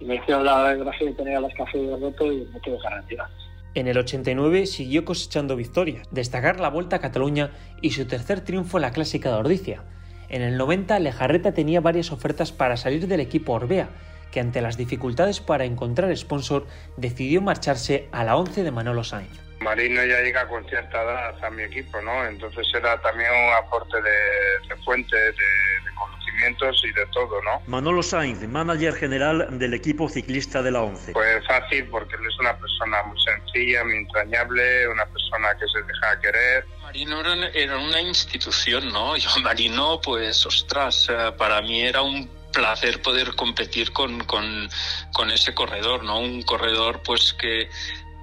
y 0.00 0.04
me 0.04 0.16
hicieron 0.16 0.44
la 0.44 0.62
radiografía 0.62 1.10
y 1.10 1.14
tenía 1.14 1.40
la 1.40 1.48
escafoides 1.48 2.00
roto 2.00 2.32
y 2.32 2.46
me 2.52 2.60
tuve 2.60 2.78
que 2.80 2.88
retirar. 2.88 3.28
En 3.74 3.86
el 3.86 3.98
89 3.98 4.66
siguió 4.66 5.04
cosechando 5.04 5.54
victorias, 5.54 6.08
destacar 6.10 6.58
la 6.58 6.70
Vuelta 6.70 6.96
a 6.96 7.00
Cataluña 7.00 7.52
y 7.80 7.90
su 7.90 8.06
tercer 8.06 8.40
triunfo 8.40 8.78
en 8.78 8.82
la 8.82 8.90
Clásica 8.90 9.30
de 9.30 9.36
Ordicia. 9.36 9.84
En 10.28 10.42
el 10.42 10.56
90 10.56 10.98
Lejarreta 10.98 11.52
tenía 11.52 11.80
varias 11.80 12.10
ofertas 12.10 12.50
para 12.50 12.76
salir 12.76 13.06
del 13.06 13.20
equipo 13.20 13.52
Orbea, 13.52 13.88
que 14.32 14.40
ante 14.40 14.60
las 14.60 14.76
dificultades 14.76 15.40
para 15.40 15.64
encontrar 15.64 16.16
sponsor 16.16 16.66
decidió 16.96 17.42
marcharse 17.42 18.08
a 18.12 18.24
la 18.24 18.36
11 18.36 18.64
de 18.64 18.70
Manolo 18.70 19.04
Sainz. 19.04 19.49
Marino 19.60 20.02
ya 20.04 20.20
llega 20.20 20.48
con 20.48 20.66
cierta 20.66 21.02
edad 21.02 21.44
a 21.44 21.50
mi 21.50 21.62
equipo, 21.62 22.00
¿no? 22.00 22.24
Entonces 22.26 22.66
era 22.74 23.00
también 23.02 23.30
un 23.30 23.52
aporte 23.52 24.00
de, 24.00 24.68
de 24.68 24.82
fuente, 24.82 25.14
de, 25.14 25.32
de, 25.32 25.94
conocimientos 25.94 26.82
y 26.84 26.92
de 26.92 27.06
todo, 27.06 27.42
¿no? 27.42 27.60
Manolo 27.66 28.02
Sainz, 28.02 28.40
manager 28.48 28.94
general 28.94 29.58
del 29.58 29.74
equipo 29.74 30.08
ciclista 30.08 30.62
de 30.62 30.70
la 30.70 30.80
ONCE. 30.80 31.12
Pues 31.12 31.46
fácil 31.46 31.84
porque 31.88 32.16
él 32.16 32.22
es 32.26 32.38
una 32.38 32.56
persona 32.56 33.02
muy 33.02 33.18
sencilla, 33.22 33.84
muy 33.84 33.96
entrañable, 33.96 34.88
una 34.88 35.04
persona 35.04 35.54
que 35.58 35.66
se 35.68 35.82
deja 35.82 36.20
querer. 36.20 36.66
Marino 36.80 37.20
era, 37.20 37.48
era 37.50 37.76
una 37.76 38.00
institución, 38.00 38.88
¿no? 38.88 39.14
Yo 39.18 39.28
Marino, 39.42 40.00
pues, 40.00 40.46
ostras, 40.46 41.08
eh, 41.10 41.32
para 41.36 41.60
mí 41.60 41.82
era 41.82 42.00
un 42.00 42.30
placer 42.50 43.02
poder 43.02 43.34
competir 43.36 43.92
con, 43.92 44.24
con, 44.24 44.68
con 45.12 45.30
ese 45.30 45.54
corredor, 45.54 46.02
¿no? 46.02 46.18
Un 46.18 46.40
corredor, 46.42 47.02
pues, 47.04 47.34
que 47.34 47.68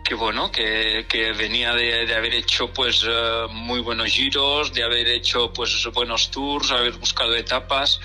que 0.07 0.15
bueno, 0.15 0.49
que, 0.49 1.05
que 1.09 1.33
venía 1.33 1.73
de, 1.73 2.05
de, 2.05 2.15
haber 2.15 2.33
hecho 2.33 2.71
pues 2.71 3.03
uh, 3.03 3.49
muy 3.51 3.81
buenos 3.81 4.07
giros, 4.07 4.71
de 4.71 4.81
haber 4.81 5.05
hecho 5.05 5.51
pues 5.51 5.85
buenos 5.93 6.31
tours, 6.31 6.71
haber 6.71 6.93
buscado 6.93 7.35
etapas. 7.35 7.99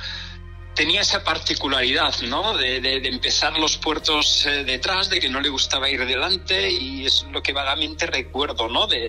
Tenía 0.75 1.03
esa 1.03 1.23
particularidad, 1.23 2.13
¿no? 2.23 2.57
De, 2.57 2.81
de, 2.81 2.99
de 2.99 3.09
empezar 3.09 3.57
los 3.57 3.77
puertos 3.77 4.47
eh, 4.47 4.65
detrás, 4.65 5.11
de 5.11 5.21
que 5.21 5.29
no 5.29 5.41
le 5.41 5.49
gustaba 5.49 5.89
ir 5.91 6.05
delante 6.05 6.73
y 6.73 7.07
es 7.07 7.25
lo 7.31 7.41
que 7.41 7.53
vagamente 7.53 8.07
recuerdo, 8.07 8.69
¿no? 8.69 8.89
De, 8.89 9.09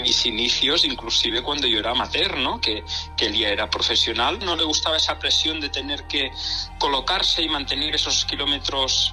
mis 0.00 0.24
inicios, 0.26 0.84
inclusive 0.84 1.42
cuando 1.42 1.66
yo 1.66 1.80
era 1.80 1.90
amateur, 1.90 2.36
¿no? 2.36 2.60
Que, 2.60 2.84
que 3.16 3.26
él 3.26 3.36
ya 3.36 3.48
era 3.48 3.68
profesional, 3.68 4.38
no 4.38 4.54
le 4.54 4.62
gustaba 4.62 4.96
esa 4.96 5.18
presión 5.18 5.58
de 5.60 5.70
tener 5.70 6.06
que 6.06 6.30
colocarse 6.78 7.42
y 7.42 7.48
mantener 7.48 7.96
esos 7.96 8.24
kilómetros 8.26 9.12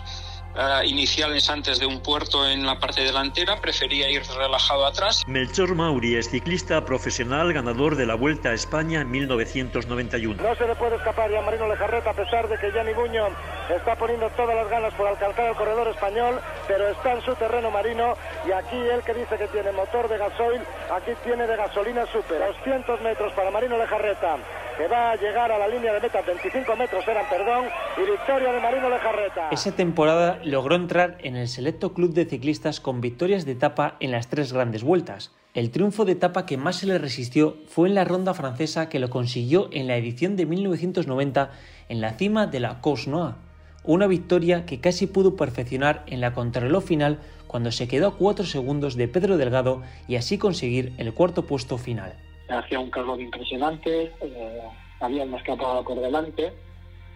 uh, 0.55 0.83
iniciales 0.85 1.49
antes 1.49 1.79
de 1.79 1.85
un 1.85 2.01
puerto 2.01 2.47
en 2.47 2.65
la 2.65 2.79
parte 2.79 3.01
delantera, 3.01 3.59
prefería 3.61 4.09
ir 4.09 4.23
relajado 4.37 4.85
atrás. 4.85 5.23
Melchor 5.27 5.75
Mauri 5.75 6.15
es 6.15 6.29
ciclista 6.29 6.83
profesional, 6.85 7.53
ganador 7.53 7.95
de 7.95 8.05
la 8.05 8.15
Vuelta 8.15 8.49
a 8.49 8.53
España 8.53 9.01
en 9.01 9.11
1991. 9.11 10.41
No 10.41 10.55
se 10.55 10.67
le 10.67 10.75
puede 10.75 10.95
escapar 10.95 11.31
ya 11.31 11.39
a 11.39 11.41
Marino 11.41 11.67
Lejarreta, 11.67 12.09
a 12.11 12.13
pesar 12.13 12.47
de 12.47 12.57
que 12.57 12.71
Gianni 12.71 12.93
Buño 12.93 13.27
está 13.69 13.95
poniendo 13.95 14.29
todas 14.31 14.55
las 14.55 14.69
ganas 14.69 14.93
por 14.93 15.07
alcanzar 15.07 15.49
el 15.49 15.55
corredor 15.55 15.87
español, 15.87 16.39
pero 16.67 16.87
está 16.87 17.13
en 17.13 17.21
su 17.21 17.33
terreno 17.35 17.71
Marino 17.71 18.13
y 18.47 18.51
aquí 18.51 18.77
él 18.77 19.01
que 19.03 19.13
dice 19.13 19.37
que 19.37 19.47
tiene 19.47 19.71
motor 19.71 20.07
de 20.07 20.17
gasoil, 20.17 20.61
aquí 20.91 21.11
tiene 21.23 21.47
de 21.47 21.55
gasolina 21.55 22.05
super. 22.07 22.39
200 22.39 23.01
metros 23.01 23.33
para 23.33 23.51
Marino 23.51 23.77
Lejarreta 23.77 24.37
que 24.77 24.87
va 24.87 25.11
a 25.11 25.15
llegar 25.15 25.51
a 25.51 25.57
la 25.57 25.67
línea 25.67 25.93
de 25.93 26.01
meta, 26.01 26.21
25 26.21 26.75
metros 26.75 27.07
eran, 27.07 27.25
perdón, 27.29 27.65
y 27.97 28.09
victoria 28.09 28.51
de 28.51 28.59
Marino 28.59 28.89
Lejarreta. 28.89 29.49
Esa 29.51 29.71
temporada 29.71 30.39
logró 30.43 30.75
entrar 30.75 31.17
en 31.21 31.35
el 31.35 31.47
selecto 31.47 31.93
club 31.93 32.13
de 32.13 32.25
ciclistas 32.25 32.79
con 32.81 33.01
victorias 33.01 33.45
de 33.45 33.53
etapa 33.53 33.95
en 33.99 34.11
las 34.11 34.27
tres 34.27 34.51
grandes 34.51 34.83
vueltas. 34.83 35.31
El 35.53 35.71
triunfo 35.71 36.03
de 36.03 36.11
etapa 36.11 36.45
que 36.45 36.57
más 36.57 36.77
se 36.77 36.87
le 36.87 36.97
resistió 36.97 37.55
fue 37.69 37.87
en 37.87 37.95
la 37.95 38.03
ronda 38.03 38.33
francesa 38.33 38.89
que 38.89 38.99
lo 38.99 39.09
consiguió 39.09 39.69
en 39.71 39.87
la 39.87 39.95
edición 39.95 40.35
de 40.35 40.45
1990 40.45 41.51
en 41.87 42.01
la 42.01 42.13
cima 42.13 42.47
de 42.47 42.59
la 42.59 42.81
Cos 42.81 43.07
Noa, 43.07 43.37
una 43.85 44.07
victoria 44.07 44.65
que 44.65 44.79
casi 44.79 45.07
pudo 45.07 45.35
perfeccionar 45.35 46.03
en 46.07 46.21
la 46.21 46.33
contrarreloj 46.33 46.83
final 46.83 47.19
cuando 47.47 47.71
se 47.71 47.87
quedó 47.87 48.07
a 48.07 48.15
4 48.17 48.45
segundos 48.45 48.95
de 48.95 49.07
Pedro 49.07 49.37
Delgado 49.37 49.81
y 50.07 50.15
así 50.15 50.37
conseguir 50.37 50.93
el 50.97 51.13
cuarto 51.13 51.45
puesto 51.45 51.77
final 51.77 52.15
hacía 52.49 52.79
un 52.79 52.91
calor 52.91 53.19
impresionante, 53.19 54.13
eh, 54.21 54.61
había 54.99 55.23
una 55.23 55.37
escapada 55.37 55.81
por 55.81 55.99
delante 55.99 56.53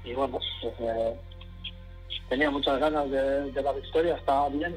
y 0.03 0.13
bueno, 0.13 0.39
eh, 0.63 1.15
tenía 2.29 2.49
muchas 2.49 2.79
ganas 2.79 3.09
de, 3.09 3.51
de, 3.51 3.61
la 3.61 3.73
victoria, 3.73 4.15
estaba 4.15 4.49
bien 4.49 4.73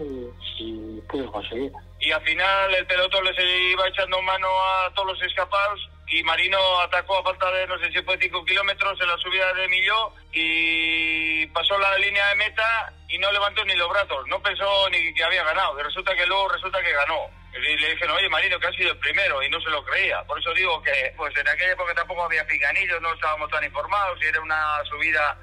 y, 0.58 0.62
y 0.62 1.00
pude 1.02 1.26
conseguir. 1.26 1.72
Y 2.00 2.10
al 2.10 2.22
final 2.22 2.74
el 2.74 2.86
pelotón 2.86 3.24
les 3.24 3.36
iba 3.72 3.88
echando 3.88 4.20
mano 4.22 4.48
a 4.48 4.94
todos 4.94 5.08
los 5.08 5.22
escapados 5.22 5.80
y 6.12 6.22
Marino 6.24 6.58
atacó 6.80 7.18
a 7.18 7.22
falta 7.22 7.50
de 7.50 7.66
no 7.66 7.78
sé 7.78 7.90
si 7.90 8.02
fue 8.02 8.18
5 8.20 8.44
kilómetros 8.44 9.00
en 9.00 9.08
la 9.08 9.16
subida 9.16 9.50
de 9.54 9.66
Milló 9.66 10.12
y 10.30 11.46
pasó 11.46 11.78
la 11.78 11.96
línea 11.96 12.28
de 12.28 12.34
meta 12.34 12.92
y 13.08 13.16
no 13.16 13.32
levantó 13.32 13.64
ni 13.64 13.74
los 13.74 13.88
brazos, 13.88 14.26
no 14.28 14.42
pensó 14.42 14.90
ni 14.90 15.14
que 15.14 15.24
había 15.24 15.42
ganado, 15.42 15.82
resulta 15.82 16.14
que 16.14 16.26
luego 16.26 16.50
resulta 16.50 16.82
que 16.82 16.92
ganó. 16.92 17.30
Y 17.54 17.76
le 17.78 17.90
dijeron, 17.92 18.16
oye 18.16 18.28
Marino, 18.28 18.60
que 18.60 18.66
ha 18.66 18.72
sido 18.72 18.92
el 18.92 18.98
primero 18.98 19.42
y 19.42 19.48
no 19.48 19.58
se 19.62 19.70
lo 19.70 19.82
creía. 19.84 20.22
Por 20.24 20.38
eso 20.38 20.52
digo 20.52 20.82
que 20.82 21.14
pues 21.16 21.34
en 21.34 21.48
aquella 21.48 21.72
época 21.72 21.94
tampoco 21.94 22.24
había 22.24 22.46
picanillos, 22.46 23.00
no 23.00 23.14
estábamos 23.14 23.50
tan 23.50 23.64
informados 23.64 24.18
y 24.20 24.26
era 24.26 24.40
una 24.40 24.84
subida 24.84 25.38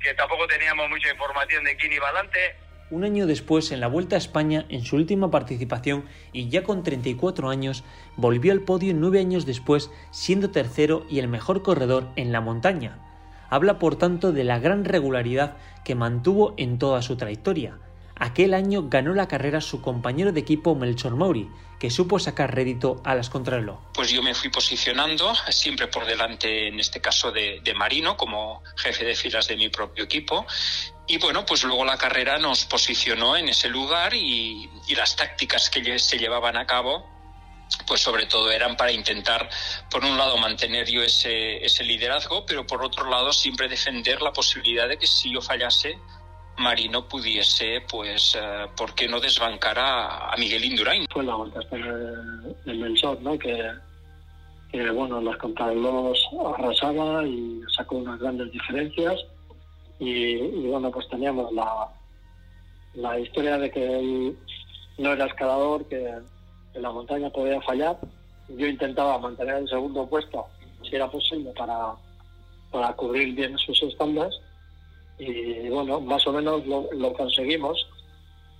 que 0.00 0.14
tampoco 0.14 0.48
teníamos 0.48 0.88
mucha 0.88 1.10
información 1.10 1.62
de 1.62 1.76
quién 1.76 1.92
iba 1.92 2.08
adelante. 2.08 2.56
Un 2.88 3.02
año 3.02 3.26
después, 3.26 3.72
en 3.72 3.80
la 3.80 3.88
Vuelta 3.88 4.14
a 4.14 4.18
España, 4.18 4.64
en 4.68 4.84
su 4.84 4.94
última 4.94 5.28
participación 5.28 6.04
y 6.32 6.48
ya 6.48 6.62
con 6.62 6.84
34 6.84 7.48
años, 7.48 7.82
volvió 8.16 8.52
al 8.52 8.60
podio 8.60 8.94
nueve 8.94 9.18
años 9.18 9.44
después, 9.44 9.90
siendo 10.12 10.50
tercero 10.50 11.04
y 11.10 11.18
el 11.18 11.26
mejor 11.26 11.62
corredor 11.62 12.06
en 12.14 12.30
la 12.30 12.40
montaña. 12.40 13.00
Habla 13.50 13.80
por 13.80 13.96
tanto 13.96 14.32
de 14.32 14.44
la 14.44 14.60
gran 14.60 14.84
regularidad 14.84 15.56
que 15.84 15.96
mantuvo 15.96 16.54
en 16.58 16.78
toda 16.78 17.02
su 17.02 17.16
trayectoria. 17.16 17.78
Aquel 18.18 18.54
año 18.54 18.84
ganó 18.88 19.12
la 19.12 19.28
carrera 19.28 19.60
su 19.60 19.82
compañero 19.82 20.32
de 20.32 20.40
equipo 20.40 20.74
Melchor 20.74 21.16
Mauri, 21.16 21.50
que 21.78 21.90
supo 21.90 22.18
sacar 22.18 22.54
rédito 22.54 23.02
a 23.04 23.14
las 23.14 23.28
contrarreloj. 23.28 23.78
Pues 23.92 24.10
yo 24.10 24.22
me 24.22 24.34
fui 24.34 24.48
posicionando 24.48 25.34
siempre 25.50 25.86
por 25.88 26.06
delante, 26.06 26.68
en 26.68 26.80
este 26.80 27.02
caso 27.02 27.30
de, 27.30 27.60
Marino, 27.76 28.16
como 28.16 28.62
jefe 28.76 29.04
de 29.04 29.14
filas 29.14 29.48
de 29.48 29.56
mi 29.56 29.68
propio 29.68 30.04
equipo. 30.04 30.46
Y 31.06 31.18
bueno, 31.18 31.44
pues 31.44 31.62
luego 31.64 31.84
la 31.84 31.98
carrera 31.98 32.38
nos 32.38 32.64
posicionó 32.64 33.36
en 33.36 33.50
ese 33.50 33.68
lugar 33.68 34.14
y, 34.14 34.70
las 34.96 35.14
tácticas 35.14 35.68
que 35.68 35.98
se 35.98 36.18
llevaban 36.18 36.56
a 36.56 36.66
cabo 36.66 37.14
pues 37.86 38.00
sobre 38.00 38.26
todo 38.26 38.50
eran 38.50 38.76
para 38.76 38.92
intentar, 38.92 39.50
por 39.90 40.04
un 40.04 40.16
lado, 40.16 40.38
mantener 40.38 40.88
yo 40.88 41.02
ese 41.02 41.84
liderazgo, 41.84 42.46
pero 42.46 42.66
por 42.66 42.82
otro 42.82 43.10
lado, 43.10 43.32
siempre 43.32 43.68
defender 43.68 44.22
la 44.22 44.32
posibilidad 44.32 44.88
de 44.88 44.98
que 44.98 45.06
si 45.06 45.32
yo 45.32 45.42
fallase, 45.42 45.98
Marino 46.58 47.06
pudiese, 47.06 47.82
pues, 47.90 48.34
uh, 48.34 48.74
¿por 48.76 48.94
qué 48.94 49.08
no 49.08 49.20
desbancar 49.20 49.78
a, 49.78 50.30
a 50.30 50.36
Miguel 50.36 50.64
Indurain? 50.64 51.06
Fue 51.12 51.24
la 51.24 51.34
vuelta 51.34 51.60
del 52.64 52.78
Mensor, 52.78 53.20
¿no? 53.22 53.38
Que, 53.38 53.72
bueno, 54.92 55.20
las 55.20 55.36
contrarreloj 55.38 56.16
arrasaba 56.54 57.26
y 57.26 57.60
sacó 57.74 57.96
unas 57.96 58.18
grandes 58.20 58.50
diferencias. 58.52 59.20
Y, 59.98 60.34
y, 60.34 60.66
bueno, 60.66 60.90
pues 60.90 61.08
teníamos 61.08 61.52
la, 61.52 61.88
la 62.94 63.18
historia 63.18 63.58
de 63.58 63.70
que 63.70 63.98
él 63.98 64.38
no 64.98 65.12
era 65.12 65.26
escalador, 65.26 65.86
que 65.88 66.06
en 66.74 66.82
la 66.82 66.90
montaña 66.90 67.30
podía 67.30 67.60
fallar. 67.62 67.98
Yo 68.48 68.66
intentaba 68.66 69.18
mantener 69.18 69.56
el 69.56 69.68
segundo 69.68 70.06
puesto, 70.06 70.46
si 70.82 70.96
era 70.96 71.10
posible, 71.10 71.52
para, 71.56 71.94
para 72.70 72.92
cubrir 72.94 73.34
bien 73.34 73.56
sus 73.58 73.82
estándares 73.82 74.38
y 75.18 75.68
bueno, 75.68 76.00
más 76.00 76.26
o 76.26 76.32
menos 76.32 76.66
lo, 76.66 76.88
lo 76.92 77.12
conseguimos, 77.14 77.88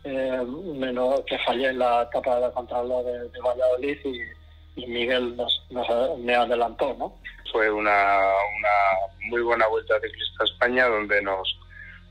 eh, 0.04 0.40
menos 0.74 1.20
que 1.26 1.38
fallé 1.40 1.68
en 1.68 1.78
la 1.78 2.02
etapa 2.02 2.36
de 2.36 2.40
la 2.42 2.50
contrarreloj 2.52 3.04
de, 3.04 3.28
de 3.28 3.40
Valladolid 3.40 3.98
y, 4.04 4.82
y 4.82 4.86
Miguel 4.86 5.36
nos, 5.36 5.62
nos, 5.70 6.18
me 6.18 6.34
adelantó, 6.34 6.94
¿no? 6.98 7.14
Fue 7.50 7.70
una, 7.70 8.20
una 8.58 9.28
muy 9.30 9.42
buena 9.42 9.66
vuelta 9.66 9.94
ciclista 10.00 10.42
a 10.42 10.46
España 10.46 10.86
donde 10.86 11.22
nos 11.22 11.58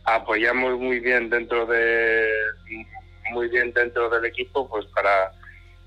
apoyamos 0.03 0.77
muy 0.79 0.99
bien 0.99 1.29
dentro 1.29 1.65
de 1.65 2.27
muy 3.31 3.47
bien 3.47 3.73
dentro 3.73 4.09
del 4.09 4.25
equipo 4.25 4.67
pues 4.69 4.85
para 4.87 5.31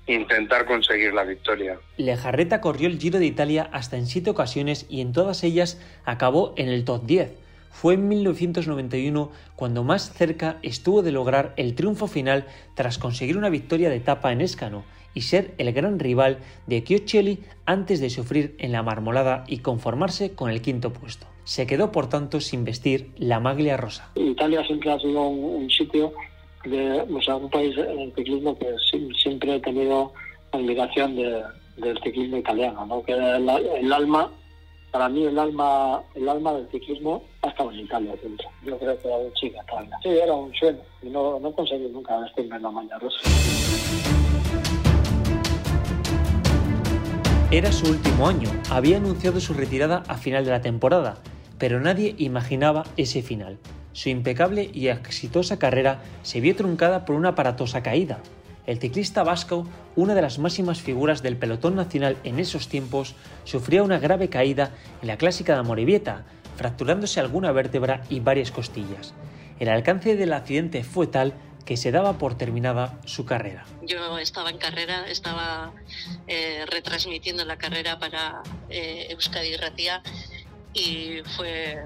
intentar 0.07 0.65
conseguir 0.65 1.13
la 1.13 1.23
victoria. 1.23 1.79
Lejarreta 1.97 2.59
corrió 2.59 2.87
el 2.87 2.99
Giro 2.99 3.19
de 3.19 3.25
Italia 3.25 3.69
hasta 3.71 3.95
en 3.95 4.07
siete 4.07 4.29
ocasiones 4.29 4.85
y 4.89 5.01
en 5.01 5.13
todas 5.13 5.43
ellas 5.43 5.79
acabó 6.05 6.53
en 6.57 6.69
el 6.69 6.83
top 6.83 7.03
10 7.03 7.48
fue 7.69 7.93
en 7.93 8.07
1991 8.07 9.31
cuando 9.55 9.83
más 9.83 10.11
cerca 10.13 10.57
estuvo 10.61 11.01
de 11.01 11.11
lograr 11.11 11.53
el 11.57 11.75
triunfo 11.75 12.07
final 12.07 12.45
tras 12.75 12.97
conseguir 12.97 13.37
una 13.37 13.49
victoria 13.49 13.89
de 13.89 13.97
etapa 13.97 14.31
en 14.31 14.41
Escano 14.41 14.83
y 15.13 15.21
ser 15.21 15.53
el 15.57 15.71
gran 15.73 15.99
rival 15.99 16.39
de 16.67 16.83
Chioccelli 16.83 17.39
antes 17.65 17.99
de 17.99 18.09
sufrir 18.09 18.55
en 18.59 18.71
la 18.71 18.83
marmolada 18.83 19.43
y 19.47 19.59
conformarse 19.59 20.35
con 20.35 20.49
el 20.49 20.61
quinto 20.61 20.93
puesto. 20.93 21.27
Se 21.43 21.65
quedó 21.65 21.91
por 21.91 22.09
tanto 22.09 22.39
sin 22.39 22.63
vestir 22.63 23.11
la 23.17 23.39
maglia 23.39 23.75
rosa. 23.75 24.11
Italia 24.15 24.63
siempre 24.65 24.91
ha 24.91 24.99
sido 24.99 25.27
un, 25.27 25.63
un 25.63 25.69
sitio 25.69 26.13
de, 26.65 27.01
o 27.01 27.21
sea, 27.21 27.35
un 27.35 27.49
país 27.49 27.75
en 27.77 27.99
el 27.99 28.13
ciclismo 28.13 28.57
que 28.57 28.67
siempre 29.21 29.55
he 29.55 29.59
tenido 29.59 30.13
admiración 30.51 31.15
de, 31.15 31.43
del 31.77 31.97
ciclismo 32.03 32.37
italiano, 32.37 32.85
¿no? 32.85 33.03
Que 33.03 33.13
el, 33.13 33.49
el, 33.49 33.93
alma, 33.93 34.31
para 34.91 35.09
mí 35.09 35.25
el 35.25 35.37
alma, 35.37 36.03
el 36.15 36.27
alma 36.27 36.53
del 36.53 36.69
ciclismo 36.69 37.23
ha 37.41 37.47
estado 37.47 37.71
en 37.71 37.79
Italia 37.79 38.13
siempre. 38.19 38.45
Yo 38.63 38.77
creo 38.77 38.99
que 38.99 39.07
era 39.07 39.17
un 39.17 39.33
chica 39.33 39.63
todavía. 39.69 39.97
Sí, 40.03 40.09
era 40.09 40.33
un 40.33 40.53
sueño 40.53 40.79
y 41.01 41.09
no, 41.09 41.39
no 41.39 41.51
conseguí 41.51 41.87
nunca 41.87 42.17
vestirme 42.19 42.57
en 42.57 42.63
la 42.63 42.99
rosa. 42.99 43.17
Era 47.51 47.71
su 47.71 47.89
último 47.89 48.27
año, 48.27 48.49
había 48.69 48.97
anunciado 48.97 49.39
su 49.39 49.53
retirada 49.53 50.03
a 50.07 50.17
final 50.17 50.45
de 50.45 50.51
la 50.51 50.61
temporada, 50.61 51.17
pero 51.57 51.79
nadie 51.79 52.13
imaginaba 52.19 52.83
ese 52.95 53.23
final. 53.23 53.57
Su 53.91 54.09
impecable 54.09 54.69
y 54.71 54.89
exitosa 54.89 55.57
carrera 55.57 55.99
se 56.21 56.41
vio 56.41 56.55
truncada 56.55 57.05
por 57.05 57.15
una 57.15 57.29
aparatosa 57.29 57.81
caída. 57.81 58.19
El 58.67 58.77
ciclista 58.77 59.23
vasco, 59.23 59.65
una 59.95 60.13
de 60.13 60.21
las 60.21 60.37
máximas 60.37 60.79
figuras 60.79 61.23
del 61.23 61.37
pelotón 61.37 61.75
nacional 61.75 62.17
en 62.23 62.37
esos 62.37 62.67
tiempos, 62.67 63.15
sufría 63.45 63.81
una 63.81 63.97
grave 63.97 64.29
caída 64.29 64.69
en 65.01 65.07
la 65.07 65.17
clásica 65.17 65.53
de 65.53 65.61
Amorebieta, 65.61 66.25
fracturándose 66.59 67.21
alguna 67.21 67.53
vértebra 67.53 68.03
y 68.09 68.19
varias 68.19 68.51
costillas. 68.51 69.13
El 69.61 69.69
alcance 69.69 70.17
del 70.17 70.33
accidente 70.33 70.83
fue 70.83 71.07
tal 71.07 71.33
que 71.65 71.77
se 71.77 71.89
daba 71.89 72.17
por 72.17 72.37
terminada 72.37 72.99
su 73.05 73.23
carrera. 73.23 73.65
Yo 73.83 74.17
estaba 74.17 74.49
en 74.49 74.57
carrera, 74.57 75.07
estaba 75.07 75.71
eh, 76.27 76.65
retransmitiendo 76.67 77.45
la 77.45 77.57
carrera 77.57 77.97
para 77.97 78.43
eh, 78.69 79.07
Euskadi 79.09 79.55
Ratia 79.55 80.03
y 80.73 81.21
fue, 81.37 81.77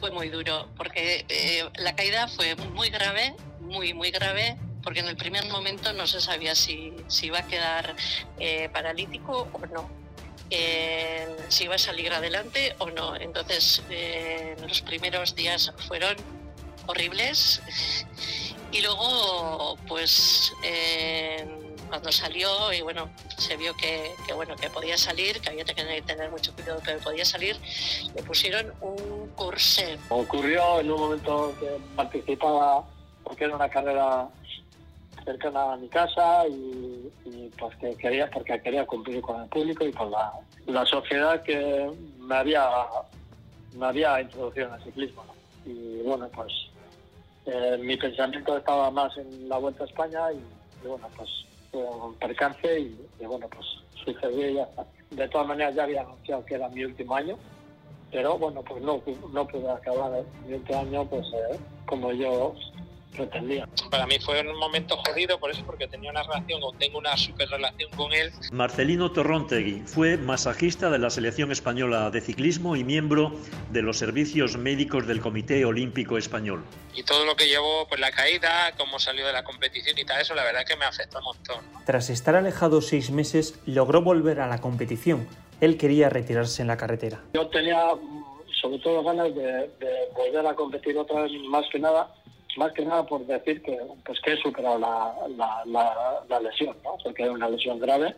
fue 0.00 0.10
muy 0.10 0.30
duro 0.30 0.70
porque 0.78 1.26
eh, 1.28 1.68
la 1.76 1.94
caída 1.94 2.26
fue 2.26 2.56
muy 2.56 2.88
grave, 2.88 3.34
muy, 3.60 3.92
muy 3.92 4.10
grave 4.10 4.56
porque 4.82 5.00
en 5.00 5.08
el 5.08 5.16
primer 5.16 5.44
momento 5.48 5.92
no 5.92 6.06
se 6.06 6.22
sabía 6.22 6.54
si, 6.54 6.94
si 7.06 7.26
iba 7.26 7.40
a 7.40 7.46
quedar 7.46 7.96
eh, 8.38 8.70
paralítico 8.72 9.46
o 9.52 9.66
no. 9.66 10.01
Eh, 10.54 11.26
si 11.48 11.64
iba 11.64 11.76
a 11.76 11.78
salir 11.78 12.12
adelante 12.12 12.74
o 12.78 12.90
no. 12.90 13.16
Entonces, 13.16 13.82
eh, 13.88 14.54
los 14.60 14.82
primeros 14.82 15.34
días 15.34 15.72
fueron 15.88 16.14
horribles 16.86 17.62
y 18.70 18.82
luego, 18.82 19.78
pues, 19.88 20.52
eh, 20.62 21.46
cuando 21.88 22.12
salió 22.12 22.70
y 22.70 22.82
bueno, 22.82 23.10
se 23.38 23.56
vio 23.56 23.74
que, 23.76 24.12
que, 24.26 24.34
bueno, 24.34 24.54
que 24.56 24.68
podía 24.68 24.98
salir, 24.98 25.40
que 25.40 25.48
había 25.48 25.64
que 25.64 25.74
tener 25.74 26.30
mucho 26.30 26.52
cuidado 26.54 26.82
que 26.82 26.92
podía 26.96 27.24
salir, 27.24 27.56
le 28.14 28.22
pusieron 28.22 28.74
un 28.82 29.28
corsé. 29.34 29.98
Ocurrió 30.10 30.80
en 30.80 30.90
un 30.90 31.00
momento 31.00 31.54
que 31.60 31.78
participaba, 31.96 32.84
porque 33.24 33.44
era 33.44 33.56
una 33.56 33.70
carrera 33.70 34.28
cercana 35.24 35.72
a 35.72 35.76
mi 35.76 35.88
casa 35.88 36.46
y, 36.48 37.10
y, 37.24 37.50
pues 37.58 37.76
que 37.76 37.94
quería 37.96 38.30
porque 38.30 38.60
quería 38.60 38.86
cumplir 38.86 39.20
con 39.20 39.42
el 39.42 39.48
público 39.48 39.84
y 39.84 39.92
con 39.92 40.10
la, 40.10 40.32
la 40.66 40.84
sociedad 40.86 41.42
que 41.42 41.90
me 42.18 42.34
había 42.34 42.68
me 43.74 43.86
había 43.86 44.20
introducido 44.20 44.68
en 44.68 44.74
el 44.74 44.82
ciclismo 44.82 45.24
y 45.64 46.02
bueno 46.02 46.28
pues 46.34 46.52
eh, 47.46 47.78
mi 47.80 47.96
pensamiento 47.96 48.56
estaba 48.56 48.90
más 48.90 49.16
en 49.16 49.48
la 49.48 49.58
vuelta 49.58 49.84
a 49.84 49.86
España 49.86 50.32
y, 50.32 50.86
bueno 50.86 51.08
pues 51.16 51.28
fue 51.70 51.82
un 51.82 52.14
percance 52.16 52.80
y, 52.80 53.24
bueno 53.24 53.48
pues 53.48 53.66
sucedió 54.04 54.50
ya 54.50 54.68
de 55.10 55.28
todas 55.28 55.46
maneras 55.46 55.74
ya 55.74 55.84
había 55.84 56.02
anunciado 56.02 56.44
que 56.44 56.54
era 56.54 56.68
mi 56.68 56.84
último 56.84 57.14
año 57.14 57.38
pero 58.10 58.36
bueno 58.38 58.62
pues 58.62 58.82
no 58.82 59.00
no 59.32 59.46
pude 59.46 59.70
acabar 59.70 60.22
mi 60.46 60.54
último 60.54 60.80
año 60.80 61.04
pues 61.06 61.26
eh, 61.26 61.58
como 61.86 62.12
yo 62.12 62.54
pretendía. 63.12 63.68
Para 63.90 64.06
mí 64.06 64.16
fue 64.18 64.40
un 64.40 64.58
momento 64.58 64.96
jodido 64.96 65.38
por 65.38 65.50
eso, 65.50 65.62
porque 65.64 65.86
tenía 65.86 66.10
una 66.10 66.22
relación 66.22 66.60
o 66.62 66.72
tengo 66.72 66.98
una 66.98 67.16
super 67.16 67.48
relación 67.48 67.90
con 67.92 68.12
él. 68.12 68.32
Marcelino 68.50 69.12
Torrontegui 69.12 69.82
fue 69.86 70.16
masajista 70.16 70.90
de 70.90 70.98
la 70.98 71.10
selección 71.10 71.52
española 71.52 72.10
de 72.10 72.20
ciclismo 72.20 72.76
y 72.76 72.84
miembro 72.84 73.32
de 73.70 73.82
los 73.82 73.98
servicios 73.98 74.56
médicos 74.56 75.06
del 75.06 75.20
Comité 75.20 75.64
Olímpico 75.64 76.18
Español. 76.18 76.64
Y 76.94 77.02
todo 77.04 77.24
lo 77.24 77.36
que 77.36 77.46
llevó, 77.46 77.86
pues 77.88 78.00
la 78.00 78.10
caída, 78.10 78.72
cómo 78.76 78.98
salió 78.98 79.26
de 79.26 79.32
la 79.32 79.44
competición 79.44 79.98
y 79.98 80.04
tal, 80.04 80.20
eso 80.20 80.34
la 80.34 80.44
verdad 80.44 80.64
que 80.66 80.76
me 80.76 80.84
afectó 80.84 81.18
un 81.18 81.24
montón. 81.24 81.64
Tras 81.84 82.10
estar 82.10 82.34
alejado 82.34 82.80
seis 82.80 83.10
meses, 83.10 83.60
logró 83.66 84.02
volver 84.02 84.40
a 84.40 84.46
la 84.46 84.60
competición. 84.60 85.28
Él 85.60 85.76
quería 85.76 86.08
retirarse 86.08 86.62
en 86.62 86.68
la 86.68 86.76
carretera. 86.76 87.20
Yo 87.34 87.46
tenía 87.48 87.78
sobre 88.60 88.78
todo 88.78 89.02
ganas 89.02 89.34
de, 89.34 89.42
de 89.42 90.08
volver 90.14 90.46
a 90.46 90.54
competir 90.54 90.96
otra 90.96 91.22
vez, 91.22 91.32
más 91.48 91.64
que 91.72 91.80
nada 91.80 92.14
más 92.56 92.72
que 92.72 92.84
nada 92.84 93.04
por 93.06 93.26
decir 93.26 93.62
que 93.62 93.78
pues 94.04 94.20
que 94.20 94.32
he 94.32 94.36
superado 94.36 94.78
la, 94.78 95.14
la, 95.36 95.62
la, 95.66 96.24
la 96.28 96.40
lesión, 96.40 96.76
¿no? 96.84 96.96
porque 97.02 97.22
era 97.22 97.32
una 97.32 97.48
lesión 97.48 97.78
grave, 97.78 98.14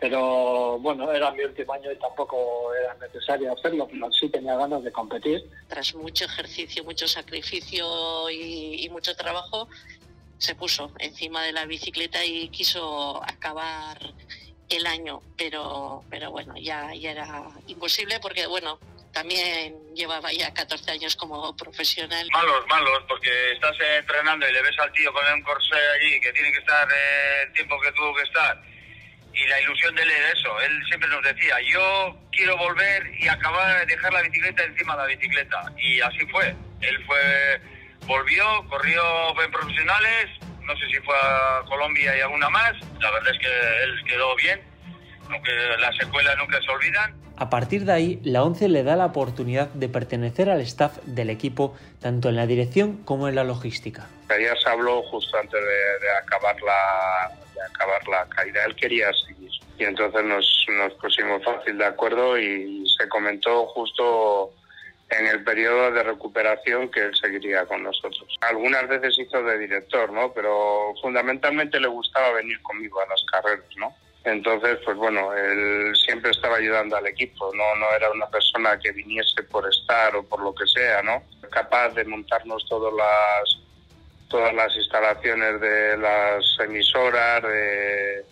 pero 0.00 0.78
bueno, 0.80 1.10
era 1.12 1.30
mi 1.30 1.44
último 1.44 1.72
año 1.72 1.90
y 1.90 1.96
tampoco 1.96 2.74
era 2.74 2.94
necesario 2.94 3.52
hacerlo, 3.52 3.88
pero 3.90 4.12
sí 4.12 4.28
tenía 4.28 4.56
ganas 4.56 4.82
de 4.82 4.92
competir. 4.92 5.48
Tras 5.68 5.94
mucho 5.94 6.24
ejercicio, 6.24 6.84
mucho 6.84 7.08
sacrificio 7.08 8.28
y, 8.30 8.84
y 8.84 8.88
mucho 8.90 9.14
trabajo, 9.16 9.68
se 10.38 10.54
puso 10.54 10.90
encima 10.98 11.42
de 11.42 11.52
la 11.52 11.64
bicicleta 11.64 12.24
y 12.24 12.48
quiso 12.48 13.22
acabar 13.24 13.98
el 14.68 14.86
año, 14.86 15.22
pero, 15.36 16.02
pero 16.10 16.30
bueno, 16.30 16.54
ya, 16.56 16.94
ya 16.94 17.12
era 17.12 17.50
imposible 17.66 18.18
porque, 18.20 18.46
bueno, 18.46 18.78
también 19.14 19.74
llevaba 19.94 20.30
ya 20.32 20.52
14 20.52 20.90
años 20.90 21.16
como 21.16 21.56
profesional. 21.56 22.28
Malos, 22.32 22.66
malos, 22.68 23.02
porque 23.08 23.30
estás 23.52 23.76
entrenando 23.98 24.46
y 24.48 24.52
le 24.52 24.60
ves 24.60 24.78
al 24.78 24.92
tío 24.92 25.12
con 25.12 25.22
un 25.32 25.42
corsé 25.42 25.76
allí 25.94 26.20
que 26.20 26.32
tiene 26.32 26.52
que 26.52 26.58
estar 26.58 26.86
eh, 26.90 27.42
el 27.46 27.52
tiempo 27.52 27.80
que 27.80 27.92
tuvo 27.92 28.14
que 28.16 28.22
estar. 28.22 28.60
Y 29.32 29.46
la 29.46 29.60
ilusión 29.60 29.94
de 29.94 30.02
era 30.02 30.30
eso. 30.32 30.60
Él 30.60 30.82
siempre 30.88 31.08
nos 31.08 31.22
decía, 31.22 31.56
yo 31.72 32.16
quiero 32.32 32.56
volver 32.56 33.10
y 33.18 33.28
acabar, 33.28 33.86
dejar 33.86 34.12
la 34.12 34.22
bicicleta 34.22 34.64
encima 34.64 34.96
de 34.96 35.02
la 35.02 35.08
bicicleta. 35.08 35.72
Y 35.78 36.00
así 36.00 36.26
fue. 36.26 36.54
Él 36.80 37.04
fue, 37.06 37.60
volvió, 38.06 38.44
corrió 38.68 39.02
en 39.42 39.50
profesionales, 39.50 40.26
no 40.62 40.76
sé 40.76 40.86
si 40.88 41.00
fue 41.00 41.16
a 41.16 41.62
Colombia 41.68 42.16
y 42.16 42.20
alguna 42.20 42.48
más. 42.50 42.72
La 43.00 43.10
verdad 43.12 43.32
es 43.32 43.38
que 43.38 43.82
él 43.84 44.04
quedó 44.06 44.34
bien, 44.36 44.60
aunque 45.30 45.52
las 45.78 45.96
secuelas 45.96 46.36
nunca 46.36 46.60
se 46.60 46.70
olvidan. 46.70 47.23
A 47.36 47.50
partir 47.50 47.84
de 47.84 47.92
ahí, 47.92 48.20
la 48.22 48.44
ONCE 48.44 48.68
le 48.68 48.84
da 48.84 48.96
la 48.96 49.06
oportunidad 49.06 49.68
de 49.68 49.88
pertenecer 49.88 50.50
al 50.50 50.60
staff 50.60 50.98
del 51.04 51.30
equipo, 51.30 51.74
tanto 52.00 52.28
en 52.28 52.36
la 52.36 52.46
dirección 52.46 53.02
como 53.04 53.28
en 53.28 53.34
la 53.34 53.44
logística. 53.44 54.06
Ya 54.28 54.56
se 54.56 54.68
habló 54.68 55.02
justo 55.02 55.36
antes 55.36 55.60
de, 55.60 56.06
de 56.06 56.16
acabar 56.22 56.56
la 56.62 57.30
de 57.54 57.62
acabar 57.62 58.08
la 58.08 58.26
caída. 58.28 58.64
Él 58.64 58.74
quería 58.76 59.12
seguir 59.12 59.34
y 59.78 59.84
entonces 59.84 60.24
nos, 60.24 60.66
nos 60.68 60.92
pusimos 60.94 61.42
fácil 61.44 61.78
de 61.78 61.86
acuerdo 61.86 62.38
y 62.38 62.84
se 62.96 63.08
comentó 63.08 63.66
justo 63.66 64.52
en 65.10 65.26
el 65.26 65.42
periodo 65.44 65.90
de 65.92 66.02
recuperación 66.02 66.90
que 66.90 67.00
él 67.00 67.14
seguiría 67.14 67.66
con 67.66 67.82
nosotros. 67.82 68.26
Algunas 68.40 68.88
veces 68.88 69.18
hizo 69.18 69.42
de 69.42 69.58
director, 69.58 70.12
¿no? 70.12 70.32
Pero 70.32 70.94
fundamentalmente 71.02 71.80
le 71.80 71.88
gustaba 71.88 72.32
venir 72.32 72.60
conmigo 72.62 73.00
a 73.00 73.06
las 73.06 73.22
carreras, 73.30 73.64
¿no? 73.76 73.94
Entonces, 74.24 74.78
pues 74.84 74.96
bueno, 74.96 75.34
él 75.34 75.94
siempre 75.96 76.30
estaba 76.30 76.56
ayudando 76.56 76.96
al 76.96 77.06
equipo, 77.06 77.50
no, 77.54 77.74
no 77.76 77.94
era 77.94 78.10
una 78.10 78.26
persona 78.28 78.78
que 78.78 78.90
viniese 78.92 79.42
por 79.42 79.68
estar 79.68 80.16
o 80.16 80.22
por 80.22 80.42
lo 80.42 80.54
que 80.54 80.66
sea, 80.66 81.02
¿no? 81.02 81.22
Capaz 81.50 81.90
de 81.90 82.04
montarnos 82.04 82.66
todas 82.68 82.92
las 82.94 83.60
todas 84.28 84.54
las 84.54 84.74
instalaciones 84.74 85.60
de 85.60 85.96
las 85.98 86.44
emisoras, 86.58 87.42
de, 87.42 88.24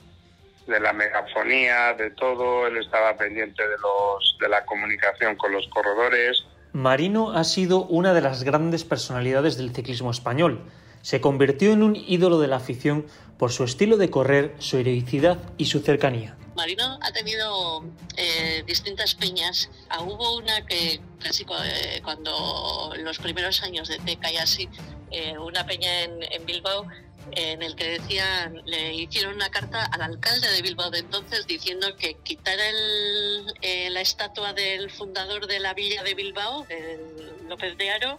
de 0.67 0.81
la 0.81 0.93
megafonía, 0.93 1.93
de 1.93 2.11
todo, 2.11 2.67
él 2.67 2.79
estaba 2.79 3.17
pendiente 3.17 3.63
de 3.63 3.77
los 3.79 4.37
de 4.41 4.49
la 4.49 4.65
comunicación 4.65 5.37
con 5.37 5.53
los 5.53 5.69
corredores. 5.69 6.45
Marino 6.73 7.33
ha 7.33 7.45
sido 7.45 7.85
una 7.85 8.15
de 8.15 8.23
las 8.23 8.45
grandes 8.45 8.85
personalidades 8.85 9.59
del 9.59 9.75
ciclismo 9.75 10.11
español. 10.11 10.63
Se 11.03 11.21
convirtió 11.21 11.73
en 11.73 11.83
un 11.83 11.97
ídolo 11.97 12.39
de 12.39 12.49
la 12.49 12.57
afición 12.57 13.07
por 13.39 13.53
su 13.53 13.65
estilo 13.65 13.97
de 13.97 14.11
correr, 14.11 14.55
su 14.59 14.79
heroicidad 14.79 15.39
y 15.59 15.67
su 15.67 15.81
cercanía. 15.81 16.37
Marino 16.55 16.99
ha 17.01 17.13
tenido 17.13 17.85
eh, 18.17 18.63
distintas 18.67 19.15
peñas. 19.15 19.71
Ah, 19.89 20.03
hubo 20.03 20.37
una 20.37 20.65
que 20.67 21.01
casi 21.19 21.45
eh, 21.65 22.01
cuando 22.05 22.93
los 22.99 23.19
primeros 23.19 23.63
años 23.63 23.89
de 23.89 23.99
Teca 23.99 24.31
y 24.31 24.37
así, 24.37 24.69
eh, 25.11 25.39
una 25.39 25.65
peña 25.65 26.03
en, 26.03 26.23
en 26.23 26.45
Bilbao 26.45 26.87
en 27.31 27.63
el 27.63 27.75
que 27.77 27.99
decían, 27.99 28.61
le 28.65 28.95
hicieron 28.95 29.35
una 29.35 29.49
carta 29.51 29.85
al 29.85 30.03
alcalde 30.03 30.51
de 30.51 30.63
Bilbao 30.63 30.91
de 30.91 30.99
entonces 30.99 31.47
diciendo 31.47 31.97
que 31.97 32.15
quitara 32.23 32.69
el, 32.69 33.55
eh, 33.63 33.91
la 33.91 34.01
estatua 34.01 34.53
del 34.53 34.91
fundador 34.91 35.47
de 35.47 35.61
la 35.61 35.75
villa 35.75 36.03
de 36.03 36.15
Bilbao, 36.15 36.67
el 36.69 37.49
López 37.49 37.77
de 37.77 37.91
Aro, 37.91 38.19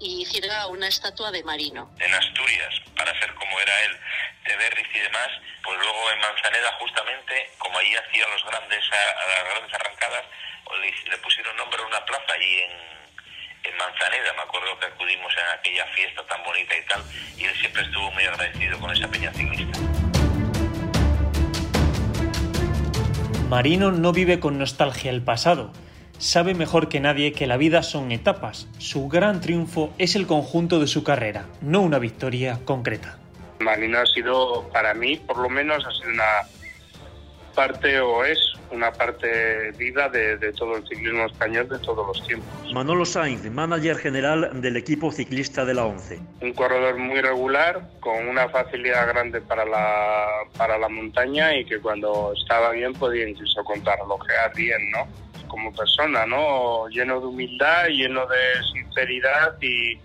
y 0.00 0.22
hiciera 0.22 0.66
una 0.66 0.88
estatua 0.88 1.30
de 1.30 1.44
Marino. 1.44 1.90
En 2.00 2.12
Asturias, 2.14 2.74
para 2.96 3.12
ser 3.20 3.34
como 3.34 3.60
era 3.60 3.72
él, 3.84 3.96
de 4.46 4.56
Berriz 4.56 4.88
y 4.94 4.98
demás, 4.98 5.28
pues 5.62 5.78
luego 5.78 6.10
en 6.10 6.18
Manzaneda 6.20 6.72
justamente, 6.80 7.50
como 7.58 7.78
allí 7.78 7.94
hacía 7.94 8.26
los 8.28 8.44
grandes, 8.44 8.82
las 8.88 9.54
grandes 9.54 9.74
arrancadas, 9.74 10.24
le, 10.80 11.10
le 11.10 11.18
pusieron 11.18 11.54
nombre 11.56 11.82
a 11.82 11.86
una 11.86 12.04
plaza 12.06 12.38
y 12.40 12.58
en, 12.58 12.70
en 13.64 13.76
Manzaneda, 13.76 14.32
me 14.32 14.42
acuerdo 14.42 14.78
que 14.78 14.86
acudimos 14.86 15.32
en 15.36 15.58
aquella 15.58 15.86
fiesta 15.88 16.26
tan 16.26 16.42
bonita 16.44 16.76
y 16.76 16.84
tal, 16.86 17.02
y 17.36 17.44
él 17.44 17.56
siempre 17.60 17.82
estuvo 17.82 18.10
muy 18.12 18.24
agradecido 18.24 18.80
con 18.80 18.90
esa 18.90 19.06
peña 19.08 19.32
ciclista. 19.32 19.78
Marino 23.50 23.90
no 23.90 24.12
vive 24.12 24.40
con 24.40 24.58
nostalgia 24.58 25.10
el 25.10 25.22
pasado. 25.22 25.72
Sabe 26.20 26.52
mejor 26.52 26.90
que 26.90 27.00
nadie 27.00 27.32
que 27.32 27.46
la 27.46 27.56
vida 27.56 27.82
son 27.82 28.12
etapas. 28.12 28.68
Su 28.76 29.08
gran 29.08 29.40
triunfo 29.40 29.90
es 29.96 30.16
el 30.16 30.26
conjunto 30.26 30.78
de 30.78 30.86
su 30.86 31.02
carrera, 31.02 31.46
no 31.62 31.80
una 31.80 31.98
victoria 31.98 32.60
concreta. 32.66 33.18
Marino 33.60 33.98
ha 33.98 34.04
sido, 34.04 34.68
para 34.70 34.92
mí, 34.92 35.16
por 35.16 35.38
lo 35.38 35.48
menos, 35.48 35.82
ha 35.86 35.90
sido 35.92 36.10
una 36.10 36.24
parte 37.54 37.98
o 38.00 38.22
es 38.22 38.38
una 38.70 38.92
parte 38.92 39.70
viva 39.78 40.10
de, 40.10 40.36
de, 40.36 40.52
todo 40.52 40.76
el 40.76 40.86
ciclismo 40.86 41.24
español 41.24 41.70
de 41.70 41.78
todos 41.78 42.06
los 42.06 42.26
tiempos. 42.26 42.70
Manolo 42.70 43.06
Sainz, 43.06 43.50
manager 43.50 43.96
general 43.96 44.60
del 44.60 44.76
equipo 44.76 45.10
ciclista 45.10 45.64
de 45.64 45.72
la 45.72 45.86
ONCE. 45.86 46.20
Un 46.42 46.52
corredor 46.52 46.98
muy 46.98 47.22
regular, 47.22 47.88
con 48.00 48.28
una 48.28 48.46
facilidad 48.50 49.08
grande 49.08 49.40
para 49.40 49.64
la, 49.64 50.26
para 50.58 50.76
la 50.76 50.90
montaña 50.90 51.56
y 51.56 51.64
que 51.64 51.80
cuando 51.80 52.34
estaba 52.36 52.72
bien 52.72 52.92
podía 52.92 53.26
incluso 53.26 53.64
contrarrelojear 53.64 54.54
bien, 54.54 54.90
¿no? 54.90 55.29
Como 55.50 55.72
persona, 55.74 56.24
¿no? 56.26 56.88
Lleno 56.88 57.20
de 57.20 57.26
humildad, 57.26 57.88
lleno 57.88 58.26
de 58.26 58.36
sinceridad 58.72 59.60
y, 59.60 59.98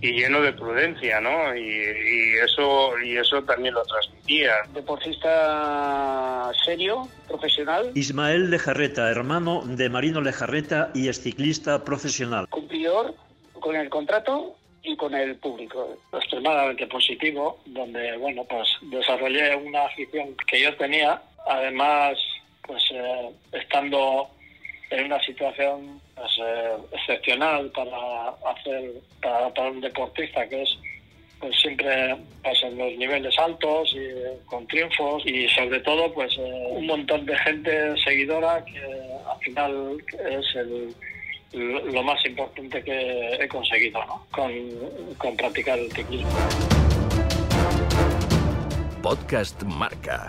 y 0.00 0.12
lleno 0.12 0.40
de 0.40 0.52
prudencia, 0.52 1.20
¿no? 1.20 1.54
Y, 1.54 1.60
y, 1.60 2.34
eso 2.42 2.98
y 2.98 3.16
eso 3.16 3.42
también 3.42 3.74
lo 3.74 3.82
transmitía. 3.84 4.54
Deportista 4.72 6.50
serio, 6.64 7.08
profesional. 7.28 7.92
Ismael 7.94 8.50
Lejarreta, 8.50 9.10
hermano 9.10 9.62
de 9.64 9.88
Marino 9.88 10.20
Lejarreta 10.20 10.90
y 10.94 11.08
es 11.08 11.20
ciclista 11.20 11.84
profesional. 11.84 12.48
Cumplidor 12.48 13.14
con 13.60 13.76
el 13.76 13.88
contrato 13.90 14.56
y 14.82 14.96
con 14.96 15.14
el 15.14 15.36
público. 15.36 15.98
Extremadamente 16.12 16.86
positivo, 16.86 17.60
donde 17.66 18.16
bueno 18.16 18.44
pues 18.48 18.68
desarrollé 18.82 19.54
una 19.56 19.84
afición 19.84 20.34
que 20.46 20.62
yo 20.62 20.74
tenía, 20.76 21.22
además 21.46 22.18
pues 22.66 22.82
eh, 22.92 23.30
estando 23.52 24.30
en 24.90 25.04
una 25.06 25.20
situación 25.22 26.00
pues, 26.14 26.30
eh, 26.44 26.76
excepcional 26.92 27.70
para 27.70 28.28
hacer 28.50 28.92
para, 29.22 29.70
un 29.70 29.80
deportista 29.80 30.48
que 30.48 30.62
es 30.62 30.78
pues 31.38 31.58
siempre 31.58 32.16
pues, 32.42 32.62
en 32.62 32.76
los 32.76 32.92
niveles 32.98 33.38
altos 33.38 33.94
y 33.94 34.46
con 34.46 34.66
triunfos 34.66 35.24
y 35.24 35.48
sobre 35.48 35.80
todo 35.80 36.12
pues 36.12 36.36
eh, 36.38 36.64
un 36.70 36.86
montón 36.86 37.24
de 37.24 37.36
gente 37.38 37.96
seguidora 38.04 38.64
que 38.64 38.80
al 38.80 39.38
final 39.40 39.96
es 40.12 40.44
lo 41.52 42.02
más 42.02 42.24
importante 42.26 42.82
que 42.82 43.34
he 43.34 43.48
conseguido 43.48 44.00
con, 44.30 44.52
con 45.18 45.36
practicar 45.36 45.78
el 45.78 45.90
ciclismo. 45.90 46.30
Podcast 49.02 49.62
Marca. 49.62 50.28